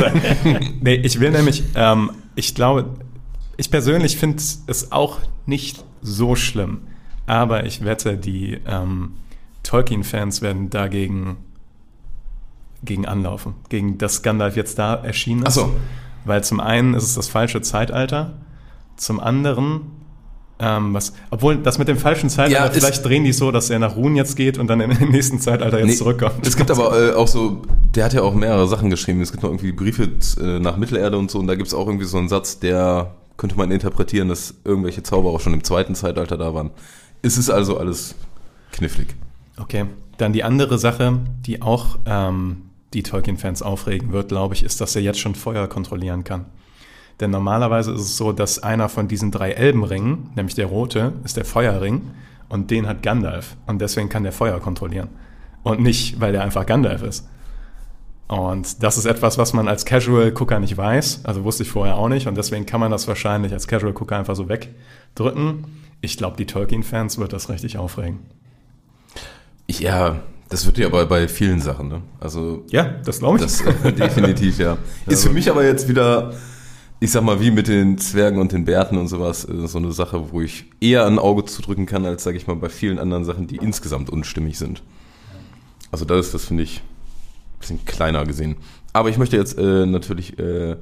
nee, 0.80 0.94
ich 0.94 1.20
will 1.20 1.30
nämlich, 1.30 1.62
ähm, 1.76 2.10
ich 2.34 2.56
glaube, 2.56 2.86
ich 3.56 3.70
persönlich 3.70 4.16
finde 4.16 4.42
es 4.66 4.90
auch 4.90 5.18
nicht 5.46 5.84
so 6.02 6.34
schlimm. 6.34 6.80
Aber 7.26 7.64
ich 7.64 7.84
wette, 7.84 8.16
die 8.16 8.58
ähm, 8.66 9.12
Tolkien-Fans 9.62 10.42
werden 10.42 10.70
dagegen 10.70 11.36
gegen 12.82 13.06
anlaufen. 13.06 13.54
Gegen 13.68 13.98
das 13.98 14.22
Gandalf 14.22 14.56
jetzt 14.56 14.78
da 14.78 14.94
erschienen 14.94 15.42
ist. 15.42 15.48
Ach 15.58 15.64
so. 15.64 15.70
Weil 16.24 16.44
zum 16.44 16.60
einen 16.60 16.94
ist 16.94 17.04
es 17.04 17.14
das 17.14 17.28
falsche 17.28 17.62
Zeitalter. 17.62 18.34
Zum 18.96 19.20
anderen, 19.20 19.82
ähm, 20.58 20.92
was, 20.92 21.12
obwohl 21.30 21.56
das 21.56 21.78
mit 21.78 21.88
dem 21.88 21.96
falschen 21.96 22.28
Zeitalter, 22.28 22.66
Ja, 22.66 22.70
vielleicht 22.70 23.04
drehen 23.04 23.24
die 23.24 23.32
so, 23.32 23.50
dass 23.52 23.70
er 23.70 23.78
nach 23.78 23.96
Ruhen 23.96 24.16
jetzt 24.16 24.36
geht 24.36 24.58
und 24.58 24.66
dann 24.66 24.80
im 24.80 24.90
nächsten 25.10 25.40
Zeitalter 25.40 25.78
jetzt 25.78 25.86
Nee, 25.88 25.94
zurückkommt. 25.96 26.46
Es 26.46 26.56
gibt 26.56 26.70
aber 26.70 27.10
äh, 27.10 27.12
auch 27.14 27.28
so, 27.28 27.62
der 27.94 28.04
hat 28.04 28.12
ja 28.12 28.22
auch 28.22 28.34
mehrere 28.34 28.66
Sachen 28.68 28.90
geschrieben. 28.90 29.20
Es 29.20 29.30
gibt 29.30 29.42
noch 29.42 29.50
irgendwie 29.50 29.72
Briefe 29.72 30.10
äh, 30.40 30.58
nach 30.58 30.76
Mittelerde 30.76 31.16
und 31.16 31.30
so. 31.30 31.38
Und 31.38 31.46
da 31.46 31.54
gibt 31.54 31.68
es 31.68 31.74
auch 31.74 31.86
irgendwie 31.86 32.06
so 32.06 32.18
einen 32.18 32.28
Satz, 32.28 32.58
der 32.58 33.14
könnte 33.36 33.56
man 33.56 33.70
interpretieren, 33.70 34.28
dass 34.28 34.54
irgendwelche 34.64 35.02
Zauberer 35.02 35.38
schon 35.38 35.54
im 35.54 35.62
zweiten 35.62 35.94
Zeitalter 35.94 36.36
da 36.36 36.54
waren. 36.54 36.70
Es 37.22 37.38
ist 37.38 37.50
also 37.50 37.78
alles 37.78 38.16
knifflig. 38.72 39.14
Okay, 39.58 39.86
dann 40.18 40.32
die 40.32 40.44
andere 40.44 40.78
Sache, 40.78 41.20
die 41.46 41.62
auch 41.62 41.98
ähm, 42.04 42.62
die 42.94 43.02
Tolkien-Fans 43.02 43.62
aufregen 43.62 44.12
wird, 44.12 44.28
glaube 44.28 44.54
ich, 44.54 44.62
ist, 44.62 44.80
dass 44.80 44.96
er 44.96 45.02
jetzt 45.02 45.20
schon 45.20 45.34
Feuer 45.34 45.68
kontrollieren 45.68 46.24
kann. 46.24 46.46
Denn 47.20 47.30
normalerweise 47.30 47.92
ist 47.92 48.02
es 48.02 48.16
so, 48.16 48.32
dass 48.32 48.62
einer 48.62 48.88
von 48.88 49.08
diesen 49.08 49.30
drei 49.30 49.50
Elbenringen, 49.52 50.30
nämlich 50.36 50.54
der 50.54 50.66
rote, 50.66 51.14
ist 51.24 51.36
der 51.36 51.44
Feuerring 51.44 52.02
und 52.48 52.70
den 52.70 52.86
hat 52.86 53.02
Gandalf 53.02 53.56
und 53.66 53.80
deswegen 53.80 54.08
kann 54.08 54.22
der 54.22 54.32
Feuer 54.32 54.60
kontrollieren. 54.60 55.08
Und 55.64 55.80
nicht, 55.80 56.20
weil 56.20 56.32
der 56.32 56.42
einfach 56.42 56.64
Gandalf 56.64 57.02
ist. 57.02 57.28
Und 58.28 58.82
das 58.82 58.98
ist 58.98 59.06
etwas, 59.06 59.38
was 59.38 59.54
man 59.54 59.68
als 59.68 59.86
Casual-Gucker 59.86 60.60
nicht 60.60 60.76
weiß. 60.76 61.24
Also 61.24 61.44
wusste 61.44 61.62
ich 61.62 61.70
vorher 61.70 61.96
auch 61.96 62.08
nicht. 62.08 62.26
Und 62.26 62.36
deswegen 62.36 62.66
kann 62.66 62.78
man 62.78 62.90
das 62.90 63.08
wahrscheinlich 63.08 63.52
als 63.52 63.66
Casual-Gucker 63.66 64.16
einfach 64.16 64.36
so 64.36 64.48
wegdrücken. 64.48 65.64
Ich 66.02 66.18
glaube, 66.18 66.36
die 66.36 66.46
Tolkien-Fans 66.46 67.18
wird 67.18 67.32
das 67.32 67.48
richtig 67.48 67.78
aufregen. 67.78 68.20
Ja, 69.66 70.20
das 70.48 70.64
wird 70.66 70.78
ja 70.78 70.86
aber 70.86 71.06
bei 71.06 71.28
vielen 71.28 71.60
Sachen, 71.60 71.88
ne? 71.88 72.02
Also 72.20 72.64
Ja, 72.70 72.84
das 73.04 73.18
glaube 73.18 73.36
ich. 73.36 73.42
das 73.42 73.60
äh, 73.60 73.92
definitiv, 73.98 74.58
ja. 74.58 74.78
Ist 75.06 75.24
für 75.26 75.32
mich 75.32 75.50
aber 75.50 75.64
jetzt 75.64 75.88
wieder, 75.88 76.32
ich 77.00 77.10
sag 77.10 77.22
mal, 77.22 77.40
wie 77.40 77.50
mit 77.50 77.68
den 77.68 77.98
Zwergen 77.98 78.40
und 78.40 78.52
den 78.52 78.64
Bärten 78.64 78.96
und 78.96 79.08
sowas, 79.08 79.46
äh, 79.48 79.66
so 79.66 79.78
eine 79.78 79.92
Sache, 79.92 80.32
wo 80.32 80.40
ich 80.40 80.64
eher 80.80 81.06
ein 81.06 81.18
Auge 81.18 81.44
zudrücken 81.44 81.86
kann, 81.86 82.06
als, 82.06 82.24
sage 82.24 82.36
ich 82.36 82.46
mal, 82.46 82.56
bei 82.56 82.68
vielen 82.68 82.98
anderen 82.98 83.24
Sachen, 83.24 83.46
die 83.46 83.56
insgesamt 83.56 84.10
unstimmig 84.10 84.58
sind. 84.58 84.82
Also 85.90 86.04
das 86.04 86.26
ist 86.26 86.34
das, 86.34 86.44
finde 86.46 86.62
ich, 86.62 86.78
ein 86.78 87.58
bisschen 87.60 87.84
kleiner 87.84 88.24
gesehen. 88.24 88.56
Aber 88.92 89.10
ich 89.10 89.18
möchte 89.18 89.36
jetzt 89.36 89.58
äh, 89.58 89.86
natürlich 89.86 90.38
äh, 90.38 90.76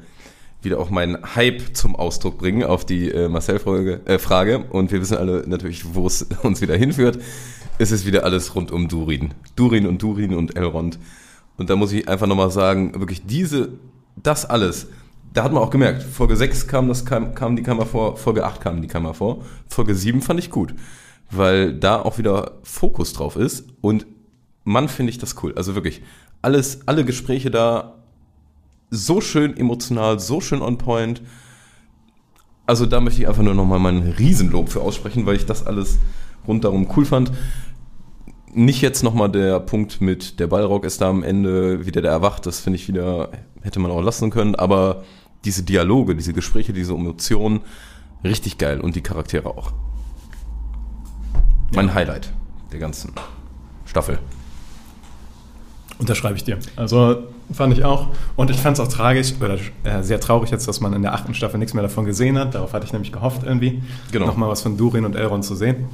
wieder 0.63 0.79
auch 0.79 0.91
meinen 0.91 1.35
Hype 1.35 1.77
zum 1.77 1.97
Ausdruck 1.97 2.39
bringen 2.39 2.65
auf 2.65 2.85
die 2.85 3.11
äh, 3.11 3.29
Marcel-Frage. 3.29 4.01
Äh, 4.05 4.19
Frage. 4.19 4.65
Und 4.71 4.93
wir 4.93 5.01
wissen 5.01 5.17
alle 5.17 5.45
natürlich, 5.47 5.95
wo 5.95 6.07
es 6.07 6.23
uns 6.43 6.61
wieder 6.61 6.77
hinführt. 6.77 7.19
Es 7.79 7.91
ist 7.91 8.07
wieder 8.07 8.25
alles 8.25 8.55
rund 8.55 8.73
um 8.73 8.89
Durin. 8.89 9.35
Durin 9.55 9.87
und 9.87 10.03
Durin 10.03 10.35
und 10.35 10.57
Elrond. 10.57 10.99
Und 11.59 11.69
da 11.69 11.77
muss 11.77 11.93
ich 11.93 12.09
einfach 12.09 12.27
nochmal 12.27 12.51
sagen, 12.51 12.99
wirklich 12.99 13.27
diese, 13.27 13.71
das 14.17 14.47
alles, 14.47 14.89
da 15.35 15.45
hat 15.45 15.53
man 15.53 15.63
auch 15.63 15.71
gemerkt, 15.71 16.03
Folge 16.03 16.37
6 16.37 16.69
kam, 16.69 16.89
das 16.89 17.05
kam, 17.05 17.35
kam 17.35 17.57
die 17.57 17.63
Kammer 17.63 17.85
vor, 17.85 18.17
Folge 18.17 18.45
8 18.45 18.61
kam 18.63 18.81
die 18.81 18.89
Kammer 18.89 19.13
vor, 19.13 19.45
Folge 19.69 19.95
7 19.95 20.23
fand 20.23 20.41
ich 20.41 20.51
gut, 20.51 20.75
weil 21.31 21.75
da 21.75 22.01
auch 22.01 22.17
wieder 22.17 22.53
Fokus 22.63 23.13
drauf 23.13 23.37
ist 23.37 23.67
und 23.83 24.07
Mann 24.65 24.89
finde 24.89 25.11
ich 25.11 25.19
das 25.19 25.43
cool. 25.43 25.55
Also 25.55 25.75
wirklich, 25.75 26.03
alles, 26.41 26.81
alle 26.87 27.05
Gespräche 27.05 27.51
da 27.51 27.95
so 28.91 29.21
schön 29.21 29.57
emotional, 29.57 30.19
so 30.19 30.41
schön 30.41 30.63
on 30.63 30.79
point. 30.79 31.23
Also 32.67 32.87
da 32.87 33.01
möchte 33.01 33.21
ich 33.21 33.29
einfach 33.29 33.43
nur 33.43 33.55
nochmal 33.55 33.79
meinen 33.79 34.13
Riesenlob 34.13 34.71
für 34.71 34.81
aussprechen, 34.81 35.27
weil 35.27 35.37
ich 35.37 35.47
das 35.47 35.67
alles 35.67 35.99
rundherum 36.47 36.89
cool 36.97 37.05
fand. 37.05 37.33
Nicht 38.53 38.81
jetzt 38.81 39.03
nochmal 39.03 39.31
der 39.31 39.61
Punkt 39.61 40.01
mit 40.01 40.41
der 40.41 40.47
Ballrock 40.47 40.85
ist 40.85 41.01
da 41.01 41.11
am 41.11 41.23
Ende 41.23 41.85
wieder 41.85 42.01
der 42.01 42.11
erwacht, 42.11 42.47
das 42.47 42.61
finde 42.61 42.79
ich 42.79 42.89
wieder, 42.89 43.29
hätte 43.63 43.81
man 43.81 43.91
auch 43.91 44.01
lassen 44.01 44.31
können, 44.31 44.55
aber 44.55 45.05
diese 45.45 45.63
Dialoge, 45.63 46.17
diese 46.17 46.33
Gespräche, 46.33 46.73
diese 46.73 46.95
Emotionen, 46.95 47.61
richtig 48.25 48.57
geil 48.59 48.81
und 48.81 48.97
die 48.97 49.03
Charaktere 49.03 49.49
auch. 49.51 49.73
Mein 51.75 51.93
Highlight 51.95 52.33
der 52.73 52.79
ganzen 52.81 53.13
Staffel. 53.85 54.19
Unterschreibe 55.99 56.37
ich 56.37 56.45
dir. 56.45 56.59
Also 56.77 57.23
fand 57.53 57.73
ich 57.73 57.85
auch. 57.85 58.09
Und 58.37 58.51
ich 58.51 58.59
fand 58.59 58.79
es 58.79 58.85
auch 58.85 58.89
tragisch 58.93 59.33
oder 59.41 59.57
äh, 59.85 60.03
sehr 60.03 60.21
traurig 60.21 60.51
jetzt, 60.51 60.69
dass 60.69 60.81
man 60.81 60.93
in 60.93 61.03
der 61.03 61.15
achten 61.15 61.33
Staffel 61.33 61.59
nichts 61.59 61.73
mehr 61.73 61.83
davon 61.83 62.05
gesehen 62.05 62.39
hat. 62.39 62.55
Darauf 62.55 62.75
hatte 62.75 62.85
ich 62.85 62.93
nämlich 62.93 63.13
gehofft, 63.13 63.45
irgendwie 63.45 63.83
Genau. 64.13 64.27
nochmal 64.27 64.51
was 64.51 64.61
von 64.63 64.77
Durin 64.77 65.05
und 65.07 65.17
Elrond 65.17 65.45
zu 65.45 65.55
sehen. 65.55 65.87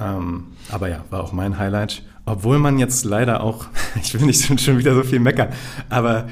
Ähm, 0.00 0.44
aber 0.70 0.88
ja, 0.88 1.04
war 1.10 1.22
auch 1.22 1.32
mein 1.32 1.58
Highlight. 1.58 2.02
Obwohl 2.24 2.58
man 2.58 2.78
jetzt 2.78 3.04
leider 3.04 3.42
auch, 3.42 3.66
ich 4.02 4.14
will 4.14 4.26
nicht 4.26 4.44
schon- 4.44 4.58
schon 4.58 4.78
wieder 4.78 4.94
so 4.94 5.02
viel 5.02 5.18
meckern, 5.20 5.48
aber 5.88 6.28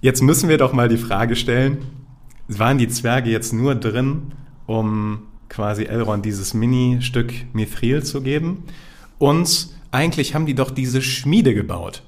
jetzt 0.00 0.22
müssen 0.22 0.48
wir 0.48 0.58
doch 0.58 0.72
mal 0.72 0.88
die 0.88 0.96
Frage 0.98 1.36
stellen, 1.36 1.78
waren 2.48 2.78
die 2.78 2.88
Zwerge 2.88 3.30
jetzt 3.30 3.52
nur 3.52 3.74
drin, 3.74 4.32
um 4.66 5.22
quasi 5.48 5.84
Elrond 5.84 6.24
dieses 6.24 6.54
Mini-Stück 6.54 7.32
Mithril 7.52 8.02
zu 8.04 8.20
geben? 8.22 8.64
Und 9.18 9.68
eigentlich 9.90 10.34
haben 10.34 10.46
die 10.46 10.54
doch 10.54 10.70
diese 10.70 11.02
Schmiede 11.02 11.54
gebaut. 11.54 12.02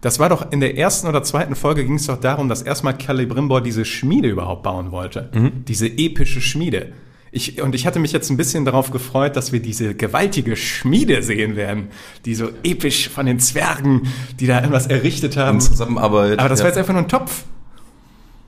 Das 0.00 0.18
war 0.18 0.28
doch 0.28 0.52
in 0.52 0.60
der 0.60 0.76
ersten 0.76 1.06
oder 1.08 1.22
zweiten 1.22 1.54
Folge 1.54 1.84
ging 1.84 1.94
es 1.94 2.06
doch 2.06 2.20
darum, 2.20 2.48
dass 2.48 2.60
erstmal 2.62 2.98
Celebrimbor 2.98 3.62
diese 3.62 3.84
Schmiede 3.86 4.28
überhaupt 4.28 4.62
bauen 4.62 4.90
wollte. 4.92 5.30
Diese 5.66 5.86
epische 5.88 6.40
Schmiede. 6.42 6.92
Ich, 7.36 7.60
und 7.60 7.74
ich 7.74 7.84
hatte 7.84 7.98
mich 7.98 8.12
jetzt 8.12 8.30
ein 8.30 8.36
bisschen 8.36 8.64
darauf 8.64 8.92
gefreut, 8.92 9.34
dass 9.34 9.50
wir 9.50 9.60
diese 9.60 9.96
gewaltige 9.96 10.54
Schmiede 10.54 11.20
sehen 11.24 11.56
werden, 11.56 11.88
die 12.24 12.36
so 12.36 12.50
episch 12.62 13.08
von 13.08 13.26
den 13.26 13.40
Zwergen, 13.40 14.02
die 14.38 14.46
da 14.46 14.58
irgendwas 14.58 14.86
errichtet 14.86 15.36
haben. 15.36 15.56
In 15.56 15.60
Zusammenarbeit. 15.60 16.38
Aber 16.38 16.48
das 16.48 16.60
ja. 16.60 16.62
war 16.62 16.70
jetzt 16.70 16.78
einfach 16.78 16.92
nur 16.92 17.02
ein 17.02 17.08
Topf. 17.08 17.42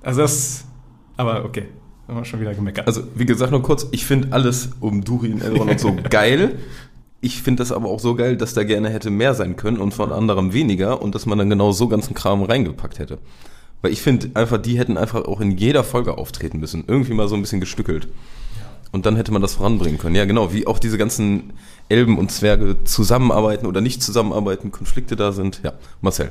Also 0.03 0.20
das, 0.20 0.64
aber 1.16 1.44
okay, 1.44 1.64
haben 2.07 2.16
wir 2.16 2.25
schon 2.25 2.40
wieder 2.40 2.55
gemeckert. 2.55 2.87
Also, 2.87 3.03
wie 3.16 3.27
gesagt, 3.27 3.51
nur 3.51 3.61
kurz, 3.61 3.88
ich 3.90 4.07
finde 4.07 4.29
alles 4.31 4.70
um 4.79 5.03
Durin, 5.03 5.40
Elrond 5.40 5.68
und 5.72 5.81
so 5.81 5.96
geil. 6.09 6.61
Ich 7.20 7.42
finde 7.42 7.62
das 7.62 7.72
aber 7.72 7.88
auch 7.88 7.99
so 7.99 8.14
geil, 8.14 8.37
dass 8.37 8.55
da 8.55 8.62
gerne 8.62 8.88
hätte 8.90 9.11
mehr 9.11 9.35
sein 9.35 9.57
können 9.57 9.79
und 9.79 9.94
von 9.94 10.12
anderem 10.12 10.53
weniger 10.53 11.03
und 11.03 11.16
dass 11.16 11.27
man 11.27 11.38
dann 11.38 11.51
genau 11.51 11.72
so 11.72 11.88
ganzen 11.88 12.14
Kram 12.14 12.44
reingepackt 12.44 13.01
hätte. 13.01 13.18
Weil 13.83 13.90
ich 13.90 14.01
finde 14.01 14.31
einfach, 14.35 14.59
die 14.59 14.79
hätten 14.79 14.96
einfach 14.96 15.25
auch 15.25 15.40
in 15.40 15.51
jeder 15.51 15.83
Folge 15.83 16.18
auftreten 16.18 16.61
müssen. 16.61 16.84
Irgendwie 16.87 17.14
mal 17.14 17.26
so 17.26 17.34
ein 17.34 17.41
bisschen 17.41 17.59
gestückelt. 17.59 18.07
Und 18.93 19.05
dann 19.07 19.16
hätte 19.16 19.32
man 19.32 19.43
das 19.43 19.55
voranbringen 19.55 19.99
können. 19.99 20.14
Ja, 20.14 20.24
genau, 20.24 20.53
wie 20.53 20.66
auch 20.66 20.78
diese 20.78 20.97
ganzen 20.99 21.53
Elben 21.89 22.18
und 22.18 22.30
Zwerge 22.30 22.76
zusammenarbeiten 22.84 23.66
oder 23.66 23.80
nicht 23.80 24.03
zusammenarbeiten, 24.03 24.70
Konflikte 24.70 25.16
da 25.16 25.32
sind. 25.32 25.61
Ja, 25.64 25.72
Marcel. 26.01 26.30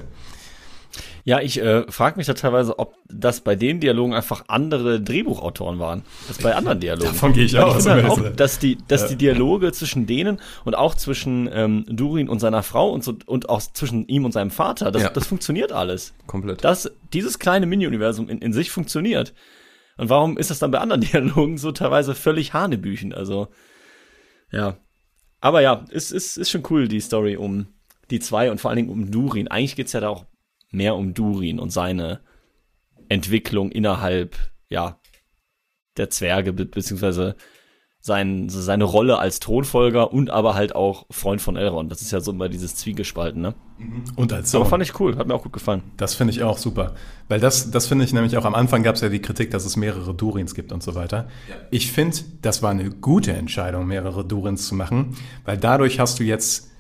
Ja, 1.28 1.42
ich 1.42 1.60
äh, 1.60 1.84
frage 1.92 2.18
mich 2.18 2.28
da 2.28 2.36
teilweise, 2.36 2.78
ob 2.78 2.98
das 3.10 3.42
bei 3.42 3.56
den 3.56 3.80
Dialogen 3.80 4.14
einfach 4.14 4.44
andere 4.48 5.02
Drehbuchautoren 5.02 5.80
waren, 5.80 6.04
als 6.28 6.38
bei 6.38 6.54
anderen 6.56 6.80
Dialogen. 6.80 7.08
Davon 7.08 7.34
gehe 7.34 7.46
ich 7.46 7.58
aus. 7.58 7.86
Ich 7.86 7.92
finde 7.92 8.10
auch, 8.12 8.20
dass 8.36 8.60
die, 8.60 8.78
dass 8.88 9.02
Ja. 9.02 9.08
die 9.08 9.16
Dialoge 9.16 9.72
zwischen 9.72 10.06
denen 10.06 10.40
und 10.66 10.76
auch 10.76 10.94
zwischen 10.94 11.50
ähm, 11.52 11.84
Durin 11.90 12.30
und 12.30 12.40
seiner 12.40 12.62
Frau 12.62 12.92
und, 12.92 13.04
so, 13.04 13.16
und 13.26 13.50
auch 13.50 13.60
zwischen 13.62 14.08
ihm 14.08 14.24
und 14.24 14.34
seinem 14.34 14.52
Vater, 14.52 14.92
das, 14.92 15.02
Ja. 15.02 15.10
das 15.10 15.26
funktioniert 15.26 15.72
alles. 15.72 16.14
Komplett. 16.28 16.64
Das, 16.64 16.92
dieses 17.12 17.40
kleine 17.40 17.66
Mini-Universum 17.66 18.30
in, 18.30 18.38
in 18.38 18.54
sich 18.54 18.70
funktioniert. 18.70 19.34
Und 19.98 20.10
warum 20.10 20.38
ist 20.38 20.50
das 20.50 20.60
dann 20.60 20.72
bei 20.72 20.80
anderen 20.80 21.02
Dialogen 21.12 21.58
so 21.58 21.72
teilweise 21.72 22.16
völlig 22.16 22.54
Hanebüchen? 22.54 23.14
Also, 23.14 23.48
ja. 24.52 24.78
Aber 25.40 25.62
ja, 25.62 25.86
ist, 25.90 26.12
ist, 26.12 26.38
ist 26.38 26.50
schon 26.50 26.64
cool, 26.70 26.88
die 26.88 27.00
Story 27.00 27.38
um 27.38 27.68
die 28.12 28.20
zwei 28.20 28.52
und 28.52 28.60
vor 28.62 28.70
allen 28.70 28.78
Dingen 28.78 28.90
um 28.90 29.12
Durin. 29.12 29.48
Eigentlich 29.48 29.76
geht's 29.76 29.94
ja 29.94 30.00
da 30.00 30.10
auch 30.10 30.26
mehr 30.72 30.96
um 30.96 31.14
Durin 31.14 31.60
und 31.60 31.72
seine 31.72 32.22
Entwicklung 33.10 33.72
innerhalb, 33.72 34.36
ja, 34.70 35.00
der 35.98 36.10
Zwerge, 36.10 36.54
be 36.54 36.66
beziehungsweise 36.66 37.36
sein, 38.00 38.50
seine 38.50 38.84
Rolle 38.84 39.18
als 39.18 39.40
Thronfolger 39.40 40.14
und 40.14 40.30
aber 40.30 40.54
halt 40.54 40.76
auch 40.76 41.06
Freund 41.10 41.42
von 41.42 41.56
Elrond. 41.56 41.92
Das 41.92 42.02
ist 42.02 42.12
ja 42.12 42.20
so 42.20 42.32
immer 42.32 42.50
dieses 42.50 42.76
Zwiegespalten, 42.76 43.42
ne? 43.42 43.56
Und 44.16 44.32
als 44.32 44.56
Aber 44.56 44.64
Sohn. 44.64 44.70
fand 44.70 44.84
ich 44.84 45.00
cool, 45.00 45.18
hat 45.18 45.28
mir 45.28 45.34
auch 45.34 45.44
gut 45.44 45.54
gefallen. 45.54 45.82
Das 45.98 46.16
finde 46.16 46.32
ich 46.32 46.44
auch 46.44 46.58
super. 46.58 46.94
Weil 47.28 47.40
das, 47.40 47.72
das 47.72 47.88
finde 47.88 48.06
ich 48.06 48.14
nämlich 48.14 48.38
auch 48.38 48.46
am 48.46 48.56
Anfang 48.56 48.84
gab 48.84 48.96
es 48.96 49.02
ja 49.02 49.10
die 49.10 49.22
Kritik, 49.22 49.52
dass 49.52 49.66
es 49.66 49.76
mehrere 49.76 50.14
Durins 50.14 50.56
gibt 50.56 50.72
und 50.72 50.82
so 50.82 50.96
weiter. 50.96 51.28
Ich 51.72 51.92
finde, 51.92 52.18
das 52.42 52.64
war 52.64 52.72
eine 52.72 52.90
gute 52.90 53.34
Entscheidung, 53.34 53.86
mehrere 53.88 54.24
Durins 54.24 54.68
zu 54.68 54.76
machen, 54.76 55.16
weil 55.44 55.58
dadurch 55.58 56.00
hast 56.00 56.20
du 56.20 56.24
jetzt 56.24 56.72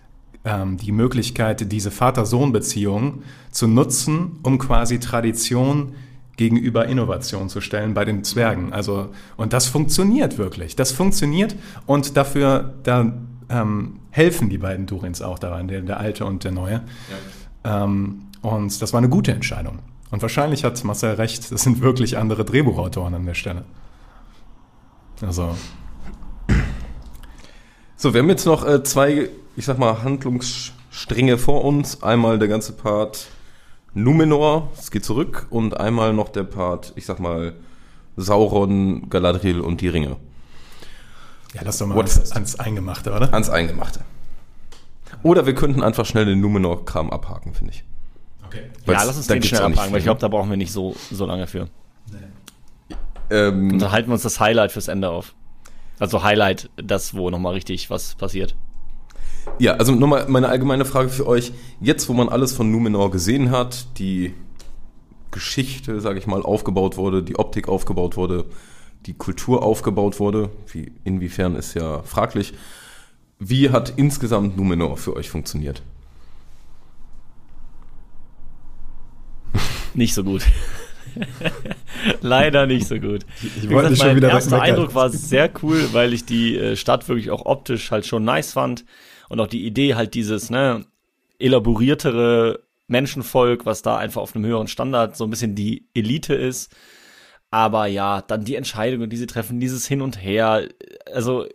ähm, 0.45 0.77
die 0.77 0.93
Möglichkeit, 0.93 1.71
diese 1.71 1.91
Vater-Sohn-Beziehung 1.91 3.23
zu 3.51 3.67
nutzen, 3.67 4.39
um 4.43 4.57
quasi 4.57 4.99
Tradition 4.99 5.95
gegenüber 6.37 6.85
Innovation 6.87 7.49
zu 7.49 7.61
stellen 7.61 7.93
bei 7.93 8.05
den 8.05 8.23
Zwergen. 8.23 8.71
Also, 8.73 9.09
und 9.37 9.53
das 9.53 9.67
funktioniert 9.67 10.37
wirklich. 10.37 10.75
Das 10.75 10.91
funktioniert 10.91 11.55
und 11.85 12.15
dafür, 12.17 12.75
da 12.83 13.13
ähm, 13.49 13.99
helfen 14.15 14.49
die 14.49 14.57
beiden 14.57 14.85
Durins 14.85 15.21
auch 15.21 15.39
daran, 15.39 15.67
der, 15.67 15.81
der 15.81 15.99
alte 15.99 16.25
und 16.25 16.43
der 16.43 16.51
neue. 16.51 16.81
Ähm, 17.63 18.27
und 18.41 18.81
das 18.81 18.93
war 18.93 18.99
eine 18.99 19.09
gute 19.09 19.31
Entscheidung. 19.33 19.79
Und 20.11 20.21
wahrscheinlich 20.21 20.63
hat 20.63 20.83
Marcel 20.83 21.15
recht, 21.15 21.51
das 21.51 21.63
sind 21.63 21.81
wirklich 21.81 22.17
andere 22.17 22.45
Drehbuchautoren 22.45 23.13
an 23.13 23.25
der 23.25 23.33
Stelle. 23.33 23.65
Also, 25.21 25.55
So, 27.97 28.13
wir 28.13 28.21
haben 28.21 28.29
jetzt 28.29 28.45
noch 28.45 28.67
äh, 28.67 28.83
zwei, 28.83 29.29
ich 29.55 29.65
sag 29.65 29.79
mal, 29.79 30.03
Handlungsstränge 30.03 31.37
vor 31.37 31.63
uns. 31.63 32.03
Einmal 32.03 32.37
der 32.37 32.49
ganze 32.49 32.73
Part 32.73 33.27
Numenor, 33.93 34.69
es 34.77 34.91
geht 34.91 35.05
zurück, 35.05 35.47
und 35.49 35.79
einmal 35.79 36.13
noch 36.13 36.27
der 36.27 36.43
Part, 36.43 36.91
ich 36.97 37.05
sag 37.05 37.19
mal, 37.19 37.53
Sauron, 38.17 39.09
Galadriel 39.09 39.61
und 39.61 39.79
die 39.79 39.87
Ringe. 39.87 40.17
Ja, 41.55 41.61
lass 41.63 41.77
doch 41.77 41.87
mal 41.87 41.97
ans, 41.97 42.31
ans 42.31 42.59
Eingemachte, 42.59 43.13
oder? 43.13 43.33
Ans 43.33 43.49
Eingemachte. 43.49 44.01
Oder 45.23 45.45
wir 45.45 45.55
könnten 45.55 45.81
einfach 45.81 46.05
schnell 46.05 46.25
den 46.25 46.41
Numenor-Kram 46.41 47.09
abhaken, 47.09 47.53
finde 47.53 47.73
ich. 47.73 47.83
Okay. 48.45 48.63
Weil 48.85 48.95
ja, 48.95 49.03
lass 49.03 49.15
uns 49.17 49.27
den 49.27 49.41
schnell 49.41 49.61
abhaken, 49.61 49.91
weil 49.91 49.99
ich 49.99 50.03
glaube, 50.03 50.19
da 50.19 50.27
brauchen 50.27 50.49
wir 50.49 50.57
nicht 50.57 50.71
so, 50.71 50.95
so 51.11 51.25
lange 51.25 51.47
für. 51.47 51.69
Ähm, 53.29 53.71
Und 53.71 53.79
dann 53.79 53.91
halten 53.91 54.09
wir 54.09 54.13
uns 54.13 54.23
das 54.23 54.39
Highlight 54.39 54.71
fürs 54.71 54.87
Ende 54.87 55.09
auf. 55.09 55.33
Also 55.97 56.23
Highlight, 56.23 56.69
das, 56.75 57.15
wo 57.15 57.29
nochmal 57.29 57.53
richtig 57.53 57.89
was 57.89 58.15
passiert. 58.15 58.55
Ja, 59.59 59.75
also 59.75 59.93
nochmal 59.93 60.25
meine 60.27 60.49
allgemeine 60.49 60.85
Frage 60.85 61.09
für 61.09 61.25
euch. 61.25 61.53
Jetzt, 61.79 62.09
wo 62.09 62.13
man 62.13 62.27
alles 62.29 62.53
von 62.53 62.69
Numenor 62.69 63.11
gesehen 63.11 63.51
hat, 63.51 63.87
die 63.97 64.33
Geschichte, 65.31 66.01
sage 66.01 66.19
ich 66.19 66.27
mal, 66.27 66.43
aufgebaut 66.43 66.97
wurde, 66.97 67.23
die 67.23 67.37
Optik 67.37 67.67
aufgebaut 67.69 68.17
wurde, 68.17 68.45
die 69.05 69.13
Kultur 69.13 69.63
aufgebaut 69.63 70.19
wurde, 70.19 70.49
wie, 70.71 70.91
inwiefern 71.03 71.55
ist 71.55 71.73
ja 71.73 72.01
fraglich. 72.03 72.53
Wie 73.39 73.69
hat 73.69 73.93
insgesamt 73.97 74.57
Numenor 74.57 74.97
für 74.97 75.15
euch 75.15 75.29
funktioniert? 75.29 75.81
Nicht 79.93 80.13
so 80.13 80.23
gut. 80.23 80.43
Leider 82.21 82.65
nicht 82.65 82.87
so 82.87 82.99
gut. 82.99 83.25
Ich 83.41 83.69
wollte 83.69 83.89
gesagt, 83.89 83.97
schon 83.97 84.07
mein 84.07 84.15
wieder 84.17 84.29
erster. 84.31 84.61
Eindruck 84.61 84.95
war 84.95 85.09
sehr 85.09 85.49
cool, 85.63 85.93
weil 85.93 86.11
ich 86.11 86.25
die 86.25 86.57
äh, 86.57 86.75
Stadt 86.75 87.07
wirklich 87.07 87.31
auch 87.31 87.45
optisch 87.45 87.91
halt 87.91 88.05
schon 88.05 88.25
nice 88.25 88.51
fand 88.51 88.83
und 89.29 89.39
auch 89.39 89.47
die 89.47 89.65
Idee 89.65 89.95
halt 89.95 90.13
dieses, 90.13 90.49
ne, 90.49 90.85
elaboriertere 91.39 92.59
Menschenvolk, 92.87 93.65
was 93.65 93.81
da 93.81 93.97
einfach 93.97 94.21
auf 94.21 94.35
einem 94.35 94.45
höheren 94.45 94.67
Standard 94.67 95.15
so 95.15 95.23
ein 95.23 95.29
bisschen 95.29 95.55
die 95.55 95.87
Elite 95.93 96.35
ist. 96.35 96.75
Aber 97.55 97.85
ja, 97.85 98.21
dann 98.21 98.43
die 98.43 98.55
Entscheidungen, 98.55 99.09
die 99.09 99.15
sie 99.15 99.27
treffen, 99.27 99.61
dieses 99.61 99.87
Hin 99.87 100.01
und 100.01 100.21
Her, 100.21 100.67
also, 101.13 101.45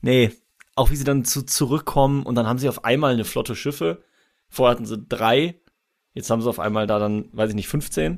nee, 0.00 0.32
auch 0.76 0.90
wie 0.90 0.96
sie 0.96 1.04
dann 1.04 1.26
zu, 1.26 1.42
zurückkommen 1.42 2.22
und 2.22 2.36
dann 2.36 2.46
haben 2.46 2.58
sie 2.58 2.70
auf 2.70 2.82
einmal 2.82 3.12
eine 3.12 3.26
Flotte 3.26 3.54
Schiffe. 3.54 4.02
Vorher 4.48 4.74
hatten 4.74 4.86
sie 4.86 4.96
drei, 4.96 5.56
jetzt 6.14 6.30
haben 6.30 6.40
sie 6.40 6.48
auf 6.48 6.58
einmal 6.58 6.86
da 6.86 6.98
dann, 6.98 7.26
weiß 7.32 7.50
ich 7.50 7.54
nicht, 7.54 7.68
15. 7.68 8.16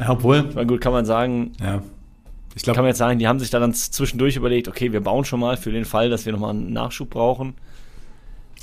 Ja, 0.00 0.10
obwohl, 0.10 0.44
Ich 0.48 0.56
meine, 0.56 0.66
gut, 0.66 0.80
kann 0.80 0.92
man 0.92 1.06
sagen, 1.06 1.52
ja. 1.60 1.84
Ich 2.56 2.64
kann 2.64 2.74
glaube, 2.74 2.80
man 2.80 2.86
jetzt 2.88 2.98
sagen, 2.98 3.20
die 3.20 3.28
haben 3.28 3.38
sich 3.38 3.50
da 3.50 3.60
dann 3.60 3.72
zwischendurch 3.72 4.34
überlegt, 4.34 4.66
okay, 4.66 4.90
wir 4.90 5.02
bauen 5.02 5.24
schon 5.24 5.38
mal 5.38 5.56
für 5.56 5.70
den 5.70 5.84
Fall, 5.84 6.10
dass 6.10 6.26
wir 6.26 6.32
nochmal 6.32 6.50
einen 6.50 6.72
Nachschub 6.72 7.10
brauchen. 7.10 7.54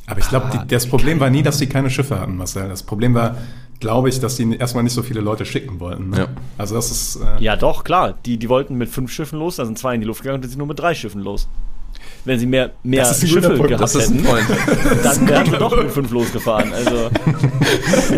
aber 0.08 0.20
ich 0.20 0.28
glaube, 0.28 0.66
das 0.68 0.88
Problem 0.88 1.22
war 1.22 1.30
nie, 1.30 1.42
dass 1.42 1.58
sie 1.58 1.68
keine 1.68 1.90
Schiffe 1.90 2.20
hatten, 2.20 2.36
Marcel. 2.36 2.68
Das 2.68 2.84
Problem 2.84 3.14
war, 3.14 3.38
glaube 3.80 4.10
ich, 4.10 4.20
dass 4.20 4.36
sie 4.36 4.56
erstmal 4.56 4.84
nicht 4.84 4.94
so 4.94 5.04
viele 5.04 5.22
Leute 5.22 5.46
schicken 5.46 5.80
wollten. 5.80 6.10
Ne? 6.10 6.18
Ja. 6.18 6.28
Also 6.58 6.76
das 6.76 6.92
ist, 6.92 7.16
äh, 7.18 7.42
Ja, 7.44 7.56
doch, 7.56 7.84
klar. 7.84 8.18
Die, 8.26 8.38
die 8.38 8.50
wollten 8.50 8.76
mit 8.76 8.90
fünf 8.90 9.12
Schiffen 9.12 9.40
los, 9.40 9.56
da 9.56 9.66
sind 9.66 9.78
zwei 9.78 9.96
in 9.96 10.02
die 10.02 10.08
Luft 10.08 10.22
gegangen 10.22 10.42
und 10.44 10.48
sind 10.50 10.58
nur 10.58 10.68
mit 10.68 10.80
drei 10.80 10.94
Schiffen 10.94 11.22
los. 11.22 11.48
Wenn 12.26 12.38
sie 12.38 12.46
mehr, 12.46 12.72
mehr 12.84 13.06
Schiffe 13.06 13.52
Punkt. 13.52 13.68
gehabt 13.70 13.82
Das 13.82 13.96
ist 13.96 14.10
ein 14.10 14.24
hätten, 14.26 15.04
dann 15.04 15.28
wären 15.30 15.46
sie 15.46 15.58
doch 15.58 15.76
mit 15.78 15.92
fünf 15.92 16.12
losgefahren. 16.12 16.74
Also, 16.74 17.10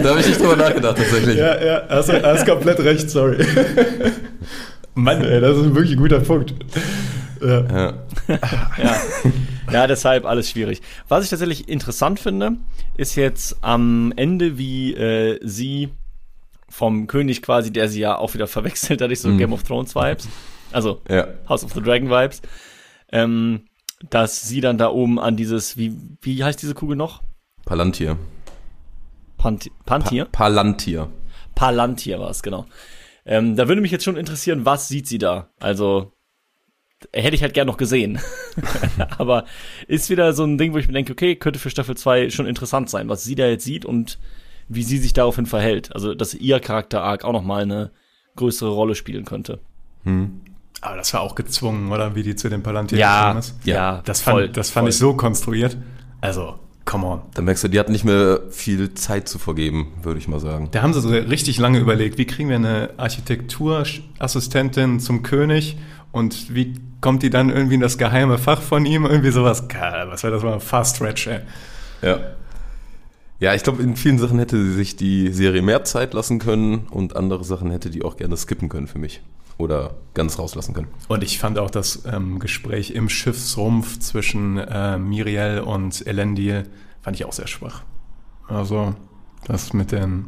da 0.02 0.10
habe 0.10 0.20
ich 0.22 0.28
nicht 0.28 0.40
drüber 0.42 0.56
nachgedacht, 0.56 0.98
tatsächlich. 0.98 1.38
Ja, 1.38 1.64
ja, 1.64 1.82
hast, 1.88 2.10
du- 2.10 2.22
hast 2.24 2.46
komplett 2.48 2.80
recht, 2.80 3.10
sorry. 3.12 3.46
Mann, 4.96 5.22
ey, 5.24 5.40
das 5.40 5.58
ist 5.58 5.74
wirklich 5.76 5.92
ein 5.94 5.98
guter 5.98 6.20
Punkt. 6.20 6.54
Ja. 7.42 7.60
Ja. 7.62 7.94
ja. 8.28 8.96
Ja, 9.72 9.88
deshalb 9.88 10.26
alles 10.26 10.50
schwierig. 10.50 10.82
Was 11.08 11.24
ich 11.24 11.30
tatsächlich 11.30 11.70
interessant 11.70 12.20
finde, 12.20 12.58
ist 12.98 13.16
jetzt 13.16 13.58
am 13.62 14.14
Ende, 14.16 14.58
wie 14.58 14.94
äh, 14.94 15.40
sie 15.42 15.90
vom 16.70 17.08
König 17.08 17.42
quasi, 17.42 17.72
der 17.72 17.90
sie 17.90 18.00
ja 18.02 18.18
auch 18.18 18.34
wieder 18.34 18.48
verwechselt, 18.58 19.02
hatte 19.02 19.14
ich 19.14 19.20
so 19.20 19.30
Mhm. 19.30 19.38
Game 19.38 19.54
of 19.54 19.64
Thrones 19.64 19.96
Vibes. 19.96 20.28
Also 20.72 21.02
ja. 21.10 21.28
House 21.50 21.64
of 21.64 21.74
the 21.74 21.82
Dragon 21.82 22.10
Vibes. 22.10 22.42
Ähm, 23.12 23.66
dass 24.10 24.42
sie 24.42 24.62
dann 24.62 24.78
da 24.78 24.90
oben 24.90 25.20
an 25.20 25.36
dieses, 25.36 25.78
wie, 25.78 25.96
wie 26.22 26.44
heißt 26.44 26.62
diese 26.62 26.74
Kugel 26.74 26.96
noch? 26.96 27.22
Palantir. 27.66 28.18
Pant 29.38 29.70
Pantier? 29.86 30.26
Pa 30.26 30.46
Palantir. 30.46 31.10
Palantir 31.56 32.20
war 32.20 32.30
es, 32.30 32.42
genau. 32.42 32.66
Ähm, 33.26 33.56
da 33.56 33.68
würde 33.68 33.82
mich 33.82 33.92
jetzt 33.92 34.04
schon 34.04 34.18
interessieren, 34.18 34.66
was 34.66 34.88
sieht 34.88 35.08
sie 35.08 35.18
da? 35.18 35.50
Also, 35.60 36.14
hätte 37.14 37.36
ich 37.36 37.42
halt 37.44 37.54
gern 37.54 37.68
noch 37.68 37.78
gesehen. 37.78 38.20
Aber 39.18 39.46
ist 39.88 40.10
wieder 40.10 40.34
so 40.34 40.44
ein 40.44 40.58
Ding, 40.58 40.74
wo 40.74 40.78
ich 40.78 40.88
mir 40.88 40.94
denke, 40.94 41.12
okay, 41.14 41.36
könnte 41.36 41.60
für 41.60 41.70
Staffel 41.70 41.96
2 41.98 42.30
schon 42.30 42.46
interessant 42.48 42.90
sein, 42.90 43.10
was 43.10 43.24
sie 43.24 43.36
da 43.36 43.48
jetzt 43.48 43.66
sieht 43.66 43.86
und 43.86 44.18
wie 44.68 44.84
sie 44.84 44.98
sich 45.00 45.14
daraufhin 45.14 45.46
verhält. 45.46 45.94
Also, 45.94 46.14
dass 46.16 46.34
ihr 46.34 46.60
Charakter-Arc 46.60 47.26
auch 47.26 47.34
nochmal 47.34 47.64
eine 47.64 47.92
größere 48.38 48.70
Rolle 48.70 48.96
spielen 48.96 49.26
könnte. 49.26 49.60
Aber 50.84 50.96
das 50.96 51.14
war 51.14 51.22
auch 51.22 51.36
gezwungen, 51.36 51.92
oder? 51.92 52.16
Wie 52.16 52.24
die 52.24 52.36
zu 52.36 52.50
den 52.50 52.64
Palantir 52.64 52.98
Ja, 52.98 53.24
gekommen 53.34 53.40
ist. 53.40 53.56
ja, 53.66 54.02
Das 54.06 54.22
voll, 54.22 54.46
fand, 54.46 54.58
das 54.58 54.70
fand 54.72 54.84
voll. 54.86 54.90
ich 54.90 54.98
so 54.98 55.14
konstruiert. 55.14 55.78
Also, 56.22 56.56
come 56.86 57.06
on. 57.06 57.22
Da 57.34 57.42
merkst 57.42 57.66
du, 57.66 57.68
die 57.68 57.78
hat 57.80 57.90
nicht 57.90 58.06
mehr 58.06 58.40
viel 58.50 58.94
Zeit 58.94 59.28
zu 59.28 59.38
vergeben, 59.38 59.92
würde 60.02 60.20
ich 60.20 60.28
mal 60.28 60.40
sagen. 60.40 60.70
Da 60.72 60.82
haben 60.82 60.94
sie 60.94 61.02
so 61.02 61.10
richtig 61.10 61.60
lange 61.60 61.78
überlegt, 61.80 62.18
wie 62.18 62.26
kriegen 62.26 62.50
wir 62.50 62.56
eine 62.56 62.92
Architekturassistentin 62.98 65.00
zum 65.00 65.22
König 65.24 65.78
und 66.12 66.54
wie 66.54 66.74
kommt 67.02 67.24
die 67.24 67.30
dann 67.30 67.50
irgendwie 67.50 67.76
in 67.76 67.82
das 67.82 67.98
geheime 67.98 68.38
Fach 68.38 68.62
von 68.62 68.86
ihm? 68.86 69.06
Irgendwie 69.06 69.32
sowas. 69.32 69.68
Ka- 69.68 70.06
Was 70.08 70.24
war 70.24 70.32
das 70.32 70.44
mal? 70.44 70.60
Fast 70.60 70.98
Stretch, 70.98 71.28
ey. 71.28 71.40
Ja. 72.02 72.20
Ja, 73.40 73.56
ich 73.56 73.64
glaube, 73.64 73.82
in 73.82 73.96
vielen 73.96 74.20
Sachen 74.20 74.38
hätte 74.38 74.56
sie 74.64 74.74
sich 74.74 74.96
die 74.96 75.30
Serie 75.30 75.64
mehr 75.64 75.84
Zeit 75.84 76.14
lassen 76.14 76.38
können 76.38 76.88
und 76.92 77.16
andere 77.16 77.44
Sachen 77.44 77.72
hätte 77.72 77.90
die 77.90 78.04
auch 78.04 78.18
gerne 78.18 78.38
skippen 78.38 78.70
können 78.70 78.88
für 78.88 79.00
mich. 79.00 79.22
Oder 79.58 79.96
ganz 80.16 80.38
rauslassen 80.40 80.74
können. 80.74 80.88
Und 81.08 81.24
ich 81.24 81.38
fand 81.40 81.60
auch 81.60 81.70
das 81.70 82.04
ähm, 82.12 82.40
Gespräch 82.40 82.92
im 82.92 83.10
Schiffsrumpf 83.10 84.00
zwischen 84.00 84.58
äh, 84.58 84.98
Miriel 84.98 85.60
und 85.66 86.06
Elendil 86.08 86.64
fand 87.02 87.16
ich 87.16 87.26
auch 87.26 87.34
sehr 87.34 87.48
schwach. 87.48 87.84
Also, 88.48 88.96
das 89.46 89.74
mit 89.74 89.92
den. 89.92 90.26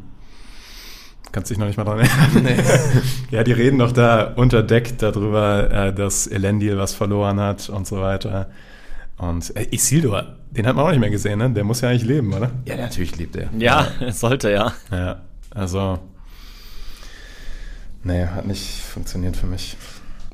Kannst 1.33 1.49
dich 1.49 1.57
noch 1.57 1.65
nicht 1.65 1.77
mal 1.77 1.83
dran 1.83 1.99
erinnern? 1.99 2.59
ja, 3.31 3.43
die 3.43 3.53
reden 3.53 3.79
doch 3.79 3.91
da 3.91 4.33
unter 4.35 4.61
Deck 4.61 4.99
darüber, 4.99 5.69
äh, 5.71 5.91
dass 5.91 6.27
Elendil 6.27 6.77
was 6.77 6.93
verloren 6.93 7.39
hat 7.39 7.69
und 7.69 7.87
so 7.87 7.99
weiter. 7.99 8.51
Und 9.17 9.55
äh, 9.55 9.65
Isildur, 9.71 10.37
den 10.51 10.67
hat 10.67 10.75
man 10.75 10.85
auch 10.85 10.91
nicht 10.91 10.99
mehr 10.99 11.09
gesehen, 11.09 11.39
ne? 11.39 11.49
Der 11.49 11.63
muss 11.63 11.81
ja 11.81 11.89
eigentlich 11.89 12.05
leben, 12.05 12.31
oder? 12.33 12.51
Ja, 12.65 12.77
natürlich 12.77 13.17
lebt 13.17 13.35
er. 13.35 13.49
Ja, 13.57 13.87
es 13.99 14.19
sollte 14.19 14.51
ja. 14.51 14.73
Ja, 14.91 15.21
also. 15.49 15.97
Nee, 18.03 18.27
hat 18.27 18.45
nicht 18.45 18.81
funktioniert 18.81 19.35
für 19.35 19.47
mich. 19.47 19.75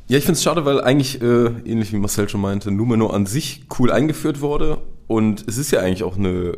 Ja, 0.10 0.18
ich 0.18 0.26
finde 0.26 0.36
es 0.36 0.43
schade, 0.43 0.66
weil 0.66 0.82
eigentlich, 0.82 1.22
äh, 1.22 1.45
ähnlich 1.64 1.93
wie 1.93 1.97
Marcel 1.97 2.28
schon 2.28 2.41
meinte, 2.41 2.72
Numenor 2.72 3.14
an 3.14 3.26
sich 3.26 3.64
cool 3.80 3.89
eingeführt 3.89 4.41
wurde. 4.41 4.80
Und 5.08 5.47
es 5.47 5.58
ist 5.58 5.72
ja 5.72 5.80
eigentlich 5.80 6.04
auch 6.04 6.18
eine 6.18 6.58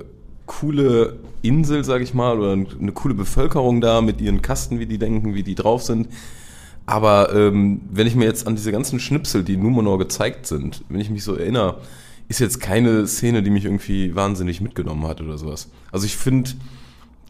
coole 0.60 1.18
Insel, 1.42 1.86
sage 1.86 2.04
ich 2.04 2.14
mal, 2.14 2.38
oder 2.38 2.52
eine 2.52 2.92
coole 2.92 3.14
Bevölkerung 3.14 3.80
da 3.80 4.02
mit 4.02 4.20
ihren 4.20 4.42
Kasten, 4.42 4.80
wie 4.80 4.86
die 4.86 4.98
denken, 4.98 5.34
wie 5.34 5.44
die 5.44 5.56
drauf 5.56 5.82
sind. 5.82 6.10
Aber 6.86 7.34
ähm, 7.34 7.82
wenn 7.90 8.06
ich 8.06 8.16
mir 8.16 8.26
jetzt 8.26 8.46
an 8.48 8.56
diese 8.58 8.74
ganzen 8.74 9.00
Schnipsel, 9.00 9.44
die 9.44 9.56
Numenor 9.56 9.98
gezeigt 9.98 10.46
sind, 10.46 10.84
wenn 10.90 11.00
ich 11.00 11.10
mich 11.10 11.24
so 11.24 11.36
erinnere, 11.36 11.80
ist 12.28 12.40
jetzt 12.40 12.60
keine 12.60 13.08
Szene, 13.08 13.44
die 13.44 13.50
mich 13.50 13.64
irgendwie 13.64 14.14
wahnsinnig 14.14 14.60
mitgenommen 14.60 15.08
hat 15.08 15.22
oder 15.22 15.38
sowas. 15.38 15.70
Also 15.92 16.06
ich 16.06 16.18
finde, 16.18 16.52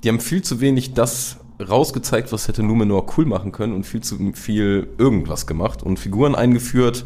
die 0.03 0.09
haben 0.09 0.19
viel 0.19 0.41
zu 0.41 0.59
wenig 0.59 0.93
das 0.93 1.38
rausgezeigt, 1.59 2.32
was 2.32 2.47
hätte 2.47 2.63
Numenor 2.63 3.05
cool 3.17 3.26
machen 3.26 3.51
können 3.51 3.74
und 3.74 3.86
viel 3.86 4.01
zu 4.01 4.34
viel 4.34 4.88
irgendwas 4.97 5.45
gemacht 5.45 5.84
und 5.84 5.99
Figuren 5.99 6.34
eingeführt, 6.34 7.05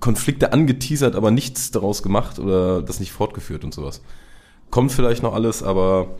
Konflikte 0.00 0.52
angeteasert, 0.52 1.16
aber 1.16 1.30
nichts 1.30 1.70
daraus 1.70 2.02
gemacht 2.02 2.38
oder 2.38 2.82
das 2.82 3.00
nicht 3.00 3.12
fortgeführt 3.12 3.64
und 3.64 3.72
sowas. 3.72 4.02
Kommt 4.74 4.90
vielleicht 4.90 5.22
noch 5.22 5.34
alles, 5.34 5.62
aber 5.62 6.16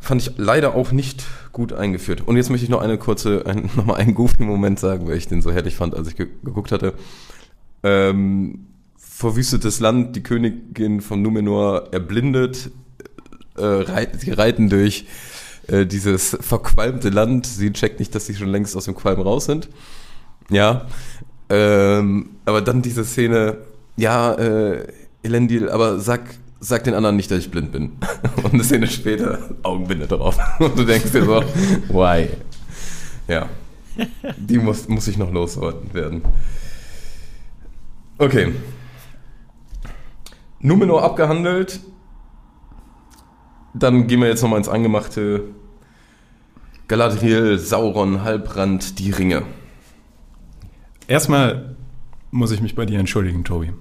fand 0.00 0.20
ich 0.20 0.32
leider 0.36 0.74
auch 0.74 0.92
nicht 0.92 1.24
gut 1.50 1.72
eingeführt. 1.72 2.20
Und 2.28 2.36
jetzt 2.36 2.50
möchte 2.50 2.64
ich 2.64 2.68
noch 2.68 2.82
eine 2.82 2.98
kurze, 2.98 3.46
ein, 3.46 3.70
nochmal 3.74 3.96
einen 3.96 4.12
goofy 4.12 4.42
Moment 4.42 4.78
sagen, 4.78 5.08
weil 5.08 5.16
ich 5.16 5.28
den 5.28 5.40
so 5.40 5.50
herrlich 5.50 5.74
fand, 5.74 5.94
als 5.94 6.08
ich 6.08 6.16
ge 6.16 6.26
geguckt 6.44 6.72
hatte. 6.72 6.92
Ähm, 7.82 8.66
verwüstetes 8.98 9.80
Land, 9.80 10.14
die 10.14 10.22
Königin 10.22 11.00
von 11.00 11.22
Numenor 11.22 11.88
erblindet, 11.90 12.70
äh, 13.56 13.64
reit, 13.64 14.20
sie 14.20 14.32
reiten 14.32 14.68
durch 14.68 15.06
äh, 15.68 15.86
dieses 15.86 16.36
verqualmte 16.42 17.08
Land. 17.08 17.46
Sie 17.46 17.72
checkt 17.72 17.98
nicht, 17.98 18.14
dass 18.14 18.26
sie 18.26 18.34
schon 18.34 18.48
längst 18.48 18.76
aus 18.76 18.84
dem 18.84 18.94
Qualm 18.94 19.22
raus 19.22 19.46
sind. 19.46 19.70
Ja. 20.50 20.86
Ähm, 21.48 22.28
aber 22.44 22.60
dann 22.60 22.82
diese 22.82 23.06
Szene, 23.06 23.56
ja, 23.96 24.34
äh, 24.34 24.86
Elendil, 25.22 25.70
aber 25.70 25.98
sag, 25.98 26.20
sag 26.60 26.84
den 26.84 26.94
anderen 26.94 27.16
nicht, 27.16 27.30
dass 27.30 27.38
ich 27.38 27.50
blind 27.50 27.72
bin. 27.72 27.92
Und 28.42 28.54
eine 28.54 28.64
Szene 28.64 28.86
später, 28.86 29.38
Augenbinde 29.62 30.06
drauf. 30.06 30.38
Und 30.58 30.78
du 30.78 30.84
denkst 30.84 31.12
dir 31.12 31.24
so, 31.24 31.42
why? 31.88 32.28
Ja. 33.26 33.48
Die 34.36 34.58
muss, 34.58 34.88
muss 34.88 35.08
ich 35.08 35.18
noch 35.18 35.32
loswerden. 35.32 36.22
Okay. 38.16 38.52
Numenor 40.60 41.02
abgehandelt. 41.02 41.80
Dann 43.74 44.06
gehen 44.06 44.20
wir 44.20 44.28
jetzt 44.28 44.42
nochmal 44.42 44.58
ins 44.58 44.68
Angemachte. 44.68 45.44
Galadriel, 46.88 47.58
Sauron, 47.58 48.22
Halbrand, 48.22 48.98
die 48.98 49.10
Ringe. 49.10 49.42
Erstmal 51.06 51.76
muss 52.30 52.50
ich 52.50 52.60
mich 52.60 52.74
bei 52.74 52.86
dir 52.86 52.98
entschuldigen, 52.98 53.44
Tobi. 53.44 53.72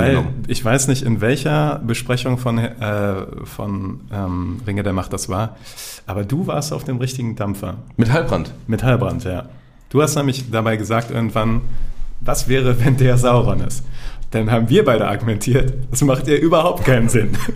Angenommen. 0.00 0.44
ich 0.46 0.64
weiß 0.64 0.88
nicht, 0.88 1.02
in 1.02 1.20
welcher 1.20 1.80
Besprechung 1.86 2.38
von, 2.38 2.58
äh, 2.58 3.14
von 3.44 4.00
ähm, 4.12 4.60
Ringe 4.66 4.82
der 4.82 4.92
Macht 4.92 5.12
das 5.12 5.28
war, 5.28 5.56
aber 6.06 6.24
du 6.24 6.46
warst 6.46 6.72
auf 6.72 6.84
dem 6.84 6.98
richtigen 6.98 7.36
Dampfer. 7.36 7.76
Mit 7.96 8.12
Halbrand. 8.12 8.52
Mit 8.66 8.82
Halbrand, 8.82 9.24
ja. 9.24 9.46
Du 9.90 10.02
hast 10.02 10.16
nämlich 10.16 10.50
dabei 10.50 10.76
gesagt 10.76 11.10
irgendwann, 11.10 11.62
was 12.20 12.48
wäre, 12.48 12.82
wenn 12.84 12.96
der 12.96 13.18
Sauron 13.18 13.60
ist? 13.60 13.84
Dann 14.30 14.50
haben 14.50 14.68
wir 14.70 14.84
beide 14.84 15.06
argumentiert, 15.06 15.74
das 15.90 16.00
macht 16.02 16.26
ja 16.26 16.36
überhaupt 16.36 16.84
keinen 16.84 17.08
Sinn. 17.08 17.36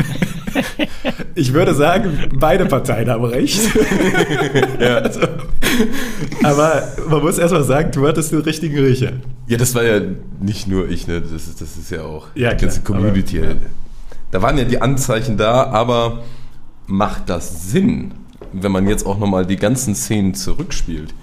Ich 1.35 1.53
würde 1.53 1.75
sagen, 1.75 2.31
beide 2.39 2.65
Parteien 2.65 3.11
haben 3.11 3.25
recht. 3.25 3.61
also, 4.81 5.21
aber 6.43 6.83
man 7.11 7.21
muss 7.23 7.37
erstmal 7.37 7.63
sagen, 7.63 7.91
du 7.93 8.09
hattest 8.09 8.33
den 8.33 8.41
richtigen 8.41 8.79
Riecher. 8.79 9.13
Ja, 9.47 9.57
das 9.57 9.75
war 9.75 9.85
ja 9.85 10.01
nicht 10.41 10.67
nur 10.67 10.89
ich, 10.89 11.07
ne? 11.07 11.21
Das 11.21 11.31
ist, 11.31 11.61
das 11.61 11.77
ist 11.77 11.91
ja 11.91 12.03
auch 12.03 12.29
Ja, 12.35 12.55
die 12.55 12.65
ganze 12.65 12.81
klar, 12.83 12.99
Community. 13.01 13.39
aber- 13.43 13.57
Da 14.33 14.43
waren 14.43 14.59
ja 14.59 14.65
die 14.65 14.81
Anzeichen 14.81 15.37
da, 15.37 15.65
aber 15.71 16.25
macht 16.87 17.29
das 17.29 17.71
Sinn, 17.71 18.15
wenn 18.53 18.73
man 18.73 18.89
jetzt 18.89 19.07
auch 19.07 19.19
nochmal 19.19 19.47
die 19.47 19.57
ganzen 19.57 19.95
Szenen 19.95 20.35
zurückspielt? 20.35 21.15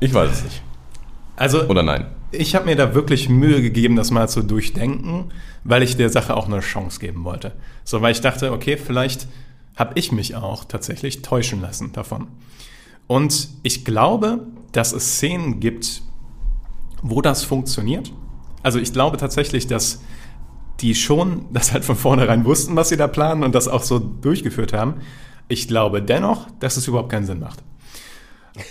Ich 0.00 0.12
weiß 0.12 0.30
es 0.30 0.44
nicht. 0.44 0.62
Also, 1.36 1.64
Oder 1.66 1.82
nein? 1.82 2.06
ich 2.30 2.54
habe 2.54 2.66
mir 2.66 2.76
da 2.76 2.94
wirklich 2.94 3.28
Mühe 3.28 3.62
gegeben, 3.62 3.96
das 3.96 4.10
mal 4.10 4.28
zu 4.28 4.42
durchdenken, 4.42 5.30
weil 5.64 5.82
ich 5.82 5.96
der 5.96 6.10
Sache 6.10 6.36
auch 6.36 6.46
eine 6.46 6.60
Chance 6.60 7.00
geben 7.00 7.24
wollte. 7.24 7.52
So, 7.84 8.02
weil 8.02 8.12
ich 8.12 8.20
dachte, 8.20 8.52
okay, 8.52 8.76
vielleicht 8.76 9.26
habe 9.76 9.98
ich 9.98 10.12
mich 10.12 10.36
auch 10.36 10.64
tatsächlich 10.64 11.22
täuschen 11.22 11.60
lassen 11.62 11.92
davon. 11.92 12.28
Und 13.06 13.48
ich 13.62 13.84
glaube, 13.84 14.46
dass 14.72 14.92
es 14.92 15.16
Szenen 15.16 15.58
gibt, 15.60 16.02
wo 17.04 17.20
das 17.20 17.44
funktioniert. 17.44 18.12
Also 18.62 18.80
ich 18.80 18.92
glaube 18.92 19.18
tatsächlich, 19.18 19.66
dass 19.68 20.02
die 20.80 20.94
schon 20.94 21.44
das 21.52 21.72
halt 21.72 21.84
von 21.84 21.94
vornherein 21.94 22.44
wussten, 22.44 22.74
was 22.74 22.88
sie 22.88 22.96
da 22.96 23.06
planen 23.06 23.44
und 23.44 23.54
das 23.54 23.68
auch 23.68 23.82
so 23.82 23.98
durchgeführt 23.98 24.72
haben. 24.72 24.94
Ich 25.46 25.68
glaube 25.68 26.02
dennoch, 26.02 26.48
dass 26.58 26.76
es 26.76 26.88
überhaupt 26.88 27.10
keinen 27.10 27.26
Sinn 27.26 27.38
macht. 27.38 27.62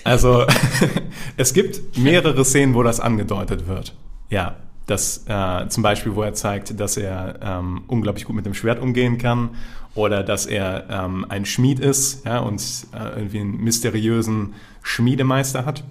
Also 0.04 0.46
es 1.38 1.54
gibt 1.54 1.98
mehrere 1.98 2.44
Szenen, 2.44 2.74
wo 2.74 2.84
das 2.84 3.00
angedeutet 3.00 3.68
wird. 3.68 3.96
Ja, 4.30 4.56
das 4.88 5.26
äh, 5.28 5.68
zum 5.70 5.84
Beispiel, 5.84 6.16
wo 6.16 6.24
er 6.24 6.34
zeigt, 6.34 6.80
dass 6.80 6.98
er 6.98 7.40
ähm, 7.42 7.84
unglaublich 7.88 8.26
gut 8.26 8.36
mit 8.36 8.46
dem 8.46 8.56
Schwert 8.56 8.82
umgehen 8.82 9.18
kann 9.18 9.52
oder 9.96 10.24
dass 10.24 10.46
er 10.48 10.90
ähm, 10.90 11.26
ein 11.30 11.46
Schmied 11.46 11.80
ist 11.80 12.26
ja, 12.26 12.40
und 12.40 12.62
äh, 12.94 13.20
irgendwie 13.20 13.40
einen 13.40 13.58
mysteriösen 13.58 14.56
Schmiedemeister 14.82 15.66
hat. 15.66 15.84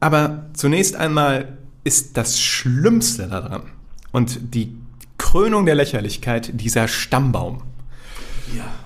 Aber 0.00 0.46
zunächst 0.54 0.96
einmal 0.96 1.58
ist 1.84 2.16
das 2.16 2.40
Schlimmste 2.40 3.28
daran 3.28 3.62
und 4.12 4.54
die 4.54 4.76
Krönung 5.18 5.66
der 5.66 5.74
Lächerlichkeit 5.74 6.50
dieser 6.54 6.88
Stammbaum. 6.88 7.62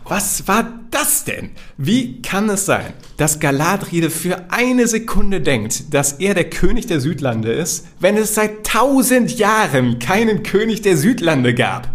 Was 0.07 0.47
war 0.47 0.69
das 0.91 1.25
denn? 1.25 1.51
Wie 1.79 2.21
kann 2.21 2.51
es 2.51 2.67
sein, 2.67 2.93
dass 3.17 3.41
Galadriel 3.41 4.11
für 4.11 4.51
eine 4.51 4.87
Sekunde 4.87 5.41
denkt, 5.41 5.95
dass 5.95 6.15
er 6.15 6.35
der 6.35 6.51
König 6.51 6.87
der 6.87 7.01
Südlande 7.01 7.53
ist, 7.53 7.87
wenn 8.01 8.19
es 8.19 8.35
seit 8.35 8.67
tausend 8.67 9.39
Jahren 9.39 9.99
keinen 9.99 10.43
König 10.43 10.83
der 10.83 10.99
Südlande 10.99 11.55
gab? 11.55 11.89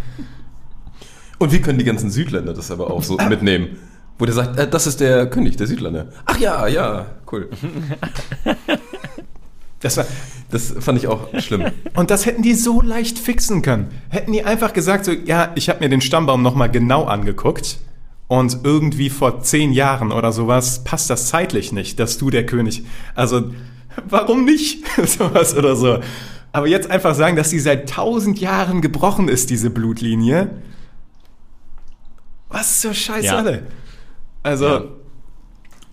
Und 1.37 1.51
wie 1.51 1.61
können 1.61 1.77
die 1.77 1.85
ganzen 1.85 2.09
Südländer 2.09 2.53
das 2.53 2.71
aber 2.71 2.91
auch 2.91 3.03
so 3.03 3.17
mitnehmen? 3.17 3.77
Wo 4.17 4.25
der 4.25 4.33
sagt, 4.33 4.57
äh, 4.57 4.67
das 4.67 4.87
ist 4.87 4.99
der 4.99 5.29
König 5.29 5.55
der 5.55 5.67
Südländer. 5.67 6.09
Ach 6.25 6.37
ja, 6.37 6.67
ja, 6.67 7.05
cool. 7.31 7.49
Das 9.81 9.97
war, 9.97 10.05
Das 10.51 10.73
fand 10.79 10.97
ich 10.97 11.07
auch 11.07 11.27
schlimm. 11.39 11.65
und 11.95 12.09
das 12.11 12.25
hätten 12.25 12.41
die 12.41 12.53
so 12.55 12.81
leicht 12.81 13.17
fixen 13.19 13.61
können. 13.61 13.87
Hätten 14.09 14.31
die 14.33 14.43
einfach 14.43 14.73
gesagt, 14.73 15.05
so, 15.05 15.11
ja, 15.11 15.51
ich 15.55 15.69
habe 15.69 15.79
mir 15.79 15.89
den 15.89 16.01
Stammbaum 16.01 16.41
nochmal 16.41 16.69
genau 16.69 17.05
angeguckt 17.05 17.77
und 18.27 18.57
irgendwie 18.63 19.09
vor 19.09 19.41
zehn 19.41 19.71
Jahren 19.71 20.11
oder 20.11 20.31
sowas 20.31 20.83
passt 20.83 21.09
das 21.09 21.27
zeitlich 21.27 21.71
nicht, 21.71 21.99
dass 21.99 22.17
du 22.17 22.29
der 22.29 22.45
König. 22.45 22.83
Also, 23.15 23.51
warum 24.07 24.43
nicht? 24.45 24.83
sowas 25.05 25.55
oder 25.55 25.75
so. 25.75 25.99
Aber 26.51 26.67
jetzt 26.67 26.89
einfach 26.89 27.15
sagen, 27.15 27.35
dass 27.35 27.49
die 27.49 27.59
seit 27.59 27.89
tausend 27.89 28.39
Jahren 28.39 28.81
gebrochen 28.81 29.27
ist, 29.29 29.49
diese 29.51 29.69
Blutlinie. 29.69 30.49
Was 32.49 32.81
zur 32.81 32.93
Scheiße 32.93 33.27
Ja. 33.27 33.37
alle? 33.37 33.67
Also, 34.43 34.65
Ja. 34.67 34.83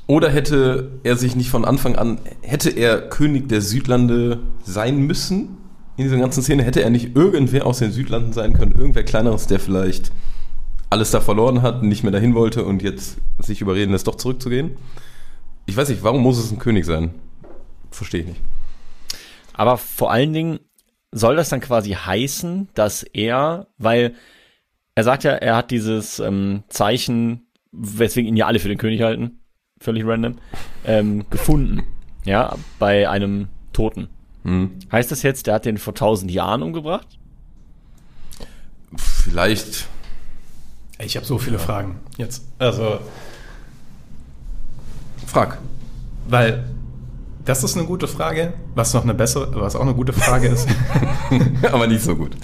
Oder 0.06 0.30
hätte 0.30 0.92
er 1.02 1.16
sich 1.16 1.34
nicht 1.34 1.50
von 1.50 1.64
Anfang 1.64 1.96
an, 1.96 2.18
hätte 2.42 2.70
er 2.70 3.08
König 3.08 3.48
der 3.48 3.60
Südlande 3.60 4.40
sein 4.62 4.98
müssen? 4.98 5.58
In 5.96 6.04
dieser 6.04 6.18
ganzen 6.18 6.42
Szene 6.42 6.62
hätte 6.62 6.82
er 6.82 6.90
nicht 6.90 7.16
irgendwer 7.16 7.66
aus 7.66 7.78
den 7.78 7.90
Südlanden 7.90 8.32
sein 8.32 8.52
können, 8.52 8.72
irgendwer 8.72 9.02
kleineres, 9.02 9.46
der 9.46 9.58
vielleicht 9.58 10.12
alles 10.90 11.10
da 11.10 11.20
verloren 11.20 11.62
hat, 11.62 11.82
nicht 11.82 12.04
mehr 12.04 12.12
dahin 12.12 12.34
wollte 12.34 12.64
und 12.64 12.82
jetzt 12.82 13.16
sich 13.40 13.60
überreden 13.60 13.92
lässt, 13.92 14.06
doch 14.06 14.14
zurückzugehen? 14.14 14.76
Ich 15.64 15.76
weiß 15.76 15.88
nicht, 15.88 16.04
warum 16.04 16.22
muss 16.22 16.38
es 16.38 16.52
ein 16.52 16.60
König 16.60 16.84
sein? 16.84 17.10
Verstehe 17.90 18.20
ich 18.20 18.26
nicht. 18.28 18.40
Aber 19.54 19.78
vor 19.78 20.12
allen 20.12 20.32
Dingen 20.32 20.60
soll 21.10 21.34
das 21.34 21.48
dann 21.48 21.60
quasi 21.60 21.92
heißen, 21.92 22.68
dass 22.74 23.02
er, 23.02 23.66
weil 23.78 24.14
er 24.94 25.02
sagt 25.02 25.24
ja, 25.24 25.32
er 25.32 25.56
hat 25.56 25.70
dieses 25.70 26.20
ähm, 26.20 26.62
Zeichen, 26.68 27.46
weswegen 27.72 28.28
ihn 28.28 28.36
ja 28.36 28.46
alle 28.46 28.60
für 28.60 28.68
den 28.68 28.78
König 28.78 29.02
halten, 29.02 29.40
völlig 29.86 30.04
random, 30.04 30.34
ähm, 30.84 31.24
gefunden. 31.30 31.84
Ja, 32.24 32.56
bei 32.80 33.08
einem 33.08 33.46
Toten. 33.72 34.08
Hm. 34.42 34.72
Heißt 34.90 35.12
das 35.12 35.22
jetzt, 35.22 35.46
der 35.46 35.54
hat 35.54 35.64
den 35.64 35.78
vor 35.78 35.94
tausend 35.94 36.30
Jahren 36.32 36.62
umgebracht? 36.62 37.06
Vielleicht, 38.96 39.86
ich 40.98 41.16
habe 41.16 41.24
so 41.24 41.38
viele 41.38 41.60
Fragen 41.60 42.00
jetzt. 42.16 42.44
Also, 42.58 42.98
frag. 45.24 45.58
weil 46.28 46.64
das 47.44 47.62
ist 47.62 47.76
eine 47.76 47.86
gute 47.86 48.08
Frage, 48.08 48.54
was 48.74 48.92
noch 48.92 49.04
eine 49.04 49.14
bessere, 49.14 49.48
was 49.60 49.76
auch 49.76 49.82
eine 49.82 49.94
gute 49.94 50.12
Frage 50.12 50.48
ist. 50.48 50.68
Aber 51.70 51.86
nicht 51.86 52.02
so 52.02 52.16
gut. 52.16 52.36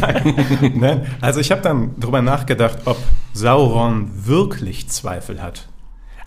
Nein, 0.74 1.06
also 1.20 1.40
ich 1.40 1.50
habe 1.50 1.60
dann 1.60 2.00
drüber 2.00 2.22
nachgedacht, 2.22 2.78
ob 2.86 2.96
Sauron 3.34 4.10
wirklich 4.24 4.88
Zweifel 4.88 5.42
hat. 5.42 5.68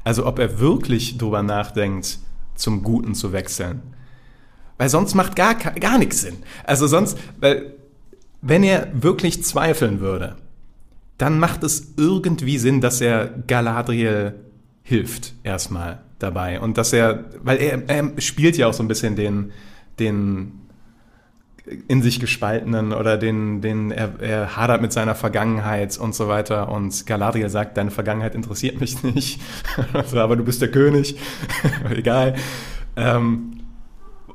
Also 0.08 0.26
ob 0.26 0.40
er 0.40 0.62
wirklich 0.62 1.18
drüber 1.18 1.44
nachdenkt, 1.44 2.20
zum 2.56 2.82
Guten 2.82 3.14
zu 3.14 3.34
wechseln. 3.34 3.82
Weil 4.78 4.88
sonst 4.88 5.16
macht 5.16 5.36
gar, 5.36 5.54
gar 5.54 5.98
nichts 5.98 6.22
Sinn. 6.22 6.38
Also 6.64 6.88
sonst, 6.88 7.18
weil 7.42 7.74
wenn 8.42 8.64
er 8.64 8.88
wirklich 8.94 9.44
zweifeln 9.44 10.00
würde, 10.00 10.38
dann 11.18 11.40
macht 11.40 11.62
es 11.64 11.96
irgendwie 11.98 12.58
Sinn, 12.58 12.80
dass 12.80 13.02
er 13.02 13.28
Galadriel 13.48 14.36
hilft 14.82 15.34
erstmal. 15.44 16.00
dabei. 16.20 16.62
Und 16.62 16.78
dass 16.78 16.94
er, 16.94 17.26
weil 17.44 17.58
er, 17.58 17.90
er 17.90 18.22
spielt 18.22 18.56
ja 18.56 18.68
auch 18.68 18.74
so 18.74 18.84
ein 18.84 18.88
bisschen 18.88 19.18
den, 19.18 19.52
den 20.00 20.54
in 21.88 22.02
sich 22.02 22.20
gespaltenen 22.20 22.94
oder 22.94 23.18
den, 23.18 23.62
den 23.62 23.92
er, 23.92 24.20
er 24.20 24.56
hadert 24.56 24.82
mit 24.82 24.94
seiner 24.94 25.16
Vergangenheit 25.16 25.98
und 25.98 26.16
so 26.16 26.28
weiter. 26.28 26.70
Und 26.70 27.06
Galadriel 27.06 27.50
sagt, 27.50 27.78
deine 27.78 27.92
Vergangenheit 27.92 28.36
interessiert 28.36 28.80
mich 28.80 29.04
nicht. 29.04 29.42
also, 29.94 30.20
aber 30.20 30.36
du 30.36 30.44
bist 30.44 30.62
der 30.62 30.72
König. 30.72 31.18
Egal. 31.90 32.36
Ähm, 32.96 33.62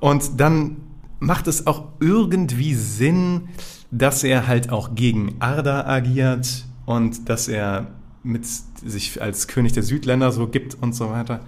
und 0.00 0.40
dann 0.40 0.76
macht 1.20 1.46
es 1.46 1.66
auch 1.66 1.88
irgendwie 2.00 2.74
Sinn, 2.74 3.48
dass 3.90 4.24
er 4.24 4.46
halt 4.46 4.70
auch 4.70 4.94
gegen 4.94 5.36
Arda 5.38 5.86
agiert 5.86 6.64
und 6.86 7.28
dass 7.28 7.48
er 7.48 7.88
mit 8.22 8.44
sich 8.46 9.20
als 9.22 9.48
König 9.48 9.72
der 9.72 9.82
Südländer 9.82 10.32
so 10.32 10.48
gibt 10.48 10.74
und 10.80 10.94
so 10.94 11.10
weiter. 11.10 11.40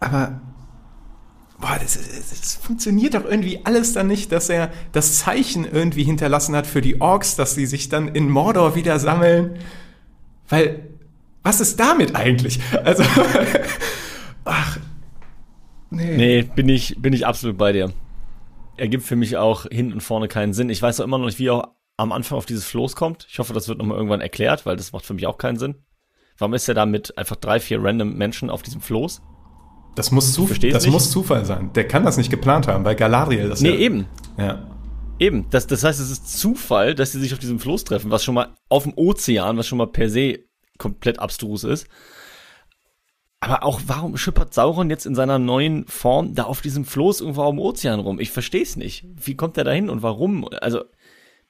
Aber 0.00 0.40
boah, 1.60 1.78
das, 1.80 1.94
das, 1.94 2.54
funktioniert 2.54 3.14
doch 3.14 3.24
irgendwie 3.24 3.60
alles 3.64 3.92
dann 3.92 4.06
nicht, 4.06 4.32
dass 4.32 4.48
er 4.48 4.70
das 4.92 5.18
Zeichen 5.18 5.64
irgendwie 5.64 6.04
hinterlassen 6.04 6.54
hat 6.54 6.66
für 6.66 6.80
die 6.80 7.00
Orks, 7.00 7.36
dass 7.36 7.54
sie 7.54 7.66
sich 7.66 7.88
dann 7.88 8.08
in 8.08 8.30
Mordor 8.30 8.74
wieder 8.74 8.98
sammeln. 8.98 9.58
Weil, 10.48 10.88
was 11.42 11.60
ist 11.60 11.78
damit 11.80 12.14
eigentlich? 12.14 12.60
Also, 12.84 13.02
ach, 14.44 14.78
nee. 15.90 16.16
Nee, 16.16 16.42
bin 16.42 16.68
ich, 16.68 16.96
bin 17.00 17.12
ich 17.12 17.26
absolut 17.26 17.58
bei 17.58 17.72
dir. 17.72 17.92
Ergibt 18.76 19.04
für 19.04 19.16
mich 19.16 19.36
auch 19.36 19.66
hinten 19.66 19.94
und 19.94 20.00
vorne 20.02 20.28
keinen 20.28 20.52
Sinn. 20.52 20.70
Ich 20.70 20.80
weiß 20.80 21.00
auch 21.00 21.04
immer 21.04 21.18
noch 21.18 21.26
nicht, 21.26 21.40
wie 21.40 21.48
er 21.48 21.74
am 21.96 22.12
Anfang 22.12 22.38
auf 22.38 22.46
dieses 22.46 22.64
Floß 22.64 22.94
kommt. 22.94 23.26
Ich 23.28 23.40
hoffe, 23.40 23.52
das 23.52 23.66
wird 23.66 23.78
nochmal 23.78 23.96
irgendwann 23.96 24.20
erklärt, 24.20 24.64
weil 24.64 24.76
das 24.76 24.92
macht 24.92 25.04
für 25.04 25.14
mich 25.14 25.26
auch 25.26 25.36
keinen 25.38 25.58
Sinn. 25.58 25.74
Warum 26.38 26.54
ist 26.54 26.68
er 26.68 26.74
da 26.74 26.86
mit 26.86 27.18
einfach 27.18 27.34
drei, 27.34 27.58
vier 27.58 27.82
random 27.82 28.14
Menschen 28.14 28.48
auf 28.48 28.62
diesem 28.62 28.80
Floß? 28.80 29.20
Das 29.94 30.12
muss, 30.12 30.32
Zuf 30.32 30.56
das 30.58 30.86
muss 30.86 31.10
Zufall 31.10 31.44
sein. 31.44 31.70
Der 31.74 31.86
kann 31.86 32.04
das 32.04 32.16
nicht 32.16 32.30
geplant 32.30 32.68
haben, 32.68 32.84
weil 32.84 32.94
Galadriel 32.94 33.48
das 33.48 33.60
Nee, 33.60 33.70
ja, 33.70 33.76
eben. 33.76 34.06
Ja. 34.36 34.66
Eben. 35.18 35.46
Das, 35.50 35.66
das 35.66 35.82
heißt, 35.82 35.98
es 35.98 36.10
ist 36.10 36.38
Zufall, 36.38 36.94
dass 36.94 37.12
sie 37.12 37.20
sich 37.20 37.32
auf 37.32 37.40
diesem 37.40 37.58
Floß 37.58 37.84
treffen, 37.84 38.10
was 38.10 38.22
schon 38.22 38.34
mal 38.34 38.54
auf 38.68 38.84
dem 38.84 38.92
Ozean, 38.94 39.56
was 39.56 39.66
schon 39.66 39.78
mal 39.78 39.88
per 39.88 40.08
se 40.08 40.38
komplett 40.78 41.18
abstrus 41.18 41.64
ist. 41.64 41.88
Aber 43.40 43.62
auch, 43.62 43.80
warum 43.86 44.16
schippert 44.16 44.52
Sauron 44.52 44.90
jetzt 44.90 45.06
in 45.06 45.14
seiner 45.14 45.38
neuen 45.38 45.86
Form 45.86 46.34
da 46.34 46.44
auf 46.44 46.60
diesem 46.60 46.84
Floß 46.84 47.20
irgendwo 47.20 47.48
dem 47.48 47.60
Ozean 47.60 48.00
rum? 48.00 48.18
Ich 48.18 48.30
verstehe 48.30 48.62
es 48.62 48.76
nicht. 48.76 49.04
Wie 49.14 49.36
kommt 49.36 49.56
er 49.56 49.64
da 49.64 49.70
hin 49.70 49.90
und 49.90 50.02
warum? 50.02 50.48
Also, 50.60 50.84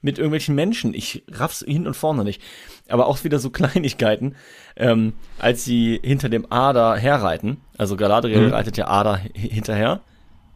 mit 0.00 0.18
irgendwelchen 0.18 0.54
Menschen. 0.54 0.94
Ich 0.94 1.24
raff's 1.30 1.64
hin 1.66 1.86
und 1.86 1.94
vorne 1.94 2.24
nicht. 2.24 2.42
Aber 2.88 3.06
auch 3.06 3.24
wieder 3.24 3.38
so 3.38 3.50
Kleinigkeiten, 3.50 4.36
ähm, 4.76 5.14
als 5.38 5.64
sie 5.64 6.00
hinter 6.02 6.28
dem 6.28 6.50
Ader 6.50 6.96
herreiten. 6.96 7.58
Also 7.76 7.96
Galadriel 7.96 8.46
mhm. 8.46 8.52
reitet 8.52 8.76
ja 8.76 8.88
Ader 8.88 9.16
hinterher. 9.34 10.00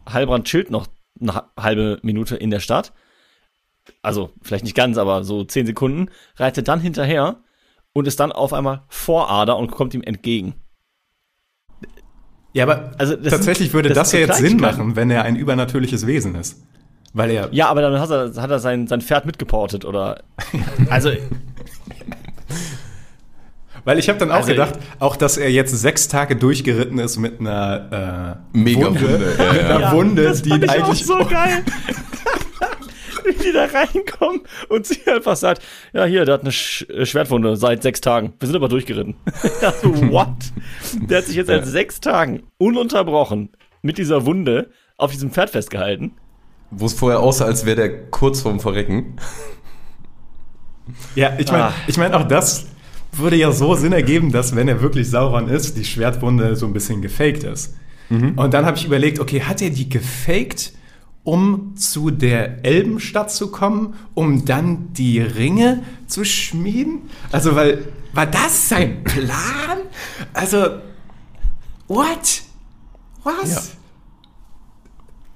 Halbrand 0.05 0.45
chillt 0.45 0.71
noch 0.71 0.87
eine 1.21 1.43
halbe 1.57 1.99
Minute 2.01 2.35
in 2.35 2.49
der 2.49 2.59
Stadt. 2.59 2.93
Also 4.01 4.31
vielleicht 4.41 4.63
nicht 4.63 4.75
ganz, 4.75 4.97
aber 4.97 5.23
so 5.23 5.43
zehn 5.43 5.65
Sekunden. 5.65 6.09
Reitet 6.37 6.67
dann 6.67 6.79
hinterher 6.79 7.37
und 7.93 8.07
ist 8.07 8.19
dann 8.19 8.31
auf 8.31 8.53
einmal 8.53 8.83
vor 8.87 9.29
Ader 9.29 9.57
und 9.57 9.71
kommt 9.71 9.93
ihm 9.93 10.03
entgegen. 10.03 10.55
Ja, 12.53 12.65
aber 12.65 12.91
also 12.99 13.15
tatsächlich 13.15 13.69
sind, 13.69 13.73
würde 13.73 13.89
das, 13.89 13.97
das 13.97 14.11
ja 14.11 14.19
jetzt 14.19 14.37
Sinn 14.37 14.57
machen, 14.57 14.95
wenn 14.95 15.09
er 15.09 15.23
ein 15.23 15.35
übernatürliches 15.35 16.05
Wesen 16.05 16.35
ist. 16.35 16.63
Weil 17.13 17.29
er. 17.29 17.49
Ja, 17.51 17.67
aber 17.67 17.81
dann 17.81 17.99
hat 17.99 18.09
er, 18.09 18.33
hat 18.41 18.49
er 18.49 18.59
sein, 18.59 18.87
sein 18.87 19.01
Pferd 19.01 19.25
mitgeportet, 19.25 19.85
oder? 19.85 20.23
also. 20.89 21.11
Weil 23.85 23.99
ich 23.99 24.09
habe 24.09 24.17
dann 24.17 24.31
auch 24.31 24.35
also 24.37 24.47
gedacht, 24.47 24.79
auch 24.99 25.15
dass 25.15 25.37
er 25.37 25.51
jetzt 25.51 25.71
sechs 25.71 26.07
Tage 26.07 26.35
durchgeritten 26.35 26.99
ist 26.99 27.17
mit 27.17 27.39
einer 27.39 28.39
äh, 28.53 28.57
Mega 28.57 28.87
Wunde, 28.87 29.01
Wunde 29.01 29.35
ja, 29.37 29.43
ja. 29.43 29.75
einer 29.75 29.91
Wunde, 29.91 30.23
das 30.23 30.41
die 30.41 30.53
eigentlich 30.53 31.05
so 31.05 31.17
geil. 31.29 31.63
Wie 33.25 33.43
die 33.43 33.53
da 33.53 33.65
reinkommen 33.65 34.41
und 34.69 34.85
sie 34.85 34.99
einfach 35.05 35.35
sagt, 35.35 35.61
ja 35.93 36.05
hier, 36.05 36.25
der 36.25 36.35
hat 36.35 36.41
eine 36.41 36.51
Sch 36.51 36.83
äh, 36.89 37.05
Schwertwunde 37.05 37.57
seit 37.57 37.83
sechs 37.83 38.01
Tagen. 38.01 38.33
Wir 38.39 38.47
sind 38.47 38.55
aber 38.55 38.69
durchgeritten. 38.69 39.15
dachte, 39.61 40.11
what? 40.11 40.29
Der 41.09 41.19
hat 41.19 41.25
sich 41.25 41.35
jetzt 41.35 41.47
seit 41.47 41.65
sechs 41.65 41.99
Tagen 41.99 42.43
ununterbrochen 42.57 43.49
mit 43.81 43.97
dieser 43.97 44.25
Wunde 44.25 44.71
auf 44.97 45.11
diesem 45.11 45.31
Pferd 45.31 45.49
festgehalten 45.49 46.13
wo 46.75 46.85
es 46.85 46.93
vorher 46.93 47.19
aussah, 47.19 47.45
als 47.45 47.65
wäre 47.65 47.75
der 47.75 48.09
kurz 48.09 48.41
vorm 48.41 48.59
Verrecken. 48.59 49.15
Ja, 51.15 51.33
ich 51.37 51.51
meine, 51.51 51.65
ah. 51.65 51.73
ich 51.87 51.97
mein, 51.97 52.13
auch 52.13 52.27
das 52.27 52.65
würde 53.13 53.35
ja 53.35 53.51
so 53.51 53.75
Sinn 53.75 53.93
ergeben, 53.93 54.31
dass 54.31 54.55
wenn 54.55 54.67
er 54.67 54.81
wirklich 54.81 55.09
Sauron 55.09 55.47
ist, 55.47 55.77
die 55.77 55.85
Schwertwunde 55.85 56.55
so 56.55 56.65
ein 56.65 56.73
bisschen 56.73 57.01
gefaked 57.01 57.43
ist. 57.43 57.75
Mhm. 58.09 58.37
Und 58.37 58.53
dann 58.53 58.65
habe 58.65 58.77
ich 58.77 58.85
überlegt, 58.85 59.19
okay, 59.19 59.41
hat 59.41 59.61
er 59.61 59.69
die 59.69 59.89
gefaked, 59.89 60.73
um 61.23 61.75
zu 61.77 62.11
der 62.11 62.65
Elbenstadt 62.65 63.31
zu 63.31 63.49
kommen, 63.49 63.93
um 64.13 64.45
dann 64.45 64.93
die 64.93 65.21
Ringe 65.21 65.83
zu 66.07 66.25
schmieden? 66.25 67.03
Also, 67.31 67.55
weil, 67.55 67.85
war 68.13 68.25
das 68.25 68.69
sein 68.69 69.03
Plan? 69.03 69.77
Also, 70.33 70.79
what? 71.87 72.41
Was? 73.23 73.49
Ja. 73.49 73.61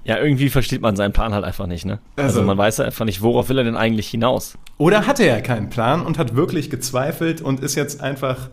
Ja, 0.08 0.16
irgendwie 0.16 0.48
versteht 0.48 0.80
man 0.80 0.96
seinen 0.96 1.12
Plan 1.12 1.34
halt 1.34 1.44
einfach 1.44 1.66
nicht, 1.66 1.84
ne? 1.84 2.00
Also, 2.16 2.38
also 2.38 2.42
man 2.42 2.56
weiß 2.56 2.80
einfach 2.80 3.04
nicht, 3.04 3.20
worauf 3.20 3.50
will 3.50 3.58
er 3.58 3.64
denn 3.64 3.76
eigentlich 3.76 4.08
hinaus? 4.08 4.56
Oder 4.78 5.06
hatte 5.06 5.22
er 5.24 5.42
keinen 5.42 5.68
Plan 5.68 6.00
und 6.00 6.16
hat 6.16 6.34
wirklich 6.34 6.70
gezweifelt 6.70 7.42
und 7.42 7.60
ist 7.60 7.74
jetzt 7.74 8.00
einfach 8.00 8.48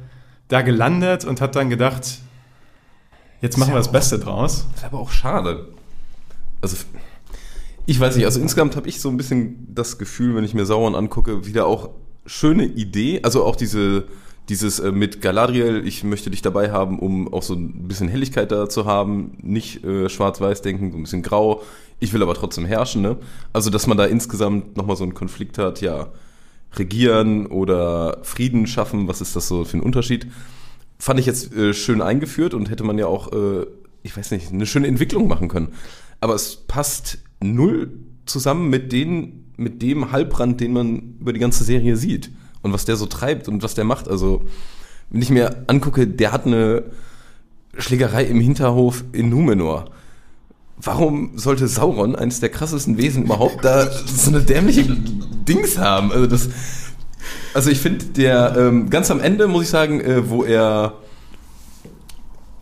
da 0.50 0.62
gelandet 0.62 1.24
und 1.24 1.40
hat 1.40 1.56
dann 1.56 1.70
gedacht, 1.70 2.20
jetzt 3.40 3.58
machen 3.58 3.72
wir 3.72 3.78
das 3.78 3.90
Beste 3.90 4.20
draus. 4.20 4.68
Das 4.72 4.82
ist 4.82 4.86
aber 4.86 5.00
auch 5.00 5.12
schade. 5.12 5.70
Also, 6.60 6.76
ich 7.86 8.02
weiß 8.02 8.18
nicht, 8.18 8.26
also 8.26 8.42
insgesamt 8.42 8.76
habe 8.76 8.90
ich 8.90 9.00
so 9.00 9.08
ein 9.08 9.16
bisschen 9.16 9.74
das 9.74 9.98
Gefühl, 9.98 10.36
wenn 10.36 10.44
ich 10.44 10.54
mir 10.54 10.66
Sauron 10.66 10.94
angucke, 10.94 11.46
wieder 11.46 11.68
auch 11.68 11.92
schöne 12.26 12.66
Idee, 12.66 13.22
also 13.24 13.46
auch 13.46 13.56
diese 13.56 14.08
dieses 14.50 14.80
äh, 14.80 14.92
mit 14.92 15.22
Galadriel, 15.22 15.86
ich 15.86 16.04
möchte 16.04 16.30
dich 16.30 16.42
dabei 16.42 16.72
haben, 16.72 17.00
um 17.00 17.34
auch 17.34 17.44
so 17.44 17.56
ein 17.56 17.88
bisschen 17.88 18.08
Helligkeit 18.08 18.52
da 18.52 18.70
zu 18.70 18.86
haben, 18.86 19.38
nicht 19.42 19.84
äh, 19.84 20.10
schwarz-weiß 20.10 20.62
denken, 20.62 20.92
so 20.92 20.98
ein 20.98 21.04
bisschen 21.04 21.24
grau. 21.24 21.64
Ich 22.00 22.14
will 22.14 22.22
aber 22.22 22.34
trotzdem 22.36 22.66
herrschen, 22.66 23.02
ne? 23.02 23.18
Also, 23.54 23.70
dass 23.70 23.88
man 23.88 23.98
da 23.98 24.06
insgesamt 24.06 24.78
nochmal 24.78 24.98
so 24.98 25.04
einen 25.04 25.14
Konflikt 25.14 25.58
hat, 25.58 25.82
ja, 25.82 26.08
regieren 26.76 27.48
oder 27.48 28.20
Frieden 28.24 28.68
schaffen, 28.68 29.08
was 29.08 29.22
ist 29.22 29.36
das 29.36 29.48
so 29.48 29.64
für 29.64 29.78
ein 29.78 29.84
Unterschied? 29.84 30.28
Fand 31.00 31.20
ich 31.20 31.26
jetzt 31.26 31.54
äh, 31.54 31.74
schön 31.74 32.02
eingeführt 32.02 32.54
und 32.54 32.70
hätte 32.70 32.84
man 32.84 32.98
ja 32.98 33.08
auch, 33.08 33.32
äh, 33.32 33.66
ich 34.04 34.16
weiß 34.16 34.32
nicht, 34.32 34.52
eine 34.52 34.66
schöne 34.66 34.88
Entwicklung 34.88 35.28
machen 35.28 35.48
können. 35.48 35.70
Aber 36.20 36.36
es 36.36 36.56
passt 36.56 37.20
null 37.42 37.92
zusammen 38.26 38.70
mit 38.70 38.92
den, 38.92 39.54
mit 39.58 39.82
dem 39.82 40.12
Halbrand, 40.12 40.60
den 40.60 40.74
man 40.74 41.16
über 41.20 41.34
die 41.34 41.40
ganze 41.40 41.64
Serie 41.64 41.96
sieht 41.96 42.30
und 42.66 42.74
was 42.74 42.84
der 42.84 42.96
so 42.96 43.06
treibt 43.06 43.48
und 43.48 43.62
was 43.64 43.76
der 43.76 43.86
macht. 43.86 44.10
Also, 44.10 44.42
wenn 45.12 45.22
ich 45.22 45.30
mir 45.30 45.64
angucke, 45.68 46.08
der 46.08 46.32
hat 46.32 46.48
eine 46.48 46.84
Schlägerei 47.78 48.26
im 48.26 48.42
Hinterhof 48.42 49.04
in 49.12 49.30
Numenor. 49.30 49.86
Warum 50.78 51.38
sollte 51.38 51.68
Sauron, 51.68 52.16
eines 52.16 52.40
der 52.40 52.50
krassesten 52.50 52.98
Wesen 52.98 53.26
überhaupt, 53.26 53.64
da 53.64 53.90
so 54.06 54.32
eine 54.32 54.42
dämliche 54.42 54.84
Dings 54.84 55.78
haben? 55.78 56.12
Also, 56.12 56.26
das, 56.26 56.50
also 57.54 57.70
ich 57.70 57.80
finde, 57.80 58.06
der 58.06 58.56
ähm, 58.58 58.90
ganz 58.90 59.12
am 59.12 59.20
Ende, 59.20 59.48
muss 59.48 59.66
ich 59.66 59.70
sagen, 59.70 60.02
äh, 60.02 60.28
wo 60.28 60.44
er 60.44 60.96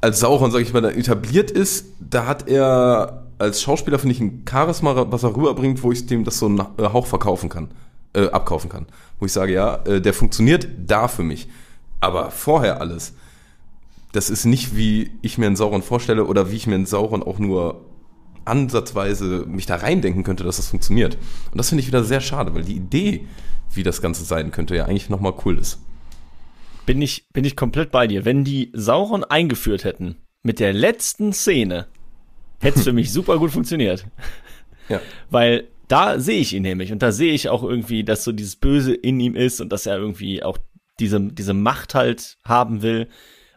als 0.01 0.19
Sauron, 0.19 0.51
sag 0.51 0.61
ich 0.61 0.73
mal, 0.73 0.83
etabliert 0.83 1.49
ist, 1.49 1.85
da 2.01 2.25
hat 2.25 2.49
er 2.49 3.23
als 3.37 3.61
Schauspieler, 3.61 3.99
finde 3.99 4.15
ich, 4.15 4.21
ein 4.21 4.43
Charisma, 4.47 5.05
was 5.09 5.23
er 5.23 5.33
rüberbringt, 5.33 5.81
wo 5.81 5.93
ich 5.93 6.05
dem 6.07 6.25
das 6.25 6.39
so 6.39 6.47
einen 6.47 6.59
äh, 6.59 6.83
Hauch 6.91 7.07
verkaufen 7.07 7.47
kann 7.47 7.69
äh, 8.13 8.29
abkaufen 8.29 8.69
kann. 8.69 8.85
Wo 9.19 9.25
ich 9.25 9.33
sage, 9.33 9.53
ja, 9.53 9.75
äh, 9.85 10.01
der 10.01 10.13
funktioniert 10.13 10.67
da 10.77 11.07
für 11.07 11.23
mich. 11.23 11.47
Aber 11.99 12.31
vorher 12.31 12.81
alles, 12.81 13.13
das 14.11 14.29
ist 14.29 14.45
nicht, 14.45 14.75
wie 14.75 15.11
ich 15.21 15.37
mir 15.37 15.47
einen 15.47 15.55
Sauron 15.55 15.81
vorstelle 15.81 16.25
oder 16.25 16.51
wie 16.51 16.55
ich 16.55 16.67
mir 16.67 16.75
einen 16.75 16.85
Sauron 16.85 17.23
auch 17.23 17.39
nur 17.39 17.85
ansatzweise 18.45 19.45
mich 19.47 19.65
da 19.65 19.77
reindenken 19.77 20.23
könnte, 20.23 20.43
dass 20.43 20.57
das 20.57 20.67
funktioniert. 20.67 21.17
Und 21.51 21.57
das 21.57 21.69
finde 21.69 21.81
ich 21.81 21.87
wieder 21.87 22.03
sehr 22.03 22.21
schade, 22.21 22.53
weil 22.53 22.63
die 22.63 22.75
Idee, 22.75 23.27
wie 23.73 23.83
das 23.83 24.01
Ganze 24.01 24.23
sein 24.23 24.51
könnte, 24.51 24.75
ja 24.75 24.85
eigentlich 24.85 25.09
nochmal 25.09 25.33
cool 25.45 25.57
ist. 25.57 25.79
Bin 26.85 27.01
ich, 27.01 27.25
bin 27.31 27.45
ich 27.45 27.55
komplett 27.55 27.91
bei 27.91 28.07
dir. 28.07 28.25
Wenn 28.25 28.43
die 28.43 28.71
Sauron 28.73 29.23
eingeführt 29.23 29.85
hätten, 29.85 30.17
mit 30.43 30.59
der 30.59 30.73
letzten 30.73 31.31
Szene, 31.31 31.87
hätte 32.59 32.79
es 32.79 32.83
für 32.83 32.93
mich 32.93 33.11
super 33.11 33.39
gut 33.39 33.51
funktioniert. 33.51 34.05
Ja. 34.89 34.99
Weil 35.29 35.69
da 35.87 36.19
sehe 36.19 36.39
ich 36.39 36.53
ihn 36.53 36.63
nämlich 36.63 36.91
und 36.91 37.01
da 37.01 37.11
sehe 37.11 37.33
ich 37.33 37.49
auch 37.49 37.63
irgendwie, 37.63 38.03
dass 38.03 38.23
so 38.23 38.31
dieses 38.31 38.55
Böse 38.55 38.93
in 38.93 39.19
ihm 39.19 39.35
ist 39.35 39.61
und 39.61 39.69
dass 39.69 39.85
er 39.85 39.97
irgendwie 39.97 40.43
auch 40.43 40.57
diese, 40.99 41.19
diese 41.19 41.53
Macht 41.53 41.95
halt 41.95 42.37
haben 42.43 42.81
will. 42.81 43.09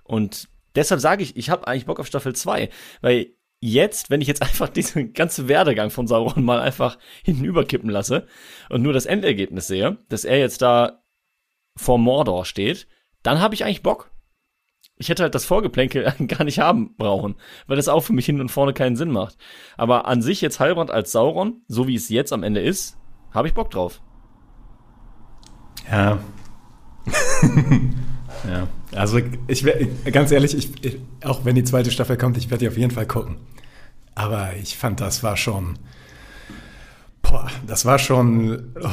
Und 0.04 0.48
deshalb 0.74 1.00
sage 1.00 1.22
ich, 1.22 1.36
ich 1.36 1.50
habe 1.50 1.66
eigentlich 1.66 1.86
Bock 1.86 2.00
auf 2.00 2.06
Staffel 2.06 2.34
2, 2.34 2.68
weil 3.00 3.28
jetzt, 3.60 4.10
wenn 4.10 4.20
ich 4.20 4.28
jetzt 4.28 4.42
einfach 4.48 4.68
diesen 4.68 5.12
ganzen 5.12 5.48
Werdegang 5.48 5.90
von 5.90 6.06
Sauron 6.06 6.44
mal 6.44 6.60
einfach 6.60 6.98
hinten 7.22 7.44
überkippen 7.44 7.90
lasse 7.90 8.26
und 8.68 8.82
nur 8.82 8.92
das 8.92 9.06
Endergebnis 9.06 9.66
sehe, 9.66 9.98
dass 10.08 10.24
er 10.24 10.38
jetzt 10.38 10.62
da 10.62 11.02
vor 11.76 11.98
Mordor 11.98 12.44
steht, 12.44 12.86
dann 13.22 13.40
habe 13.40 13.54
ich 13.54 13.64
eigentlich 13.64 13.82
Bock. 13.82 14.10
Ich 14.98 15.08
hätte 15.08 15.22
halt 15.22 15.34
das 15.34 15.44
Vorgeplänkel 15.44 16.12
gar 16.26 16.44
nicht 16.44 16.58
haben 16.58 16.94
brauchen, 16.96 17.36
weil 17.66 17.76
das 17.76 17.88
auch 17.88 18.00
für 18.00 18.12
mich 18.12 18.26
hin 18.26 18.40
und 18.40 18.50
vorne 18.50 18.72
keinen 18.72 18.96
Sinn 18.96 19.10
macht. 19.10 19.36
Aber 19.76 20.06
an 20.06 20.22
sich 20.22 20.40
jetzt 20.40 20.60
Heilbrand 20.60 20.90
als 20.90 21.12
Sauron, 21.12 21.60
so 21.68 21.86
wie 21.86 21.94
es 21.94 22.08
jetzt 22.08 22.32
am 22.32 22.42
Ende 22.42 22.60
ist, 22.60 22.96
habe 23.32 23.48
ich 23.48 23.54
Bock 23.54 23.70
drauf. 23.70 24.00
Ja. 25.90 26.18
ja. 28.50 28.68
Also 28.94 29.20
ich 29.46 29.64
wär, 29.64 29.86
ganz 30.10 30.32
ehrlich, 30.32 30.56
ich, 30.56 30.84
ich, 30.84 30.98
auch 31.22 31.44
wenn 31.44 31.54
die 31.54 31.64
zweite 31.64 31.90
Staffel 31.90 32.16
kommt, 32.16 32.38
ich 32.38 32.50
werde 32.50 32.64
die 32.64 32.68
auf 32.68 32.78
jeden 32.78 32.92
Fall 32.92 33.06
gucken. 33.06 33.36
Aber 34.14 34.54
ich 34.56 34.76
fand, 34.76 35.00
das 35.00 35.22
war 35.22 35.36
schon. 35.36 35.78
Boah, 37.22 37.48
das 37.66 37.84
war 37.84 37.98
schon 37.98 38.72
oh, 38.80 38.88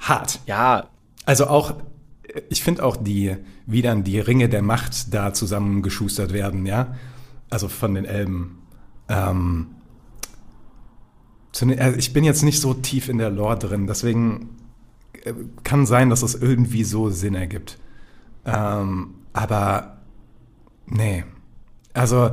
hart. 0.00 0.40
Ja, 0.46 0.88
Also 1.26 1.46
auch, 1.46 1.74
ich 2.48 2.62
finde 2.62 2.84
auch 2.84 2.96
die, 2.96 3.36
wie 3.66 3.82
dann 3.82 4.04
die 4.04 4.20
Ringe 4.20 4.48
der 4.48 4.62
Macht 4.62 5.12
da 5.14 5.32
zusammengeschustert 5.32 6.32
werden, 6.32 6.66
ja. 6.66 6.94
Also 7.50 7.68
von 7.68 7.94
den 7.94 8.04
Elben. 8.04 8.58
Ähm, 9.08 9.66
also 11.60 11.96
ich 11.96 12.12
bin 12.12 12.24
jetzt 12.24 12.42
nicht 12.42 12.60
so 12.60 12.74
tief 12.74 13.08
in 13.08 13.18
der 13.18 13.30
Lore 13.30 13.58
drin, 13.58 13.86
deswegen 13.86 14.50
äh, 15.22 15.32
kann 15.62 15.86
sein, 15.86 16.10
dass 16.10 16.22
es 16.22 16.34
irgendwie 16.34 16.84
so 16.84 17.10
Sinn 17.10 17.34
ergibt. 17.34 17.78
Ähm, 18.44 19.14
aber 19.32 19.98
nee. 20.86 21.24
Also, 21.92 22.30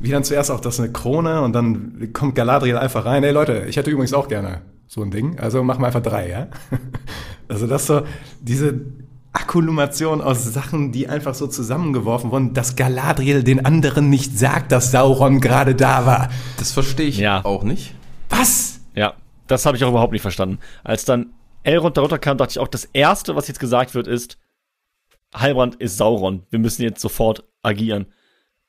wie 0.00 0.10
dann 0.10 0.24
zuerst 0.24 0.50
auch 0.50 0.60
das 0.60 0.80
eine 0.80 0.90
Krone 0.92 1.42
und 1.42 1.52
dann 1.52 2.10
kommt 2.12 2.34
Galadriel 2.34 2.76
einfach 2.76 3.04
rein. 3.04 3.22
Ey 3.22 3.32
Leute, 3.32 3.66
ich 3.68 3.76
hätte 3.76 3.90
übrigens 3.90 4.14
auch 4.14 4.28
gerne 4.28 4.62
so 4.86 5.02
ein 5.02 5.10
Ding. 5.10 5.38
Also 5.38 5.62
machen 5.62 5.82
wir 5.82 5.86
einfach 5.86 6.02
drei, 6.02 6.28
ja? 6.28 6.48
Also 7.46 7.66
das 7.66 7.86
so, 7.86 8.02
diese 8.40 8.80
Akkumulation 9.34 10.20
aus 10.22 10.44
Sachen, 10.44 10.92
die 10.92 11.08
einfach 11.08 11.34
so 11.34 11.46
zusammengeworfen 11.46 12.30
wurden, 12.30 12.54
dass 12.54 12.76
Galadriel 12.76 13.42
den 13.42 13.66
anderen 13.66 14.08
nicht 14.08 14.38
sagt, 14.38 14.72
dass 14.72 14.90
Sauron 14.92 15.40
gerade 15.40 15.74
da 15.74 16.06
war. 16.06 16.30
Das 16.56 16.72
verstehe 16.72 17.08
ich 17.08 17.18
Ja. 17.18 17.44
auch 17.44 17.64
nicht. 17.64 17.94
Was? 18.30 18.80
Ja, 18.94 19.14
das 19.48 19.66
habe 19.66 19.76
ich 19.76 19.84
auch 19.84 19.90
überhaupt 19.90 20.12
nicht 20.12 20.22
verstanden. 20.22 20.58
Als 20.84 21.04
dann 21.04 21.34
Elrond 21.64 21.96
darunter 21.96 22.18
kam, 22.18 22.38
dachte 22.38 22.52
ich 22.52 22.58
auch, 22.60 22.68
das 22.68 22.84
Erste, 22.92 23.34
was 23.36 23.48
jetzt 23.48 23.58
gesagt 23.60 23.94
wird, 23.94 24.06
ist, 24.06 24.38
Heilbrand 25.36 25.74
ist 25.76 25.96
Sauron. 25.96 26.44
Wir 26.50 26.60
müssen 26.60 26.82
jetzt 26.82 27.00
sofort 27.00 27.42
agieren. 27.62 28.06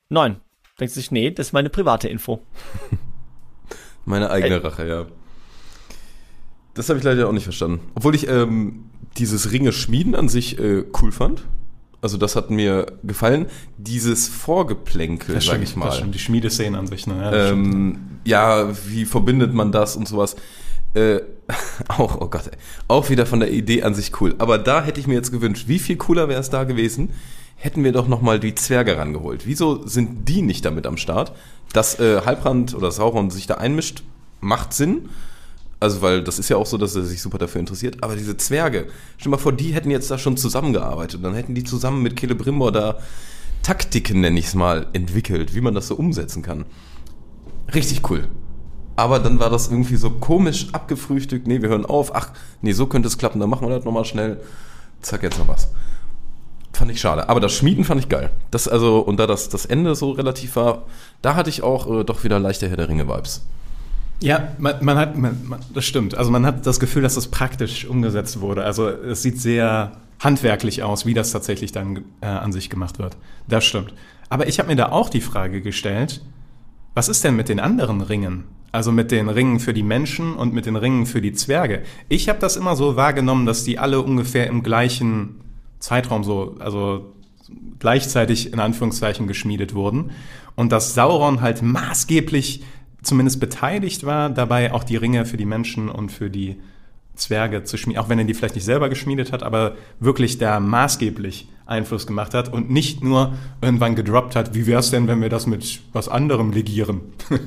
Nein. 0.09 0.37
Denkt 0.79 0.93
sich, 0.93 1.11
nee, 1.11 1.29
das 1.31 1.47
ist 1.47 1.53
meine 1.53 1.69
private 1.69 2.07
Info. 2.09 2.41
Meine 4.07 4.29
eigene 4.29 4.63
Rache, 4.63 4.87
ja. 4.87 5.05
Das 6.75 6.89
habe 6.89 6.99
ich 6.99 7.03
leider 7.05 7.27
auch 7.27 7.31
nicht 7.31 7.45
verstanden. 7.45 7.79
Obwohl 7.95 8.13
ich 8.13 8.27
ähm, 8.27 8.85
dieses 9.17 9.51
Ringe 9.51 9.71
schmieden 9.71 10.15
an 10.15 10.29
sich 10.29 10.59
äh, 10.59 10.83
cool 11.01 11.11
fand. 11.11 11.43
Also 12.01 12.17
das 12.17 12.35
hat 12.35 12.51
mir 12.51 12.85
gefallen. 13.03 13.47
Dieses 13.77 14.27
Vorgeplänkel, 14.27 15.41
sag 15.41 15.61
ich 15.61 15.75
mal. 15.75 15.87
Das 15.87 15.97
stimmt, 15.97 16.13
die 16.13 16.19
Schmiedeszenen 16.19 16.75
an 16.75 16.87
sich. 16.87 17.07
Ne? 17.07 17.17
Ja, 17.17 17.31
das 17.31 17.51
ähm, 17.51 17.99
ja, 18.23 18.69
wie 18.87 19.05
verbindet 19.05 19.53
man 19.53 19.71
das 19.71 19.95
und 19.95 20.07
sowas. 20.07 20.35
Äh, 20.93 21.21
auch, 21.87 22.21
oh 22.21 22.27
Gott, 22.27 22.47
ey, 22.47 22.57
auch 22.87 23.09
wieder 23.09 23.25
von 23.25 23.39
der 23.39 23.51
Idee 23.51 23.83
an 23.83 23.95
sich 23.95 24.21
cool. 24.21 24.35
Aber 24.37 24.57
da 24.57 24.83
hätte 24.83 24.99
ich 24.99 25.07
mir 25.07 25.15
jetzt 25.15 25.31
gewünscht, 25.31 25.67
wie 25.67 25.79
viel 25.79 25.95
cooler 25.95 26.29
wäre 26.29 26.39
es 26.39 26.49
da 26.49 26.63
gewesen, 26.63 27.09
hätten 27.55 27.83
wir 27.83 27.91
doch 27.91 28.07
nochmal 28.07 28.39
die 28.39 28.55
Zwerge 28.55 28.97
rangeholt. 28.97 29.45
Wieso 29.45 29.87
sind 29.87 30.27
die 30.29 30.41
nicht 30.41 30.65
damit 30.65 30.85
am 30.85 30.97
Start? 30.97 31.33
Dass 31.73 31.99
äh, 31.99 32.21
Halbrand 32.25 32.75
oder 32.75 32.91
Sauron 32.91 33.29
sich 33.31 33.47
da 33.47 33.55
einmischt, 33.55 34.03
macht 34.41 34.73
Sinn. 34.73 35.09
Also, 35.79 36.01
weil 36.01 36.23
das 36.23 36.39
ist 36.39 36.49
ja 36.49 36.57
auch 36.57 36.65
so, 36.65 36.77
dass 36.77 36.95
er 36.95 37.03
sich 37.03 37.21
super 37.21 37.37
dafür 37.37 37.59
interessiert. 37.59 38.01
Aber 38.01 38.15
diese 38.15 38.37
Zwerge, 38.37 38.87
stell 39.17 39.29
mal 39.29 39.37
vor, 39.37 39.53
die 39.53 39.73
hätten 39.73 39.91
jetzt 39.91 40.09
da 40.09 40.17
schon 40.17 40.37
zusammengearbeitet. 40.37 41.23
Dann 41.23 41.35
hätten 41.35 41.55
die 41.55 41.63
zusammen 41.63 42.01
mit 42.01 42.19
Celebrimbor 42.19 42.71
da 42.71 42.97
Taktiken, 43.61 44.21
nenne 44.21 44.39
ich 44.39 44.45
es 44.45 44.55
mal, 44.55 44.87
entwickelt, 44.93 45.55
wie 45.55 45.61
man 45.61 45.73
das 45.73 45.87
so 45.87 45.95
umsetzen 45.95 46.41
kann. 46.43 46.65
Richtig 47.73 48.09
cool. 48.09 48.27
Aber 48.95 49.19
dann 49.19 49.39
war 49.39 49.49
das 49.49 49.67
irgendwie 49.67 49.97
so 49.97 50.09
komisch 50.09 50.67
abgefrühstückt. 50.71 51.47
Nee, 51.47 51.61
wir 51.61 51.69
hören 51.69 51.85
auf. 51.85 52.15
Ach, 52.15 52.29
nee, 52.61 52.71
so 52.71 52.85
könnte 52.85 53.07
es 53.07 53.17
klappen. 53.17 53.39
Dann 53.39 53.49
machen 53.49 53.67
wir 53.67 53.75
das 53.75 53.83
nochmal 53.83 54.05
schnell. 54.05 54.39
Zack, 55.01 55.23
jetzt 55.23 55.37
noch 55.37 55.47
was. 55.47 55.69
Fand 56.71 56.91
ich 56.91 57.01
schade. 57.01 57.27
Aber 57.27 57.39
das 57.39 57.53
Schmieden 57.53 57.83
fand 57.83 58.01
ich 58.01 58.09
geil. 58.09 58.31
Das 58.51 58.67
also, 58.67 58.99
und 58.99 59.17
da 59.17 59.27
das, 59.27 59.49
das 59.49 59.65
Ende 59.65 59.95
so 59.95 60.11
relativ 60.11 60.55
war, 60.55 60.83
da 61.21 61.35
hatte 61.35 61.49
ich 61.49 61.63
auch 61.63 62.01
äh, 62.01 62.03
doch 62.03 62.23
wieder 62.23 62.39
leichte 62.39 62.69
Herr 62.69 62.77
der 62.77 62.87
Ringe-Vibes. 62.87 63.45
Ja, 64.21 64.49
man, 64.57 64.83
man 64.83 64.97
hat, 64.97 65.17
man, 65.17 65.47
man, 65.47 65.59
das 65.73 65.85
stimmt. 65.85 66.15
Also 66.15 66.31
man 66.31 66.45
hat 66.45 66.65
das 66.65 66.79
Gefühl, 66.79 67.01
dass 67.01 67.15
das 67.15 67.27
praktisch 67.27 67.85
umgesetzt 67.85 68.39
wurde. 68.39 68.63
Also 68.63 68.87
es 68.87 69.21
sieht 69.21 69.39
sehr 69.39 69.91
handwerklich 70.19 70.83
aus, 70.83 71.05
wie 71.05 71.13
das 71.13 71.31
tatsächlich 71.31 71.71
dann 71.71 72.05
äh, 72.21 72.27
an 72.27 72.51
sich 72.51 72.69
gemacht 72.69 72.99
wird. 72.99 73.17
Das 73.47 73.65
stimmt. 73.65 73.93
Aber 74.29 74.47
ich 74.47 74.59
habe 74.59 74.69
mir 74.69 74.75
da 74.75 74.89
auch 74.89 75.09
die 75.09 75.21
Frage 75.21 75.61
gestellt, 75.61 76.21
was 76.93 77.09
ist 77.09 77.23
denn 77.23 77.35
mit 77.35 77.49
den 77.49 77.59
anderen 77.59 78.01
Ringen? 78.01 78.45
Also 78.71 78.91
mit 78.91 79.11
den 79.11 79.29
Ringen 79.29 79.59
für 79.59 79.73
die 79.73 79.83
Menschen 79.83 80.33
und 80.35 80.53
mit 80.53 80.65
den 80.65 80.75
Ringen 80.75 81.05
für 81.05 81.21
die 81.21 81.33
Zwerge. 81.33 81.83
Ich 82.09 82.27
habe 82.29 82.39
das 82.39 82.55
immer 82.55 82.75
so 82.75 82.95
wahrgenommen, 82.95 83.45
dass 83.45 83.63
die 83.63 83.79
alle 83.79 84.01
ungefähr 84.01 84.47
im 84.47 84.63
gleichen 84.63 85.41
Zeitraum 85.79 86.23
so, 86.23 86.55
also 86.59 87.13
gleichzeitig 87.79 88.51
in 88.51 88.59
Anführungszeichen 88.59 89.27
geschmiedet 89.27 89.75
wurden 89.75 90.11
und 90.55 90.71
dass 90.71 90.93
Sauron 90.93 91.41
halt 91.41 91.61
maßgeblich 91.61 92.63
zumindest 93.05 93.39
beteiligt 93.39 94.05
war, 94.05 94.29
dabei 94.29 94.73
auch 94.73 94.83
die 94.83 94.95
Ringe 94.97 95.25
für 95.25 95.37
die 95.37 95.45
Menschen 95.45 95.89
und 95.89 96.11
für 96.11 96.29
die 96.29 96.57
Zwerge 97.15 97.63
zu 97.63 97.77
schmieden, 97.77 98.01
auch 98.01 98.09
wenn 98.09 98.19
er 98.19 98.25
die 98.25 98.33
vielleicht 98.33 98.55
nicht 98.55 98.65
selber 98.65 98.89
geschmiedet 98.89 99.31
hat, 99.31 99.41
aber 99.43 99.75
wirklich 99.99 100.37
da 100.37 100.59
maßgeblich 100.59 101.47
Einfluss 101.65 102.05
gemacht 102.07 102.33
hat 102.33 102.51
und 102.51 102.69
nicht 102.69 103.03
nur 103.03 103.33
irgendwann 103.61 103.95
gedroppt 103.95 104.35
hat, 104.35 104.53
wie 104.53 104.67
wäre 104.67 104.79
es 104.81 104.91
denn, 104.91 105.07
wenn 105.07 105.21
wir 105.21 105.29
das 105.29 105.47
mit 105.47 105.79
was 105.93 106.09
anderem 106.09 106.51
legieren? 106.51 107.01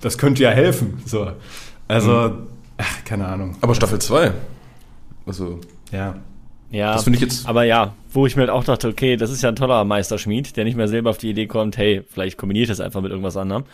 das 0.00 0.18
könnte 0.18 0.42
ja 0.42 0.50
helfen. 0.50 1.00
So. 1.06 1.30
Also, 1.88 2.32
ach, 2.78 3.04
keine 3.04 3.26
Ahnung. 3.28 3.56
Aber 3.60 3.74
Staffel 3.74 4.00
2. 4.00 4.32
Also, 5.26 5.60
Ja. 5.92 6.16
Ja, 6.70 6.94
Das 6.94 7.04
finde 7.04 7.18
ich 7.18 7.22
jetzt- 7.22 7.46
Aber 7.46 7.64
ja, 7.64 7.92
wo 8.12 8.26
ich 8.26 8.34
mir 8.34 8.40
halt 8.42 8.50
auch 8.50 8.64
dachte, 8.64 8.88
okay, 8.88 9.16
das 9.16 9.30
ist 9.30 9.42
ja 9.42 9.50
ein 9.50 9.56
toller 9.56 9.84
Meisterschmied, 9.84 10.56
der 10.56 10.64
nicht 10.64 10.74
mehr 10.74 10.88
selber 10.88 11.10
auf 11.10 11.18
die 11.18 11.28
Idee 11.28 11.46
kommt, 11.46 11.76
hey, 11.76 12.02
vielleicht 12.08 12.38
kombiniert 12.38 12.70
das 12.70 12.80
einfach 12.80 13.02
mit 13.02 13.10
irgendwas 13.10 13.36
anderem. 13.36 13.64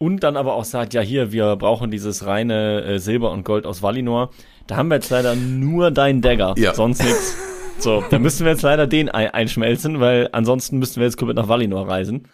Und 0.00 0.22
dann 0.22 0.36
aber 0.36 0.54
auch 0.54 0.64
sagt, 0.64 0.94
ja, 0.94 1.00
hier, 1.00 1.32
wir 1.32 1.56
brauchen 1.56 1.90
dieses 1.90 2.24
reine 2.24 2.82
äh, 2.84 2.98
Silber 3.00 3.32
und 3.32 3.44
Gold 3.44 3.66
aus 3.66 3.82
Valinor. 3.82 4.30
Da 4.68 4.76
haben 4.76 4.88
wir 4.88 4.94
jetzt 4.94 5.10
leider 5.10 5.34
nur 5.34 5.90
deinen 5.90 6.22
Dagger, 6.22 6.54
Ja. 6.56 6.72
sonst 6.72 7.02
nichts. 7.02 7.36
So, 7.78 8.04
da 8.08 8.18
müssen 8.20 8.44
wir 8.44 8.52
jetzt 8.52 8.62
leider 8.62 8.86
den 8.86 9.08
ein 9.08 9.30
einschmelzen, 9.30 9.98
weil 9.98 10.28
ansonsten 10.30 10.78
müssten 10.78 11.00
wir 11.00 11.06
jetzt 11.06 11.16
komplett 11.16 11.36
nach 11.36 11.48
Valinor 11.48 11.88
reisen. 11.88 12.28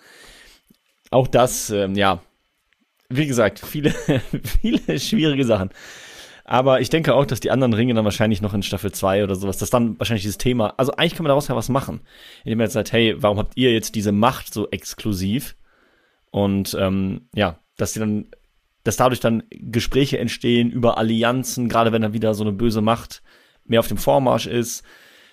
Auch 1.11 1.27
das, 1.27 1.71
ähm, 1.71 1.95
ja, 1.95 2.21
wie 3.09 3.27
gesagt, 3.27 3.61
viele, 3.61 3.91
viele 4.61 4.99
schwierige 4.99 5.47
Sachen. 5.47 5.71
Aber 6.45 6.83
ich 6.83 6.91
denke 6.91 7.15
auch, 7.15 7.25
dass 7.25 7.41
die 7.41 7.51
anderen 7.51 7.73
Ringe 7.73 7.95
dann 7.95 8.05
wahrscheinlich 8.05 8.43
noch 8.43 8.53
in 8.53 8.63
Staffel 8.63 8.93
2 8.93 9.25
oder 9.25 9.37
sowas, 9.37 9.57
dass 9.57 9.71
dann 9.71 9.99
wahrscheinlich 9.99 10.25
dieses 10.25 10.37
Thema, 10.37 10.75
also 10.77 10.93
eigentlich 10.93 11.15
kann 11.15 11.25
man 11.25 11.29
daraus 11.31 11.49
ja 11.49 11.57
was 11.57 11.71
machen. 11.71 12.03
Indem 12.45 12.59
man 12.59 12.67
jetzt 12.67 12.75
sagt, 12.75 12.93
hey, 12.93 13.15
warum 13.17 13.39
habt 13.39 13.57
ihr 13.57 13.73
jetzt 13.73 13.95
diese 13.95 14.13
Macht 14.13 14.53
so 14.53 14.69
exklusiv? 14.71 15.57
Und 16.35 16.77
ähm, 16.81 17.29
ja, 17.33 17.61
dass 17.77 17.93
die 17.93 18.01
dann, 18.01 18.27
dass 18.83 18.97
dadurch 18.97 19.21
dann 19.21 19.45
Gespräche 19.51 20.19
entstehen 20.19 20.69
über 20.69 20.99
Allianzen, 20.99 21.69
gerade 21.69 21.93
wenn 21.93 22.03
dann 22.03 22.13
wieder 22.13 22.35
so 22.35 22.43
eine 22.43 22.51
böse 22.51 22.81
Macht 22.81 23.23
mehr 23.65 23.79
auf 23.79 23.87
dem 23.87 23.99
Vormarsch 23.99 24.49
ist. 24.49 24.83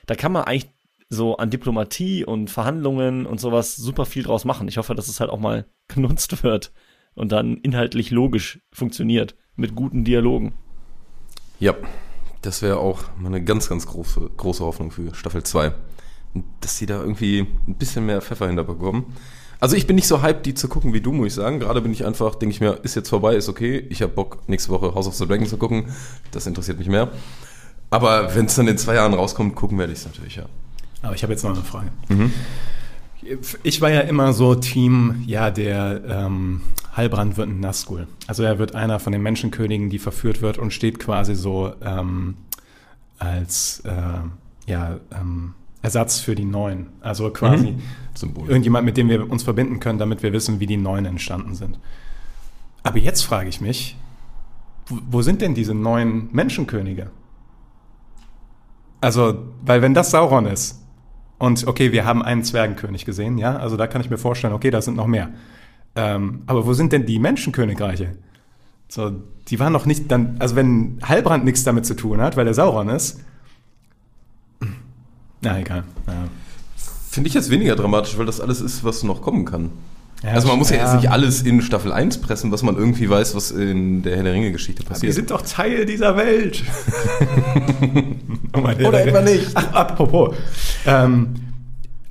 Da 0.05 0.13
kann 0.13 0.31
man 0.31 0.43
eigentlich 0.43 0.71
so 1.09 1.37
an 1.37 1.49
Diplomatie 1.49 2.23
und 2.23 2.51
Verhandlungen 2.51 3.25
und 3.25 3.39
sowas 3.39 3.75
super 3.75 4.05
viel 4.05 4.21
draus 4.21 4.45
machen. 4.45 4.67
Ich 4.67 4.77
hoffe, 4.77 4.93
dass 4.93 5.07
es 5.07 5.19
halt 5.19 5.31
auch 5.31 5.39
mal 5.39 5.65
genutzt 5.87 6.43
wird 6.43 6.71
und 7.15 7.31
dann 7.31 7.57
inhaltlich 7.57 8.11
logisch 8.11 8.59
funktioniert 8.71 9.35
mit 9.55 9.73
guten 9.73 10.03
Dialogen. 10.03 10.53
ja, 11.57 11.73
das 12.43 12.61
wäre 12.61 12.77
auch 12.77 13.05
meine 13.17 13.43
ganz, 13.43 13.69
ganz 13.69 13.87
große, 13.87 14.29
große 14.37 14.63
Hoffnung 14.63 14.91
für 14.91 15.15
Staffel 15.15 15.41
2. 15.41 15.73
Dass 16.59 16.77
sie 16.77 16.85
da 16.85 17.01
irgendwie 17.01 17.47
ein 17.67 17.75
bisschen 17.75 18.05
mehr 18.05 18.21
Pfeffer 18.21 18.45
hinterbekommen. 18.45 19.05
Also 19.61 19.75
ich 19.75 19.85
bin 19.85 19.95
nicht 19.95 20.07
so 20.07 20.23
hyped, 20.23 20.45
die 20.47 20.55
zu 20.55 20.67
gucken 20.67 20.91
wie 20.91 21.01
du, 21.01 21.11
muss 21.11 21.27
ich 21.27 21.33
sagen. 21.35 21.59
Gerade 21.59 21.81
bin 21.81 21.93
ich 21.93 22.03
einfach, 22.03 22.33
denke 22.33 22.53
ich 22.53 22.61
mir, 22.61 22.79
ist 22.81 22.95
jetzt 22.95 23.09
vorbei, 23.09 23.35
ist 23.35 23.47
okay. 23.47 23.85
Ich 23.89 24.01
habe 24.01 24.11
Bock, 24.11 24.39
nächste 24.47 24.71
Woche 24.71 24.95
House 24.95 25.07
of 25.07 25.13
the 25.13 25.27
Dragon 25.27 25.45
zu 25.45 25.57
gucken. 25.57 25.85
Das 26.31 26.47
interessiert 26.47 26.79
mich 26.79 26.87
mehr. 26.87 27.09
Aber 27.91 28.35
wenn 28.35 28.47
es 28.47 28.55
dann 28.55 28.67
in 28.67 28.77
zwei 28.79 28.95
Jahren 28.95 29.13
rauskommt, 29.13 29.55
gucken 29.55 29.77
werde 29.77 29.93
ich 29.93 29.99
es 29.99 30.05
natürlich, 30.05 30.35
ja. 30.37 30.45
Aber 31.03 31.13
ich 31.13 31.21
habe 31.21 31.31
jetzt 31.33 31.43
noch 31.43 31.51
eine 31.51 31.61
Frage. 31.61 31.91
Ich 33.61 33.81
war 33.81 33.91
ja 33.91 33.99
immer 34.01 34.33
so 34.33 34.55
Team, 34.55 35.23
ja, 35.27 35.51
der 35.51 36.01
ähm, 36.07 36.61
Halbrand 36.93 37.37
wird 37.37 37.49
ein 37.49 37.59
Nazgul. 37.59 38.07
Also 38.25 38.41
er 38.41 38.57
wird 38.57 38.73
einer 38.73 38.99
von 38.99 39.13
den 39.13 39.21
Menschenkönigen, 39.21 39.91
die 39.91 39.99
verführt 39.99 40.41
wird 40.41 40.57
und 40.57 40.73
steht 40.73 40.97
quasi 40.97 41.35
so 41.35 41.73
ähm, 41.85 42.35
als 43.19 43.81
äh, 43.85 43.91
ja, 44.65 44.97
ähm, 45.11 45.53
Ersatz 45.81 46.19
für 46.19 46.35
die 46.35 46.45
Neuen. 46.45 46.87
Also 47.01 47.29
quasi 47.31 47.75
Symbol. 48.13 48.47
irgendjemand, 48.47 48.85
mit 48.85 48.97
dem 48.97 49.09
wir 49.09 49.29
uns 49.29 49.43
verbinden 49.43 49.79
können, 49.79 49.99
damit 49.99 50.21
wir 50.23 50.31
wissen, 50.33 50.59
wie 50.59 50.67
die 50.67 50.77
Neuen 50.77 51.05
entstanden 51.05 51.55
sind. 51.55 51.79
Aber 52.83 52.97
jetzt 52.97 53.21
frage 53.21 53.49
ich 53.49 53.61
mich, 53.61 53.97
wo, 54.87 54.97
wo 55.09 55.21
sind 55.21 55.41
denn 55.41 55.55
diese 55.55 55.73
neuen 55.73 56.29
Menschenkönige? 56.31 57.11
Also, 59.01 59.45
weil 59.65 59.81
wenn 59.81 59.93
das 59.93 60.11
Sauron 60.11 60.45
ist 60.45 60.81
Und 61.39 61.65
okay, 61.65 61.91
wir 61.91 62.05
haben 62.05 62.21
einen 62.21 62.43
Zwergenkönig 62.43 63.03
gesehen, 63.03 63.39
ja, 63.39 63.55
also 63.55 63.75
da 63.75 63.87
kann 63.87 64.01
ich 64.01 64.11
mir 64.11 64.19
vorstellen, 64.19 64.53
okay, 64.53 64.69
da 64.69 64.79
sind 64.79 64.95
noch 64.95 65.07
mehr. 65.07 65.31
Ähm, 65.95 66.43
aber 66.45 66.67
wo 66.67 66.73
sind 66.73 66.93
denn 66.93 67.07
die 67.07 67.17
Menschenkönigreiche? 67.17 68.15
So, 68.87 69.11
die 69.47 69.59
waren 69.59 69.73
noch 69.73 69.87
nicht 69.87 70.11
dann, 70.11 70.35
also 70.37 70.55
wenn 70.55 70.99
Halbrand 71.01 71.43
nichts 71.43 71.63
damit 71.63 71.87
zu 71.87 71.95
tun 71.95 72.21
hat, 72.21 72.37
weil 72.37 72.45
er 72.45 72.53
Sauron 72.53 72.89
ist. 72.89 73.21
Na, 75.41 75.59
egal. 75.59 75.83
Ja. 76.07 76.13
Finde 77.09 77.27
ich 77.27 77.33
jetzt 77.33 77.49
weniger 77.49 77.75
dramatisch, 77.75 78.17
weil 78.17 78.25
das 78.25 78.39
alles 78.39 78.61
ist, 78.61 78.83
was 78.83 79.03
noch 79.03 79.21
kommen 79.21 79.45
kann. 79.45 79.71
Ja, 80.23 80.31
also 80.31 80.47
man 80.47 80.59
muss 80.59 80.69
ja, 80.69 80.77
ja. 80.77 80.83
jetzt 80.83 81.01
nicht 81.01 81.11
alles 81.11 81.41
in 81.41 81.61
Staffel 81.61 81.91
1 81.91 82.21
pressen, 82.21 82.51
was 82.51 82.61
man 82.61 82.77
irgendwie 82.77 83.09
weiß, 83.09 83.35
was 83.35 83.49
in 83.49 84.03
der 84.03 84.15
Herr 84.17 84.23
der 84.23 84.33
Ringe-Geschichte 84.33 84.83
Wir 84.83 84.89
passiert. 84.89 85.13
sind 85.15 85.31
doch 85.31 85.41
Teil 85.41 85.85
dieser 85.85 86.15
Welt. 86.15 86.63
oh 88.53 88.59
Oder 88.59 89.05
etwa 89.05 89.21
nicht. 89.21 89.47
Ach, 89.55 89.73
apropos. 89.73 90.35
Ähm, 90.85 91.33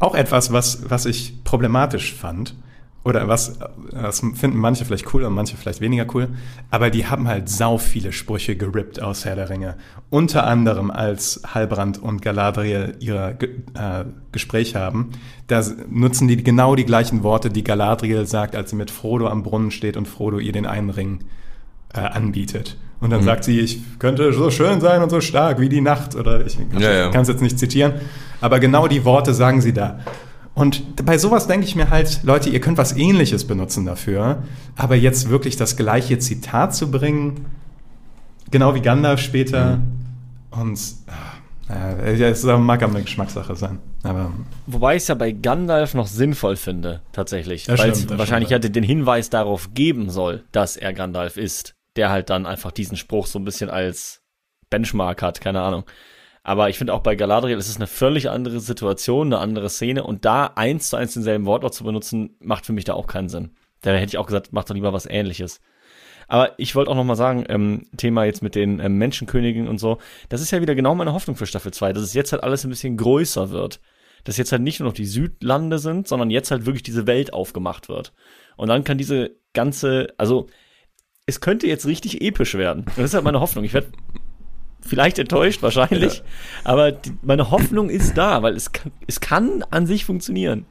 auch 0.00 0.16
etwas, 0.16 0.52
was, 0.52 0.90
was 0.90 1.06
ich 1.06 1.44
problematisch 1.44 2.14
fand. 2.14 2.56
Oder 3.02 3.28
was, 3.28 3.58
das 3.92 4.20
finden 4.34 4.58
manche 4.58 4.84
vielleicht 4.84 5.14
cool 5.14 5.24
und 5.24 5.32
manche 5.32 5.56
vielleicht 5.56 5.80
weniger 5.80 6.04
cool. 6.14 6.28
Aber 6.70 6.90
die 6.90 7.06
haben 7.06 7.28
halt 7.28 7.48
sau 7.48 7.78
viele 7.78 8.12
Sprüche 8.12 8.56
gerippt 8.56 9.00
aus 9.00 9.24
Herr 9.24 9.36
der 9.36 9.48
Ringe. 9.48 9.76
Unter 10.10 10.46
anderem 10.46 10.90
als 10.90 11.40
Halbrand 11.54 11.96
und 12.02 12.20
Galadriel 12.20 12.96
ihr 13.00 13.38
äh, 13.74 14.04
Gespräch 14.32 14.76
haben. 14.76 15.12
Da 15.46 15.62
nutzen 15.88 16.28
die 16.28 16.36
genau 16.44 16.74
die 16.76 16.84
gleichen 16.84 17.22
Worte, 17.22 17.48
die 17.48 17.64
Galadriel 17.64 18.26
sagt, 18.26 18.54
als 18.54 18.68
sie 18.70 18.76
mit 18.76 18.90
Frodo 18.90 19.28
am 19.28 19.42
Brunnen 19.44 19.70
steht 19.70 19.96
und 19.96 20.06
Frodo 20.06 20.38
ihr 20.38 20.52
den 20.52 20.66
einen 20.66 20.90
Ring 20.90 21.20
äh, 21.94 22.00
anbietet. 22.00 22.76
Und 23.00 23.08
Mhm. 23.08 23.12
dann 23.12 23.22
sagt 23.22 23.44
sie, 23.44 23.60
ich 23.60 23.80
könnte 23.98 24.30
so 24.34 24.50
schön 24.50 24.82
sein 24.82 25.02
und 25.02 25.08
so 25.08 25.22
stark 25.22 25.58
wie 25.58 25.70
die 25.70 25.80
Nacht. 25.80 26.16
Oder 26.16 26.44
ich 26.44 26.58
Ja, 26.78 26.92
ja. 26.92 27.10
kann 27.10 27.22
es 27.22 27.28
jetzt 27.28 27.40
nicht 27.40 27.58
zitieren. 27.58 27.94
Aber 28.42 28.60
genau 28.60 28.88
die 28.88 29.06
Worte 29.06 29.32
sagen 29.32 29.62
sie 29.62 29.72
da. 29.72 30.00
Und 30.54 31.04
bei 31.04 31.16
sowas 31.16 31.46
denke 31.46 31.66
ich 31.66 31.76
mir 31.76 31.90
halt, 31.90 32.20
Leute, 32.22 32.50
ihr 32.50 32.60
könnt 32.60 32.76
was 32.76 32.96
ähnliches 32.96 33.46
benutzen 33.46 33.86
dafür. 33.86 34.42
Aber 34.76 34.96
jetzt 34.96 35.30
wirklich 35.30 35.56
das 35.56 35.76
gleiche 35.76 36.18
Zitat 36.18 36.74
zu 36.74 36.90
bringen, 36.90 37.46
genau 38.50 38.74
wie 38.74 38.80
Gandalf 38.80 39.20
später. 39.20 39.76
Mhm. 39.76 40.60
Und 40.60 40.80
ah, 41.06 42.04
ja, 42.10 42.28
es 42.28 42.42
mag 42.44 42.82
aber 42.82 42.94
eine 42.94 43.04
Geschmackssache 43.04 43.54
sein. 43.54 43.78
Aber 44.02 44.32
Wobei 44.66 44.96
ich 44.96 45.02
es 45.02 45.08
ja 45.08 45.14
bei 45.14 45.30
Gandalf 45.30 45.94
noch 45.94 46.06
sinnvoll 46.06 46.56
finde, 46.56 47.00
tatsächlich. 47.12 47.68
Weil 47.68 47.90
es 47.90 48.08
wahrscheinlich 48.08 48.50
hätte 48.50 48.70
den 48.70 48.82
Hinweis 48.82 49.30
darauf 49.30 49.72
geben 49.74 50.10
soll, 50.10 50.44
dass 50.52 50.76
er 50.76 50.92
Gandalf 50.92 51.36
ist, 51.36 51.74
der 51.96 52.10
halt 52.10 52.30
dann 52.30 52.46
einfach 52.46 52.72
diesen 52.72 52.96
Spruch 52.96 53.26
so 53.26 53.38
ein 53.38 53.44
bisschen 53.44 53.70
als 53.70 54.22
Benchmark 54.68 55.22
hat, 55.22 55.40
keine 55.40 55.60
Ahnung. 55.60 55.84
Aber 56.50 56.68
ich 56.68 56.78
finde 56.78 56.94
auch 56.94 57.00
bei 57.00 57.14
Galadriel 57.14 57.58
ist 57.58 57.76
eine 57.76 57.86
völlig 57.86 58.28
andere 58.28 58.58
Situation, 58.58 59.28
eine 59.28 59.38
andere 59.38 59.70
Szene 59.70 60.02
und 60.02 60.24
da 60.24 60.46
eins 60.56 60.88
zu 60.88 60.96
eins 60.96 61.14
denselben 61.14 61.46
Wortlaut 61.46 61.74
zu 61.74 61.84
benutzen, 61.84 62.34
macht 62.40 62.66
für 62.66 62.72
mich 62.72 62.84
da 62.84 62.94
auch 62.94 63.06
keinen 63.06 63.28
Sinn. 63.28 63.52
Da 63.82 63.92
hätte 63.92 64.08
ich 64.08 64.18
auch 64.18 64.26
gesagt, 64.26 64.52
macht 64.52 64.68
doch 64.68 64.74
lieber 64.74 64.92
was 64.92 65.06
ähnliches. 65.06 65.60
Aber 66.26 66.58
ich 66.58 66.74
wollte 66.74 66.90
auch 66.90 66.96
noch 66.96 67.04
mal 67.04 67.14
sagen, 67.14 67.44
ähm, 67.48 67.86
Thema 67.96 68.24
jetzt 68.24 68.42
mit 68.42 68.56
den 68.56 68.80
ähm, 68.80 68.98
Menschenkönigen 68.98 69.68
und 69.68 69.78
so, 69.78 69.98
das 70.28 70.40
ist 70.40 70.50
ja 70.50 70.60
wieder 70.60 70.74
genau 70.74 70.96
meine 70.96 71.12
Hoffnung 71.12 71.36
für 71.36 71.46
Staffel 71.46 71.72
2, 71.72 71.92
dass 71.92 72.02
es 72.02 72.14
jetzt 72.14 72.32
halt 72.32 72.42
alles 72.42 72.64
ein 72.64 72.70
bisschen 72.70 72.96
größer 72.96 73.50
wird. 73.50 73.78
Dass 74.24 74.36
jetzt 74.36 74.50
halt 74.50 74.62
nicht 74.62 74.80
nur 74.80 74.88
noch 74.88 74.96
die 74.96 75.06
Südlande 75.06 75.78
sind, 75.78 76.08
sondern 76.08 76.30
jetzt 76.30 76.50
halt 76.50 76.66
wirklich 76.66 76.82
diese 76.82 77.06
Welt 77.06 77.32
aufgemacht 77.32 77.88
wird. 77.88 78.12
Und 78.56 78.66
dann 78.70 78.82
kann 78.82 78.98
diese 78.98 79.36
ganze, 79.52 80.08
also 80.18 80.48
es 81.26 81.40
könnte 81.40 81.68
jetzt 81.68 81.86
richtig 81.86 82.22
episch 82.22 82.54
werden. 82.54 82.86
Das 82.96 83.04
ist 83.04 83.14
halt 83.14 83.22
meine 83.22 83.38
Hoffnung. 83.38 83.62
Ich 83.62 83.72
werde 83.72 83.92
vielleicht 84.80 85.18
enttäuscht, 85.18 85.62
wahrscheinlich, 85.62 86.22
aber 86.64 86.92
die, 86.92 87.12
meine 87.22 87.50
Hoffnung 87.50 87.90
ist 87.90 88.16
da, 88.16 88.42
weil 88.42 88.54
es 88.54 88.72
kann, 88.72 88.92
es 89.06 89.20
kann 89.20 89.64
an 89.70 89.86
sich 89.86 90.04
funktionieren. 90.04 90.66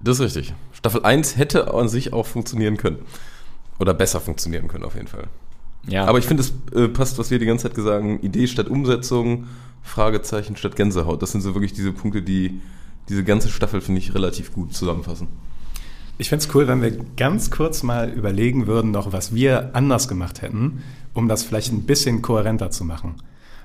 Das 0.00 0.18
ist 0.18 0.24
richtig. 0.24 0.54
Staffel 0.72 1.04
1 1.04 1.36
hätte 1.36 1.72
an 1.72 1.88
sich 1.88 2.12
auch 2.12 2.26
funktionieren 2.26 2.76
können. 2.76 2.98
Oder 3.80 3.94
besser 3.94 4.20
funktionieren 4.20 4.68
können, 4.68 4.84
auf 4.84 4.94
jeden 4.94 5.08
Fall. 5.08 5.24
Ja, 5.88 6.04
Aber 6.04 6.18
ich 6.18 6.26
finde, 6.26 6.42
es 6.42 6.52
äh, 6.74 6.88
passt, 6.88 7.18
was 7.18 7.30
wir 7.30 7.38
die 7.38 7.46
ganze 7.46 7.64
Zeit 7.64 7.74
gesagt 7.74 8.02
haben. 8.02 8.20
Idee 8.20 8.46
statt 8.46 8.68
Umsetzung, 8.68 9.48
Fragezeichen 9.82 10.56
statt 10.56 10.76
Gänsehaut. 10.76 11.22
Das 11.22 11.32
sind 11.32 11.40
so 11.40 11.54
wirklich 11.54 11.72
diese 11.72 11.92
Punkte, 11.92 12.22
die 12.22 12.60
diese 13.08 13.24
ganze 13.24 13.50
Staffel, 13.50 13.80
finde 13.80 14.00
ich, 14.00 14.14
relativ 14.14 14.52
gut 14.52 14.74
zusammenfassen. 14.74 15.28
Ich 16.16 16.28
fände 16.28 16.44
es 16.44 16.54
cool, 16.54 16.68
wenn 16.68 16.80
wir 16.80 16.96
ganz 17.16 17.50
kurz 17.50 17.82
mal 17.82 18.08
überlegen 18.08 18.68
würden, 18.68 18.92
noch 18.92 19.12
was 19.12 19.34
wir 19.34 19.70
anders 19.74 20.06
gemacht 20.06 20.42
hätten, 20.42 20.82
um 21.12 21.26
das 21.28 21.42
vielleicht 21.42 21.72
ein 21.72 21.86
bisschen 21.86 22.22
kohärenter 22.22 22.70
zu 22.70 22.84
machen. 22.84 23.16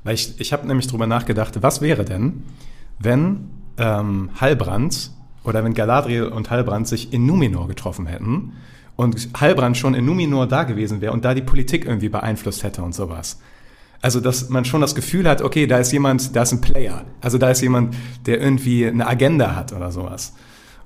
Weil 0.03 0.15
ich, 0.15 0.39
ich 0.39 0.51
habe 0.51 0.65
nämlich 0.65 0.87
drüber 0.87 1.05
nachgedacht, 1.05 1.61
was 1.61 1.81
wäre 1.81 2.05
denn, 2.05 2.43
wenn 2.97 3.49
ähm, 3.77 4.31
Halbrand 4.41 5.11
oder 5.43 5.63
wenn 5.63 5.75
Galadriel 5.75 6.25
und 6.25 6.49
Halbrand 6.49 6.87
sich 6.87 7.13
in 7.13 7.27
Numenor 7.27 7.67
getroffen 7.67 8.07
hätten 8.07 8.53
und 8.95 9.29
Halbrand 9.39 9.77
schon 9.77 9.93
in 9.93 10.05
Numenor 10.05 10.47
da 10.47 10.63
gewesen 10.63 11.01
wäre 11.01 11.13
und 11.13 11.25
da 11.25 11.35
die 11.35 11.41
Politik 11.41 11.85
irgendwie 11.85 12.09
beeinflusst 12.09 12.63
hätte 12.63 12.81
und 12.81 12.95
sowas. 12.95 13.39
Also, 14.01 14.21
dass 14.21 14.49
man 14.49 14.65
schon 14.65 14.81
das 14.81 14.95
Gefühl 14.95 15.27
hat, 15.27 15.41
okay, 15.41 15.67
da 15.67 15.77
ist 15.77 15.91
jemand, 15.91 16.35
da 16.35 16.43
ist 16.43 16.53
ein 16.53 16.61
Player. 16.61 17.03
Also, 17.21 17.37
da 17.37 17.51
ist 17.51 17.61
jemand, 17.61 17.95
der 18.25 18.41
irgendwie 18.41 18.87
eine 18.87 19.05
Agenda 19.05 19.55
hat 19.55 19.73
oder 19.73 19.91
sowas. 19.91 20.33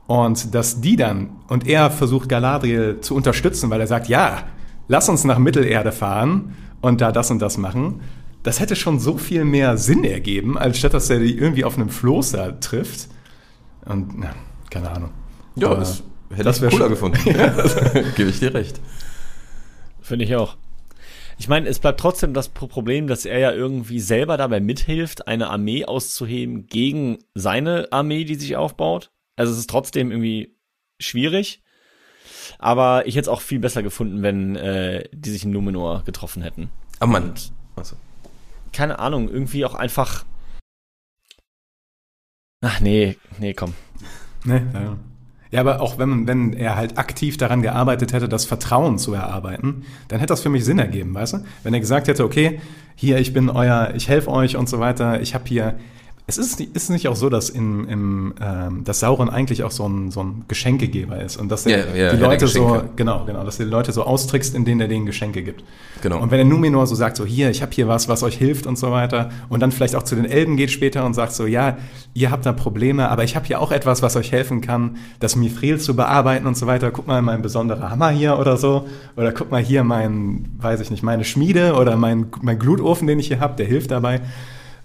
Und 0.07 0.53
dass 0.53 0.81
die 0.81 0.95
dann, 0.95 1.29
und 1.47 1.65
er 1.67 1.89
versucht 1.89 2.27
Galadriel 2.29 2.99
zu 3.01 3.15
unterstützen, 3.15 3.69
weil 3.69 3.79
er 3.81 3.87
sagt, 3.87 4.07
ja, 4.09 4.43
lass 4.87 5.07
uns 5.09 5.23
nach 5.23 5.37
Mittelerde 5.39 5.91
fahren 5.91 6.55
und 6.81 6.99
da 7.01 7.11
das 7.11 7.31
und 7.31 7.39
das 7.39 7.57
machen. 7.57 8.01
Das 8.43 8.59
hätte 8.59 8.75
schon 8.75 8.99
so 8.99 9.17
viel 9.17 9.45
mehr 9.45 9.77
Sinn 9.77 10.03
ergeben, 10.03 10.57
als 10.57 10.77
statt 10.77 10.93
dass 10.93 11.09
er 11.09 11.19
die 11.19 11.37
irgendwie 11.37 11.63
auf 11.63 11.77
einem 11.77 11.87
Floß 11.89 12.31
da 12.33 12.51
trifft. 12.51 13.07
Und, 13.85 14.19
na, 14.19 14.31
keine 14.69 14.91
Ahnung. 14.91 15.11
Ja, 15.55 15.67
Aber 15.67 15.77
das 15.77 16.03
hätte 16.31 16.43
das 16.43 16.61
ich 16.61 16.69
cooler 16.69 16.93
schon- 16.95 17.13
gefunden. 17.13 17.17
Gebe 18.17 18.29
ich 18.29 18.39
dir 18.39 18.53
recht. 18.53 18.81
Finde 20.01 20.25
ich 20.25 20.35
auch. 20.35 20.57
Ich 21.37 21.47
meine, 21.47 21.67
es 21.69 21.79
bleibt 21.79 21.99
trotzdem 22.01 22.33
das 22.33 22.49
Pro- 22.49 22.67
Problem, 22.67 23.07
dass 23.07 23.23
er 23.25 23.39
ja 23.39 23.51
irgendwie 23.53 24.01
selber 24.01 24.35
dabei 24.35 24.59
mithilft, 24.59 25.27
eine 25.29 25.49
Armee 25.49 25.85
auszuheben 25.85 26.67
gegen 26.67 27.19
seine 27.33 27.87
Armee, 27.91 28.25
die 28.25 28.35
sich 28.35 28.57
aufbaut. 28.57 29.09
Also 29.35 29.51
es 29.51 29.59
ist 29.59 29.69
trotzdem 29.69 30.11
irgendwie 30.11 30.55
schwierig. 30.99 31.61
Aber 32.59 33.07
ich 33.07 33.15
hätte 33.15 33.23
es 33.23 33.27
auch 33.27 33.41
viel 33.41 33.59
besser 33.59 33.83
gefunden, 33.83 34.21
wenn 34.21 34.55
äh, 34.55 35.07
die 35.11 35.31
sich 35.31 35.43
in 35.43 35.51
Numenor 35.51 36.03
getroffen 36.05 36.41
hätten. 36.41 36.69
Aber 36.99 37.11
man. 37.11 37.33
Also, 37.75 37.95
Keine 38.71 38.99
Ahnung, 38.99 39.29
irgendwie 39.29 39.65
auch 39.65 39.75
einfach. 39.75 40.25
Ach 42.61 42.79
nee, 42.79 43.17
nee, 43.39 43.53
komm. 43.53 43.73
Ne? 44.45 44.67
Ja. 44.73 44.97
ja, 45.51 45.59
aber 45.59 45.81
auch 45.81 45.97
wenn, 45.97 46.27
wenn 46.27 46.53
er 46.53 46.75
halt 46.75 46.97
aktiv 46.97 47.37
daran 47.37 47.61
gearbeitet 47.61 48.13
hätte, 48.13 48.29
das 48.29 48.45
Vertrauen 48.45 48.97
zu 48.97 49.13
erarbeiten, 49.13 49.85
dann 50.07 50.19
hätte 50.19 50.31
das 50.31 50.41
für 50.41 50.49
mich 50.49 50.63
Sinn 50.63 50.79
ergeben, 50.79 51.13
weißt 51.13 51.33
du? 51.33 51.45
Wenn 51.63 51.73
er 51.73 51.79
gesagt 51.79 52.07
hätte, 52.07 52.23
okay, 52.23 52.61
hier, 52.95 53.19
ich 53.19 53.33
bin 53.33 53.49
euer, 53.49 53.93
ich 53.95 54.07
helfe 54.07 54.29
euch 54.29 54.55
und 54.55 54.69
so 54.69 54.79
weiter, 54.79 55.21
ich 55.21 55.33
habe 55.33 55.45
hier. 55.47 55.77
Es 56.25 56.37
ist, 56.37 56.57
nicht- 56.57 56.73
ist 56.73 56.89
nicht 56.89 57.09
auch 57.09 57.17
so, 57.17 57.29
dass, 57.29 57.49
in, 57.49 57.85
im, 57.89 58.33
ähm, 58.41 58.83
dass 58.85 59.01
Sauron 59.01 59.29
eigentlich 59.29 59.63
auch 59.63 59.71
so 59.71 59.85
ein, 59.85 60.09
so 60.09 60.23
ein 60.23 60.45
Geschenkegeber 60.47 61.21
ist 61.21 61.35
und 61.35 61.51
dass 61.51 61.65
er 61.65 61.79
Ja, 61.93 61.95
ja, 61.95 62.13
die 62.13 62.21
Leute 62.21 62.47
so, 62.47 62.81
genau, 62.95 63.25
genau, 63.25 63.43
dass 63.43 63.59
er 63.59 63.65
die 63.65 63.71
Leute 63.71 63.91
so 63.91 64.03
austrickst, 64.03 64.55
indem 64.55 64.79
er 64.79 64.87
denen 64.87 65.05
Geschenke 65.05 65.43
gibt. 65.43 65.65
Genau. 66.01 66.21
Und 66.21 66.31
wenn 66.31 66.39
er 66.39 66.45
Numenor 66.45 66.87
so 66.87 66.95
sagt, 66.95 67.17
so 67.17 67.25
hier, 67.25 67.49
ich 67.49 67.61
habe 67.61 67.73
hier 67.73 67.89
was, 67.89 68.07
was 68.07 68.23
euch 68.23 68.37
hilft 68.37 68.67
und 68.67 68.77
so 68.77 68.89
weiter, 68.89 69.31
und 69.49 69.59
dann 69.59 69.73
vielleicht 69.73 69.95
auch 69.97 70.03
zu 70.03 70.15
den 70.15 70.23
Elben 70.23 70.55
geht 70.55 70.71
später 70.71 71.05
und 71.05 71.13
sagt 71.13 71.33
so, 71.33 71.45
ja, 71.45 71.77
ihr 72.13 72.31
habt 72.31 72.45
da 72.45 72.53
Probleme, 72.53 73.09
aber 73.09 73.25
ich 73.25 73.35
habe 73.35 73.45
hier 73.45 73.59
auch 73.59 73.73
etwas, 73.73 74.01
was 74.01 74.15
euch 74.15 74.31
helfen 74.31 74.61
kann, 74.61 74.95
das 75.19 75.35
Mithril 75.35 75.77
zu 75.77 75.93
bearbeiten 75.93 76.47
und 76.47 76.55
so 76.55 76.67
weiter. 76.67 76.91
Guck 76.91 77.05
mal, 77.05 77.21
mein 77.21 77.41
besonderer 77.41 77.89
Hammer 77.89 78.11
hier 78.11 78.39
oder 78.39 78.55
so. 78.55 78.87
Oder 79.17 79.33
guck 79.33 79.51
mal 79.51 79.61
hier 79.61 79.83
mein, 79.83 80.45
weiß 80.59 80.79
ich 80.79 80.89
nicht, 80.89 81.03
meine 81.03 81.25
Schmiede 81.25 81.73
oder 81.73 81.97
mein, 81.97 82.27
mein 82.41 82.59
Glutofen, 82.59 83.07
den 83.07 83.19
ich 83.19 83.27
hier 83.27 83.41
habe, 83.41 83.57
der 83.57 83.65
hilft 83.65 83.91
dabei. 83.91 84.21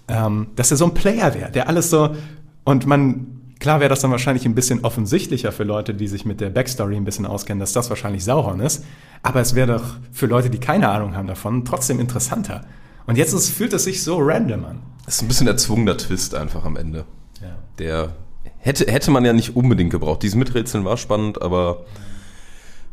Ähm, 0.09 0.47
dass 0.55 0.71
er 0.71 0.77
so 0.77 0.85
ein 0.85 0.93
Player 0.93 1.33
wäre, 1.35 1.51
der 1.51 1.67
alles 1.67 1.89
so, 1.89 2.15
und 2.63 2.85
man, 2.85 3.27
klar 3.59 3.79
wäre 3.79 3.89
das 3.89 4.01
dann 4.01 4.11
wahrscheinlich 4.11 4.45
ein 4.45 4.55
bisschen 4.55 4.83
offensichtlicher 4.83 5.51
für 5.51 5.63
Leute, 5.63 5.93
die 5.93 6.07
sich 6.07 6.25
mit 6.25 6.41
der 6.41 6.49
Backstory 6.49 6.95
ein 6.95 7.05
bisschen 7.05 7.25
auskennen, 7.25 7.59
dass 7.59 7.73
das 7.73 7.89
wahrscheinlich 7.89 8.23
Sauron 8.23 8.59
ist. 8.59 8.83
Aber 9.21 9.41
es 9.41 9.55
wäre 9.55 9.77
doch 9.77 9.83
für 10.11 10.25
Leute, 10.25 10.49
die 10.49 10.59
keine 10.59 10.89
Ahnung 10.89 11.15
haben 11.15 11.27
davon, 11.27 11.65
trotzdem 11.65 11.99
interessanter. 11.99 12.65
Und 13.05 13.17
jetzt 13.17 13.33
ist, 13.33 13.49
fühlt 13.49 13.73
es 13.73 13.83
sich 13.83 14.03
so 14.03 14.17
random 14.19 14.65
an. 14.65 14.79
Das 15.05 15.15
ist 15.15 15.21
ein 15.23 15.27
bisschen 15.27 15.47
erzwungener 15.47 15.97
Twist 15.97 16.35
einfach 16.35 16.63
am 16.63 16.75
Ende. 16.75 17.05
Ja. 17.41 17.55
Der 17.79 18.09
hätte, 18.59 18.91
hätte 18.91 19.11
man 19.11 19.25
ja 19.25 19.33
nicht 19.33 19.55
unbedingt 19.55 19.91
gebraucht. 19.91 20.23
Dieses 20.23 20.35
Miträtseln 20.35 20.85
war 20.85 20.97
spannend, 20.97 21.41
aber 21.41 21.85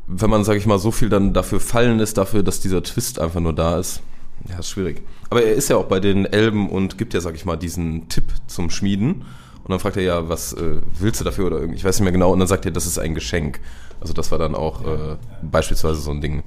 wenn 0.06 0.30
man, 0.30 0.44
sag 0.44 0.56
ich 0.56 0.66
mal, 0.66 0.78
so 0.78 0.90
viel 0.90 1.08
dann 1.08 1.34
dafür 1.34 1.60
fallen 1.60 2.00
ist, 2.00 2.16
dafür, 2.16 2.42
dass 2.42 2.60
dieser 2.60 2.82
Twist 2.82 3.18
einfach 3.18 3.40
nur 3.40 3.52
da 3.52 3.78
ist, 3.78 4.00
ja, 4.48 4.58
ist 4.58 4.70
schwierig. 4.70 5.02
Aber 5.30 5.42
er 5.42 5.54
ist 5.54 5.68
ja 5.68 5.76
auch 5.76 5.86
bei 5.86 6.00
den 6.00 6.26
Elben 6.26 6.68
und 6.70 6.98
gibt 6.98 7.14
ja, 7.14 7.20
sag 7.20 7.34
ich 7.34 7.44
mal, 7.44 7.56
diesen 7.56 8.08
Tipp 8.08 8.24
zum 8.46 8.70
Schmieden. 8.70 9.24
Und 9.64 9.70
dann 9.70 9.80
fragt 9.80 9.96
er 9.96 10.02
ja, 10.02 10.28
was 10.28 10.52
äh, 10.52 10.76
willst 10.98 11.20
du 11.20 11.24
dafür 11.24 11.46
oder 11.46 11.56
irgendwie, 11.58 11.78
ich 11.78 11.84
weiß 11.84 11.98
nicht 11.98 12.04
mehr 12.04 12.12
genau. 12.12 12.32
Und 12.32 12.38
dann 12.38 12.48
sagt 12.48 12.64
er, 12.66 12.70
das 12.70 12.86
ist 12.86 12.98
ein 12.98 13.14
Geschenk. 13.14 13.60
Also 14.00 14.12
das 14.12 14.30
war 14.30 14.38
dann 14.38 14.54
auch 14.54 14.84
äh, 14.86 15.16
beispielsweise 15.42 16.00
so 16.00 16.12
ein 16.12 16.20
Ding. 16.20 16.44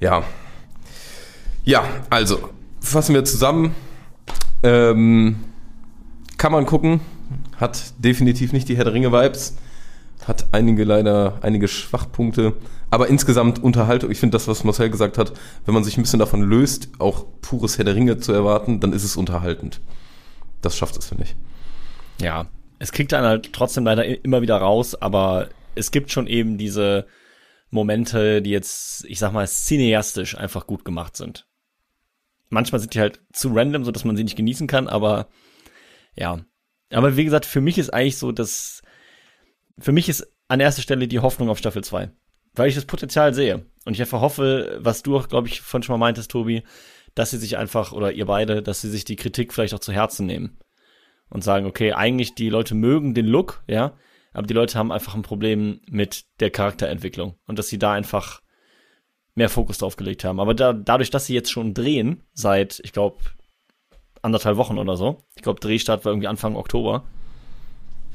Ja. 0.00 0.24
Ja, 1.64 1.84
also, 2.10 2.50
fassen 2.80 3.14
wir 3.14 3.24
zusammen. 3.24 3.74
Ähm, 4.62 5.36
kann 6.38 6.52
man 6.52 6.66
gucken, 6.66 7.00
hat 7.56 7.94
definitiv 7.98 8.52
nicht 8.52 8.68
die 8.68 8.76
Herr 8.76 8.84
der 8.84 8.94
Ringe-Vibes, 8.94 9.56
hat 10.24 10.46
einige 10.52 10.84
leider, 10.84 11.38
einige 11.42 11.68
Schwachpunkte, 11.68 12.54
aber 12.90 13.08
insgesamt 13.08 13.62
Unterhaltung. 13.62 14.10
Ich 14.10 14.18
finde 14.18 14.36
das, 14.36 14.48
was 14.48 14.64
Marcel 14.64 14.90
gesagt 14.90 15.18
hat, 15.18 15.32
wenn 15.64 15.74
man 15.74 15.84
sich 15.84 15.96
ein 15.96 16.02
bisschen 16.02 16.18
davon 16.18 16.42
löst, 16.42 16.88
auch 16.98 17.26
pures 17.40 17.78
Herr 17.78 17.84
der 17.84 17.94
Ringe 17.94 18.18
zu 18.18 18.32
erwarten, 18.32 18.80
dann 18.80 18.92
ist 18.92 19.04
es 19.04 19.16
unterhaltend. 19.16 19.80
Das 20.62 20.76
schafft 20.76 20.96
es, 20.96 21.06
finde 21.06 21.24
ich. 21.24 21.36
Ja, 22.20 22.46
es 22.78 22.92
kriegt 22.92 23.12
dann 23.12 23.24
halt 23.24 23.52
trotzdem 23.52 23.84
leider 23.84 24.04
immer 24.24 24.42
wieder 24.42 24.56
raus, 24.56 24.94
aber 24.94 25.48
es 25.74 25.90
gibt 25.90 26.10
schon 26.10 26.26
eben 26.26 26.58
diese 26.58 27.06
Momente, 27.70 28.42
die 28.42 28.50
jetzt, 28.50 29.04
ich 29.06 29.18
sag 29.18 29.32
mal, 29.32 29.46
cineastisch 29.46 30.36
einfach 30.36 30.66
gut 30.66 30.84
gemacht 30.84 31.16
sind. 31.16 31.46
Manchmal 32.48 32.80
sind 32.80 32.94
die 32.94 33.00
halt 33.00 33.20
zu 33.32 33.52
random, 33.52 33.84
so 33.84 33.90
dass 33.90 34.04
man 34.04 34.16
sie 34.16 34.24
nicht 34.24 34.36
genießen 34.36 34.66
kann, 34.66 34.88
aber 34.88 35.28
ja. 36.14 36.40
Aber 36.90 37.16
wie 37.16 37.24
gesagt, 37.24 37.44
für 37.44 37.60
mich 37.60 37.78
ist 37.78 37.92
eigentlich 37.92 38.18
so, 38.18 38.30
dass 38.30 38.82
für 39.78 39.92
mich 39.92 40.08
ist 40.08 40.26
an 40.48 40.60
erster 40.60 40.82
Stelle 40.82 41.08
die 41.08 41.20
Hoffnung 41.20 41.48
auf 41.48 41.58
Staffel 41.58 41.84
2. 41.84 42.10
Weil 42.54 42.68
ich 42.68 42.74
das 42.74 42.86
Potenzial 42.86 43.34
sehe. 43.34 43.66
Und 43.84 43.94
ich 43.94 44.00
einfach 44.00 44.20
hoffe, 44.20 44.78
was 44.80 45.02
du 45.02 45.16
auch, 45.16 45.28
glaube 45.28 45.48
ich, 45.48 45.60
von 45.60 45.82
schon 45.82 45.94
mal 45.94 46.06
meintest, 46.06 46.30
Tobi, 46.30 46.62
dass 47.14 47.30
sie 47.30 47.38
sich 47.38 47.56
einfach, 47.58 47.92
oder 47.92 48.12
ihr 48.12 48.26
beide, 48.26 48.62
dass 48.62 48.80
sie 48.80 48.90
sich 48.90 49.04
die 49.04 49.16
Kritik 49.16 49.52
vielleicht 49.52 49.74
auch 49.74 49.80
zu 49.80 49.92
Herzen 49.92 50.26
nehmen. 50.26 50.58
Und 51.28 51.42
sagen, 51.42 51.66
okay, 51.66 51.92
eigentlich 51.92 52.34
die 52.34 52.48
Leute 52.48 52.74
mögen 52.76 53.12
den 53.12 53.26
Look, 53.26 53.64
ja, 53.66 53.96
aber 54.32 54.46
die 54.46 54.54
Leute 54.54 54.78
haben 54.78 54.92
einfach 54.92 55.14
ein 55.14 55.22
Problem 55.22 55.80
mit 55.88 56.24
der 56.40 56.50
Charakterentwicklung. 56.50 57.34
Und 57.46 57.58
dass 57.58 57.68
sie 57.68 57.78
da 57.78 57.92
einfach 57.92 58.42
mehr 59.34 59.48
Fokus 59.48 59.78
drauf 59.78 59.96
gelegt 59.96 60.24
haben. 60.24 60.40
Aber 60.40 60.54
da, 60.54 60.72
dadurch, 60.72 61.10
dass 61.10 61.26
sie 61.26 61.34
jetzt 61.34 61.50
schon 61.50 61.74
drehen, 61.74 62.22
seit, 62.32 62.80
ich 62.84 62.92
glaube, 62.92 63.18
anderthalb 64.22 64.56
Wochen 64.56 64.78
oder 64.78 64.96
so, 64.96 65.24
ich 65.36 65.42
glaube, 65.42 65.60
Drehstart 65.60 66.04
war 66.04 66.12
irgendwie 66.12 66.28
Anfang 66.28 66.56
Oktober, 66.56 67.04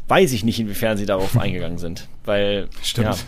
weiß 0.07 0.31
ich 0.33 0.43
nicht, 0.43 0.59
inwiefern 0.59 0.97
sie 0.97 1.05
darauf 1.05 1.37
eingegangen 1.39 1.77
sind. 1.77 2.07
Weil, 2.25 2.67
Stimmt. 2.81 3.25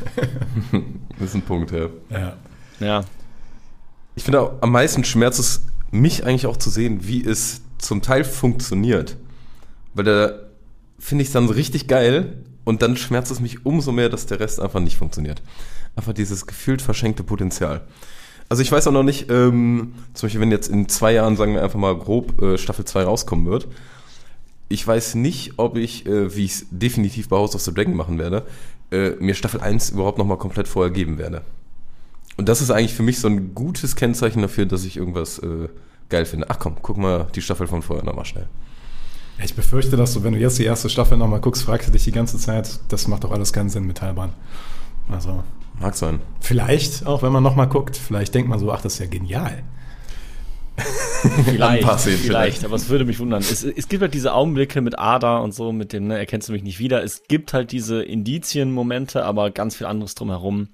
Ja, 0.72 0.80
Das 1.20 1.30
ist 1.30 1.36
ein 1.36 1.42
Punkt, 1.42 1.72
ja. 1.72 1.90
Ja. 2.10 2.38
ja, 2.80 3.06
Ich 4.16 4.24
finde 4.24 4.42
auch, 4.42 4.54
am 4.62 4.72
meisten 4.72 5.04
schmerzt 5.04 5.40
es 5.40 5.64
mich 5.92 6.26
eigentlich 6.26 6.48
auch 6.48 6.58
zu 6.58 6.70
sehen, 6.70 7.08
wie 7.08 7.24
es 7.24 7.62
zum 7.78 8.02
Teil 8.02 8.24
funktioniert. 8.24 9.18
Weil 9.94 10.06
da 10.06 10.32
finde 11.00 11.22
ich 11.22 11.30
es 11.30 11.34
dann 11.34 11.48
so 11.48 11.54
richtig 11.54 11.88
geil 11.88 12.44
und 12.64 12.82
dann 12.82 12.98
schmerzt 12.98 13.32
es 13.32 13.40
mich 13.40 13.66
umso 13.66 13.92
mehr, 13.92 14.10
dass 14.10 14.26
der 14.26 14.40
Rest 14.40 14.60
einfach 14.60 14.80
nicht 14.80 14.98
funktioniert. 14.98 15.42
Einfach 15.96 16.14
dieses 16.14 16.48
gefühlt 16.48 16.82
verschenkte 16.82 17.24
Potenzial. 17.24 17.82
Also 18.50 18.62
ich 18.62 18.72
weiß 18.72 18.88
auch 18.88 18.92
noch 18.92 19.04
nicht, 19.04 19.30
ähm, 19.30 19.94
zum 20.14 20.28
Beispiel 20.28 20.42
wenn 20.42 20.52
jetzt 20.52 20.68
in 20.70 20.90
zwei 20.90 21.14
Jahren, 21.14 21.36
sagen 21.36 21.54
wir 21.54 21.64
einfach 21.64 21.80
mal 21.80 21.98
grob, 21.98 22.42
äh, 22.42 22.58
Staffel 22.58 22.86
2 22.86 23.04
rauskommen 23.04 23.46
wird. 23.46 23.68
Ich 24.74 24.88
weiß 24.88 25.14
nicht, 25.14 25.54
ob 25.58 25.78
ich, 25.78 26.08
äh, 26.08 26.36
wie 26.36 26.46
ich 26.46 26.52
es 26.54 26.66
definitiv 26.72 27.30
bei 27.30 27.38
House 27.38 27.54
of 27.54 27.62
the 27.62 27.72
Dragon 27.72 27.96
machen 27.96 28.18
werde, 28.18 28.44
äh, 28.92 29.12
mir 29.20 29.36
Staffel 29.36 29.62
1 29.62 29.92
überhaupt 29.92 30.18
nochmal 30.18 30.40
komplett 30.40 30.68
vorher 30.68 30.92
geben 30.92 31.20
werde. 31.20 31.44
Und 32.38 32.50
das 32.50 32.60
ist 32.60 32.72
eigentlich 32.72 32.96
für 32.96 33.04
mich 33.04 33.20
so 33.20 33.28
ein 33.28 33.54
gutes 33.54 33.96
Kennzeichen 33.96 34.42
dafür, 34.42 34.66
dass 34.66 34.84
ich 34.84 34.98
irgendwas 34.98 35.38
äh, 35.38 35.70
geil 36.10 36.26
finde. 36.26 36.50
Ach 36.50 36.58
komm, 36.58 36.78
guck 36.82 36.98
mal 36.98 37.28
die 37.36 37.44
Staffel 37.44 37.68
von 37.68 37.84
vorher 37.84 38.04
nochmal 38.04 38.26
schnell. 38.26 38.48
Ich 39.44 39.54
befürchte, 39.54 39.96
dass 39.96 40.16
du, 40.16 40.24
wenn 40.24 40.34
du 40.34 40.40
jetzt 40.40 40.58
die 40.58 40.64
erste 40.64 40.90
Staffel 40.90 41.20
nochmal 41.20 41.40
guckst, 41.40 41.62
fragst 41.62 41.90
du 41.90 41.92
dich 41.92 42.06
die 42.06 42.12
ganze 42.12 42.40
Zeit, 42.40 42.80
das 42.88 43.08
macht 43.08 43.26
doch 43.26 43.32
alles 43.32 43.54
keinen 43.54 43.70
Sinn 43.70 43.86
mit 43.86 44.02
Heilbahn. 44.02 44.34
Also, 45.08 45.44
Mag 45.80 45.96
sein. 45.96 46.20
vielleicht, 46.40 47.06
auch 47.06 47.22
wenn 47.22 47.32
man 47.32 47.44
nochmal 47.44 47.70
guckt, 47.70 47.96
vielleicht 47.96 48.34
denkt 48.34 48.50
man 48.50 48.58
so, 48.58 48.72
ach, 48.72 48.82
das 48.82 48.94
ist 48.94 49.00
ja 49.00 49.06
genial. 49.06 49.62
vielleicht, 51.46 51.84
vielleicht, 51.84 52.24
vielleicht. 52.24 52.66
aber 52.66 52.76
es 52.76 52.90
würde 52.90 53.06
mich 53.06 53.20
wundern. 53.20 53.42
Es, 53.42 53.64
es 53.64 53.88
gibt 53.88 54.02
halt 54.02 54.14
diese 54.14 54.34
Augenblicke 54.34 54.82
mit 54.82 54.98
Ada 54.98 55.38
und 55.38 55.54
so, 55.54 55.72
mit 55.72 55.94
dem, 55.94 56.08
ne, 56.08 56.18
erkennst 56.18 56.50
du 56.50 56.54
mich 56.54 56.64
nicht 56.64 56.80
wieder. 56.80 57.04
Es 57.04 57.24
gibt 57.28 57.54
halt 57.54 57.72
diese 57.72 58.02
Indizien-Momente, 58.02 59.24
aber 59.24 59.52
ganz 59.52 59.76
viel 59.76 59.88
anderes 59.88 60.16
drumherum. 60.16 60.70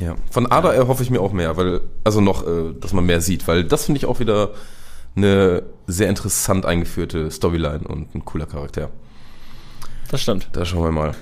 Ja. 0.00 0.16
Von 0.30 0.46
Ada 0.46 0.72
erhoffe 0.72 1.02
ich 1.02 1.10
mir 1.10 1.20
auch 1.20 1.32
mehr, 1.32 1.56
weil, 1.56 1.82
also 2.04 2.20
noch, 2.20 2.46
äh, 2.46 2.72
dass 2.80 2.92
man 2.92 3.04
mehr 3.06 3.20
sieht, 3.20 3.46
weil 3.46 3.64
das 3.64 3.84
finde 3.84 3.98
ich 3.98 4.06
auch 4.06 4.18
wieder 4.18 4.50
eine 5.14 5.62
sehr 5.86 6.08
interessant 6.08 6.66
eingeführte 6.66 7.30
Storyline 7.30 7.86
und 7.86 8.14
ein 8.14 8.24
cooler 8.24 8.46
Charakter. 8.46 8.90
Das 10.10 10.22
stimmt. 10.22 10.48
Da 10.52 10.64
schauen 10.64 10.84
wir 10.84 10.92
mal. 10.92 11.14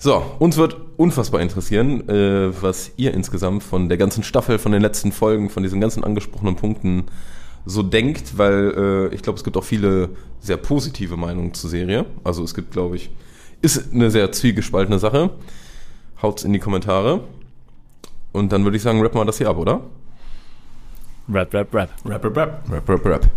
So, 0.00 0.22
uns 0.38 0.56
wird 0.56 0.76
unfassbar 0.96 1.40
interessieren, 1.40 2.08
äh, 2.08 2.62
was 2.62 2.92
ihr 2.96 3.12
insgesamt 3.14 3.64
von 3.64 3.88
der 3.88 3.98
ganzen 3.98 4.22
Staffel, 4.22 4.60
von 4.60 4.70
den 4.70 4.80
letzten 4.80 5.10
Folgen, 5.10 5.50
von 5.50 5.64
diesen 5.64 5.80
ganzen 5.80 6.04
angesprochenen 6.04 6.54
Punkten 6.54 7.06
so 7.66 7.82
denkt, 7.82 8.38
weil 8.38 9.10
äh, 9.10 9.14
ich 9.14 9.22
glaube, 9.22 9.38
es 9.38 9.44
gibt 9.44 9.56
auch 9.56 9.64
viele 9.64 10.10
sehr 10.38 10.56
positive 10.56 11.16
Meinungen 11.16 11.52
zur 11.52 11.68
Serie. 11.68 12.06
Also 12.22 12.44
es 12.44 12.54
gibt, 12.54 12.70
glaube 12.70 12.94
ich, 12.94 13.10
ist 13.60 13.92
eine 13.92 14.12
sehr 14.12 14.30
zwiegespaltene 14.30 15.00
Sache. 15.00 15.30
Haut's 16.22 16.44
in 16.44 16.52
die 16.52 16.60
Kommentare. 16.60 17.24
Und 18.30 18.52
dann 18.52 18.62
würde 18.62 18.76
ich 18.76 18.84
sagen, 18.84 19.02
rap 19.02 19.16
mal 19.16 19.24
das 19.24 19.38
hier 19.38 19.48
ab, 19.48 19.58
oder? 19.58 19.80
Rap, 21.28 21.52
rap, 21.52 21.74
rap. 21.74 21.90
Rap, 22.04 22.24
rap, 22.24 22.36
rap. 22.36 22.70
Rap, 22.70 22.88
rap, 22.88 23.04
rap. 23.04 23.30